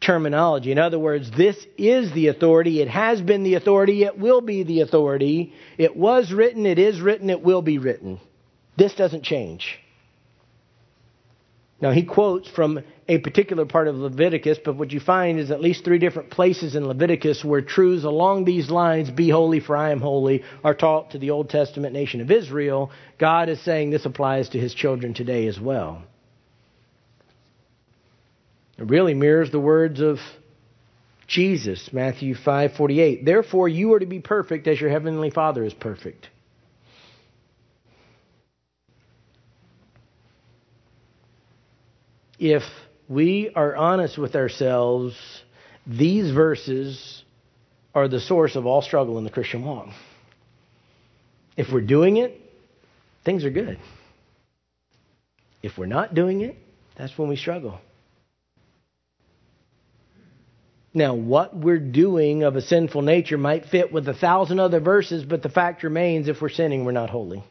terminology. 0.00 0.72
In 0.72 0.78
other 0.78 0.98
words, 0.98 1.30
this 1.30 1.58
is 1.76 2.10
the 2.14 2.28
authority. 2.28 2.80
It 2.80 2.88
has 2.88 3.20
been 3.20 3.42
the 3.42 3.54
authority. 3.54 4.04
It 4.04 4.18
will 4.18 4.40
be 4.40 4.62
the 4.62 4.80
authority. 4.80 5.52
It 5.76 5.94
was 5.94 6.32
written. 6.32 6.64
It 6.64 6.78
is 6.78 7.02
written. 7.02 7.28
It 7.28 7.42
will 7.42 7.60
be 7.60 7.76
written. 7.76 8.18
This 8.78 8.94
doesn't 8.94 9.24
change. 9.24 9.78
Now, 11.80 11.92
he 11.92 12.02
quotes 12.02 12.48
from 12.48 12.80
a 13.06 13.18
particular 13.18 13.64
part 13.64 13.86
of 13.86 13.94
Leviticus, 13.94 14.58
but 14.64 14.76
what 14.76 14.90
you 14.90 14.98
find 14.98 15.38
is 15.38 15.52
at 15.52 15.60
least 15.60 15.84
three 15.84 15.98
different 15.98 16.30
places 16.30 16.74
in 16.74 16.86
Leviticus 16.86 17.44
where 17.44 17.62
truths 17.62 18.04
along 18.04 18.44
these 18.44 18.68
lines, 18.68 19.10
be 19.10 19.30
holy 19.30 19.60
for 19.60 19.76
I 19.76 19.92
am 19.92 20.00
holy, 20.00 20.42
are 20.64 20.74
taught 20.74 21.12
to 21.12 21.18
the 21.18 21.30
Old 21.30 21.50
Testament 21.50 21.92
nation 21.92 22.20
of 22.20 22.32
Israel. 22.32 22.90
God 23.18 23.48
is 23.48 23.60
saying 23.60 23.90
this 23.90 24.06
applies 24.06 24.48
to 24.50 24.58
his 24.58 24.74
children 24.74 25.14
today 25.14 25.46
as 25.46 25.60
well. 25.60 26.02
It 28.76 28.88
really 28.88 29.14
mirrors 29.14 29.50
the 29.50 29.60
words 29.60 30.00
of 30.00 30.18
Jesus, 31.28 31.92
Matthew 31.92 32.34
5:48. 32.34 33.24
Therefore 33.24 33.68
you 33.68 33.92
are 33.92 34.00
to 34.00 34.06
be 34.06 34.20
perfect 34.20 34.66
as 34.66 34.80
your 34.80 34.90
heavenly 34.90 35.30
Father 35.30 35.64
is 35.64 35.74
perfect. 35.74 36.28
If 42.38 42.62
we 43.08 43.50
are 43.54 43.74
honest 43.74 44.18
with 44.18 44.36
ourselves, 44.36 45.16
these 45.86 46.30
verses 46.32 47.22
are 47.94 48.08
the 48.08 48.20
source 48.20 48.54
of 48.56 48.66
all 48.66 48.82
struggle 48.82 49.18
in 49.18 49.24
the 49.24 49.30
Christian 49.30 49.64
walk. 49.64 49.88
If 51.56 51.72
we're 51.72 51.80
doing 51.80 52.18
it, 52.18 52.40
things 53.24 53.44
are 53.44 53.50
good. 53.50 53.78
If 55.62 55.76
we're 55.76 55.86
not 55.86 56.14
doing 56.14 56.42
it, 56.42 56.56
that's 56.96 57.16
when 57.18 57.28
we 57.28 57.36
struggle. 57.36 57.80
Now, 60.94 61.14
what 61.14 61.56
we're 61.56 61.78
doing 61.78 62.44
of 62.44 62.56
a 62.56 62.62
sinful 62.62 63.02
nature 63.02 63.38
might 63.38 63.66
fit 63.66 63.92
with 63.92 64.08
a 64.08 64.14
thousand 64.14 64.58
other 64.58 64.80
verses, 64.80 65.24
but 65.24 65.42
the 65.42 65.48
fact 65.48 65.82
remains 65.82 66.28
if 66.28 66.40
we're 66.40 66.48
sinning, 66.48 66.84
we're 66.84 66.92
not 66.92 67.10
holy. 67.10 67.44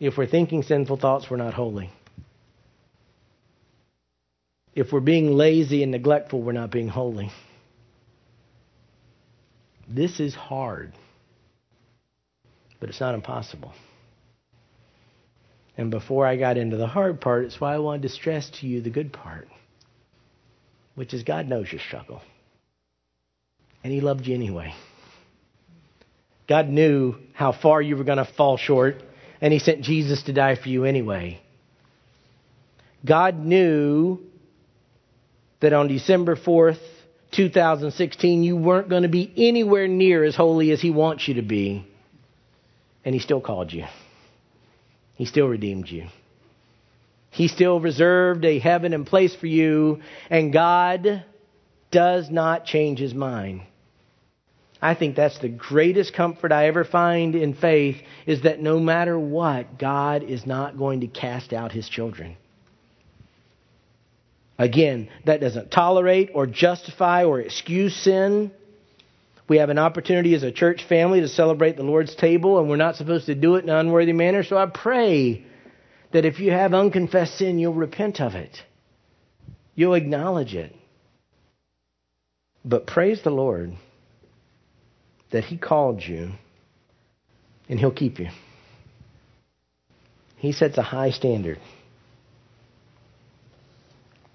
If 0.00 0.16
we're 0.18 0.26
thinking 0.26 0.62
sinful 0.62 0.98
thoughts, 0.98 1.30
we're 1.30 1.36
not 1.36 1.54
holy. 1.54 1.90
If 4.76 4.92
we're 4.92 5.00
being 5.00 5.32
lazy 5.32 5.82
and 5.82 5.90
neglectful, 5.90 6.42
we're 6.42 6.52
not 6.52 6.70
being 6.70 6.86
holy. 6.86 7.30
This 9.88 10.20
is 10.20 10.34
hard, 10.34 10.92
but 12.78 12.90
it's 12.90 13.00
not 13.00 13.14
impossible. 13.14 13.72
And 15.78 15.90
before 15.90 16.26
I 16.26 16.36
got 16.36 16.58
into 16.58 16.76
the 16.76 16.86
hard 16.86 17.22
part, 17.22 17.46
it's 17.46 17.58
why 17.58 17.74
I 17.74 17.78
wanted 17.78 18.02
to 18.02 18.10
stress 18.10 18.50
to 18.60 18.66
you 18.66 18.82
the 18.82 18.90
good 18.90 19.14
part, 19.14 19.48
which 20.94 21.14
is 21.14 21.22
God 21.22 21.48
knows 21.48 21.72
your 21.72 21.80
struggle. 21.80 22.20
And 23.82 23.90
He 23.90 24.02
loved 24.02 24.26
you 24.26 24.34
anyway. 24.34 24.74
God 26.46 26.68
knew 26.68 27.14
how 27.32 27.52
far 27.52 27.80
you 27.80 27.96
were 27.96 28.04
going 28.04 28.18
to 28.18 28.26
fall 28.26 28.58
short, 28.58 29.02
and 29.40 29.54
He 29.54 29.58
sent 29.58 29.80
Jesus 29.80 30.24
to 30.24 30.34
die 30.34 30.54
for 30.54 30.68
you 30.68 30.84
anyway. 30.84 31.40
God 33.06 33.38
knew 33.38 34.20
that 35.66 35.72
on 35.72 35.88
December 35.88 36.36
4th, 36.36 36.78
2016, 37.32 38.44
you 38.44 38.56
weren't 38.56 38.88
going 38.88 39.02
to 39.02 39.08
be 39.08 39.32
anywhere 39.36 39.88
near 39.88 40.22
as 40.22 40.36
holy 40.36 40.70
as 40.70 40.80
He 40.80 40.90
wants 40.90 41.26
you 41.26 41.34
to 41.34 41.42
be. 41.42 41.84
And 43.04 43.12
He 43.12 43.20
still 43.20 43.40
called 43.40 43.72
you, 43.72 43.84
He 45.16 45.24
still 45.24 45.48
redeemed 45.48 45.88
you. 45.88 46.06
He 47.30 47.48
still 47.48 47.80
reserved 47.80 48.44
a 48.44 48.60
heaven 48.60 48.94
and 48.94 49.04
place 49.04 49.34
for 49.34 49.48
you, 49.48 50.02
and 50.30 50.52
God 50.52 51.24
does 51.90 52.30
not 52.30 52.64
change 52.64 53.00
His 53.00 53.12
mind. 53.12 53.62
I 54.80 54.94
think 54.94 55.16
that's 55.16 55.40
the 55.40 55.48
greatest 55.48 56.14
comfort 56.14 56.52
I 56.52 56.68
ever 56.68 56.84
find 56.84 57.34
in 57.34 57.54
faith 57.54 57.96
is 58.24 58.42
that 58.42 58.60
no 58.60 58.78
matter 58.78 59.18
what, 59.18 59.80
God 59.80 60.22
is 60.22 60.46
not 60.46 60.78
going 60.78 61.00
to 61.00 61.08
cast 61.08 61.52
out 61.52 61.72
His 61.72 61.88
children. 61.88 62.36
Again, 64.58 65.08
that 65.24 65.40
doesn't 65.40 65.70
tolerate 65.70 66.30
or 66.34 66.46
justify 66.46 67.24
or 67.24 67.40
excuse 67.40 67.94
sin. 67.94 68.50
We 69.48 69.58
have 69.58 69.70
an 69.70 69.78
opportunity 69.78 70.34
as 70.34 70.42
a 70.42 70.50
church 70.50 70.84
family 70.84 71.20
to 71.20 71.28
celebrate 71.28 71.76
the 71.76 71.82
Lord's 71.82 72.14
table, 72.14 72.58
and 72.58 72.68
we're 72.68 72.76
not 72.76 72.96
supposed 72.96 73.26
to 73.26 73.34
do 73.34 73.56
it 73.56 73.64
in 73.64 73.70
an 73.70 73.76
unworthy 73.76 74.12
manner. 74.12 74.42
So 74.42 74.56
I 74.56 74.66
pray 74.66 75.44
that 76.12 76.24
if 76.24 76.40
you 76.40 76.50
have 76.50 76.74
unconfessed 76.74 77.36
sin, 77.36 77.58
you'll 77.58 77.74
repent 77.74 78.20
of 78.20 78.34
it, 78.34 78.62
you'll 79.74 79.94
acknowledge 79.94 80.54
it. 80.54 80.74
But 82.64 82.86
praise 82.86 83.22
the 83.22 83.30
Lord 83.30 83.74
that 85.30 85.44
He 85.44 85.56
called 85.56 86.02
you 86.02 86.32
and 87.68 87.78
He'll 87.78 87.92
keep 87.92 88.18
you. 88.18 88.28
He 90.36 90.52
sets 90.52 90.76
a 90.78 90.82
high 90.82 91.10
standard. 91.10 91.58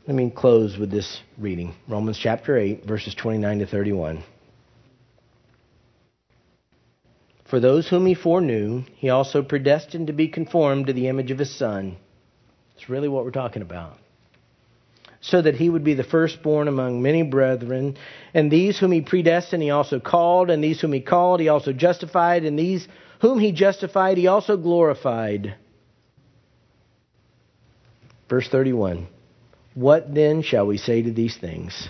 Let 0.07 0.15
me 0.15 0.31
close 0.31 0.79
with 0.79 0.89
this 0.89 1.21
reading 1.37 1.75
Romans 1.87 2.17
chapter 2.17 2.57
8, 2.57 2.85
verses 2.85 3.13
29 3.13 3.59
to 3.59 3.67
31. 3.67 4.23
For 7.45 7.59
those 7.59 7.87
whom 7.87 8.07
he 8.07 8.15
foreknew, 8.15 8.83
he 8.95 9.09
also 9.09 9.43
predestined 9.43 10.07
to 10.07 10.13
be 10.13 10.27
conformed 10.27 10.87
to 10.87 10.93
the 10.93 11.07
image 11.07 11.29
of 11.29 11.37
his 11.37 11.55
Son. 11.55 11.97
It's 12.75 12.89
really 12.89 13.09
what 13.09 13.25
we're 13.25 13.31
talking 13.31 13.61
about. 13.61 13.99
So 15.19 15.39
that 15.39 15.53
he 15.53 15.69
would 15.69 15.83
be 15.83 15.93
the 15.93 16.03
firstborn 16.03 16.67
among 16.67 17.03
many 17.03 17.21
brethren. 17.21 17.95
And 18.33 18.51
these 18.51 18.79
whom 18.79 18.91
he 18.91 19.01
predestined, 19.01 19.61
he 19.61 19.69
also 19.69 19.99
called. 19.99 20.49
And 20.49 20.63
these 20.63 20.81
whom 20.81 20.93
he 20.93 21.01
called, 21.01 21.41
he 21.41 21.49
also 21.49 21.73
justified. 21.73 22.43
And 22.43 22.57
these 22.57 22.87
whom 23.19 23.37
he 23.37 23.51
justified, 23.51 24.17
he 24.17 24.25
also 24.25 24.57
glorified. 24.57 25.57
Verse 28.27 28.47
31. 28.47 29.07
What 29.73 30.13
then 30.13 30.41
shall 30.41 30.67
we 30.67 30.77
say 30.77 31.01
to 31.01 31.11
these 31.11 31.37
things? 31.37 31.89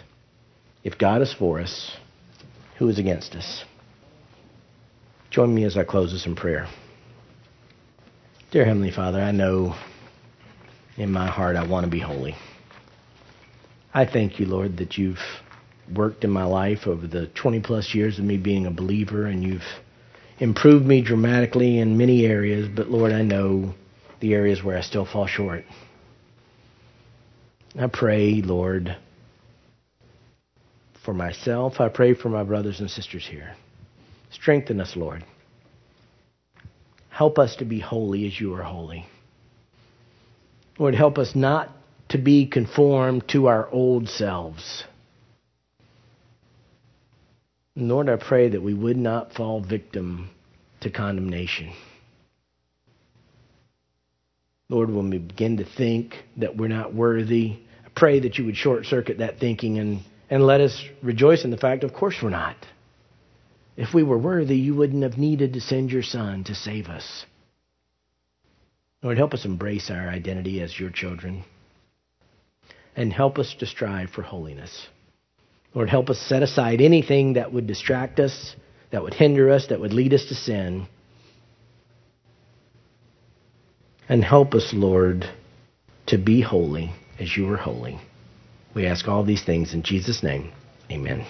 If 0.83 0.97
God 0.97 1.21
is 1.21 1.33
for 1.33 1.59
us, 1.59 1.95
who 2.77 2.87
is 2.89 2.99
against 2.99 3.35
us? 3.35 3.63
Join 5.31 5.53
me 5.53 5.63
as 5.63 5.77
I 5.77 5.83
close 5.83 6.11
this 6.11 6.25
in 6.25 6.35
prayer. 6.35 6.67
Dear 8.51 8.65
Heavenly 8.65 8.91
Father, 8.91 9.19
I 9.19 9.31
know 9.31 9.75
in 10.97 11.11
my 11.11 11.27
heart 11.27 11.55
I 11.55 11.65
want 11.65 11.85
to 11.85 11.89
be 11.89 11.99
holy. 11.99 12.35
I 13.93 14.05
thank 14.05 14.39
you, 14.39 14.45
Lord, 14.45 14.77
that 14.77 14.97
you've 14.97 15.19
worked 15.93 16.23
in 16.23 16.29
my 16.29 16.43
life 16.43 16.85
over 16.85 17.07
the 17.07 17.27
20 17.27 17.61
plus 17.61 17.95
years 17.95 18.19
of 18.19 18.25
me 18.25 18.37
being 18.37 18.65
a 18.65 18.71
believer 18.71 19.25
and 19.25 19.43
you've 19.43 19.65
improved 20.39 20.85
me 20.85 21.01
dramatically 21.01 21.79
in 21.79 21.97
many 21.97 22.25
areas, 22.25 22.67
but 22.67 22.89
Lord, 22.89 23.11
I 23.11 23.21
know 23.21 23.73
the 24.19 24.33
areas 24.33 24.63
where 24.63 24.77
I 24.77 24.81
still 24.81 25.05
fall 25.05 25.27
short. 25.27 25.65
I 27.79 27.87
pray, 27.87 28.41
Lord, 28.41 28.97
for 31.05 31.13
myself. 31.13 31.79
I 31.79 31.89
pray 31.89 32.13
for 32.13 32.29
my 32.29 32.43
brothers 32.43 32.79
and 32.79 32.89
sisters 32.89 33.25
here. 33.25 33.55
Strengthen 34.31 34.81
us, 34.81 34.95
Lord. 34.95 35.23
Help 37.09 37.39
us 37.39 37.55
to 37.57 37.65
be 37.65 37.79
holy 37.79 38.27
as 38.27 38.39
you 38.39 38.53
are 38.55 38.63
holy. 38.63 39.05
Lord, 40.77 40.95
help 40.95 41.17
us 41.17 41.35
not 41.35 41.69
to 42.09 42.17
be 42.17 42.45
conformed 42.45 43.27
to 43.29 43.47
our 43.47 43.69
old 43.69 44.09
selves. 44.09 44.83
Lord, 47.75 48.09
I 48.09 48.17
pray 48.17 48.49
that 48.49 48.61
we 48.61 48.73
would 48.73 48.97
not 48.97 49.33
fall 49.33 49.61
victim 49.61 50.29
to 50.81 50.89
condemnation. 50.89 51.73
Lord, 54.71 54.89
when 54.89 55.09
we 55.09 55.17
begin 55.17 55.57
to 55.57 55.65
think 55.65 56.15
that 56.37 56.55
we're 56.55 56.69
not 56.69 56.93
worthy, 56.93 57.57
I 57.85 57.89
pray 57.93 58.21
that 58.21 58.37
you 58.37 58.45
would 58.45 58.55
short 58.55 58.85
circuit 58.85 59.17
that 59.17 59.37
thinking 59.37 59.77
and, 59.77 59.99
and 60.29 60.47
let 60.47 60.61
us 60.61 60.81
rejoice 61.03 61.43
in 61.43 61.51
the 61.51 61.57
fact, 61.57 61.83
of 61.83 61.93
course, 61.93 62.15
we're 62.23 62.29
not. 62.29 62.55
If 63.75 63.93
we 63.93 64.01
were 64.01 64.17
worthy, 64.17 64.55
you 64.55 64.73
wouldn't 64.73 65.03
have 65.03 65.17
needed 65.17 65.53
to 65.53 65.59
send 65.59 65.91
your 65.91 66.03
Son 66.03 66.45
to 66.45 66.55
save 66.55 66.87
us. 66.87 67.25
Lord, 69.03 69.17
help 69.17 69.33
us 69.33 69.43
embrace 69.43 69.91
our 69.91 70.07
identity 70.07 70.61
as 70.61 70.79
your 70.79 70.89
children 70.89 71.43
and 72.95 73.11
help 73.11 73.39
us 73.39 73.53
to 73.59 73.65
strive 73.65 74.11
for 74.11 74.21
holiness. 74.21 74.87
Lord, 75.73 75.89
help 75.89 76.09
us 76.09 76.19
set 76.19 76.43
aside 76.43 76.79
anything 76.79 77.33
that 77.33 77.51
would 77.51 77.67
distract 77.67 78.21
us, 78.21 78.55
that 78.91 79.03
would 79.03 79.15
hinder 79.15 79.51
us, 79.51 79.67
that 79.67 79.81
would 79.81 79.93
lead 79.93 80.13
us 80.13 80.27
to 80.27 80.35
sin. 80.35 80.87
And 84.11 84.25
help 84.25 84.53
us, 84.53 84.73
Lord, 84.73 85.23
to 86.07 86.17
be 86.17 86.41
holy 86.41 86.91
as 87.17 87.37
you 87.37 87.49
are 87.49 87.55
holy. 87.55 87.97
We 88.75 88.85
ask 88.85 89.07
all 89.07 89.23
these 89.23 89.45
things 89.45 89.73
in 89.73 89.83
Jesus' 89.83 90.21
name. 90.21 90.51
Amen. 90.91 91.25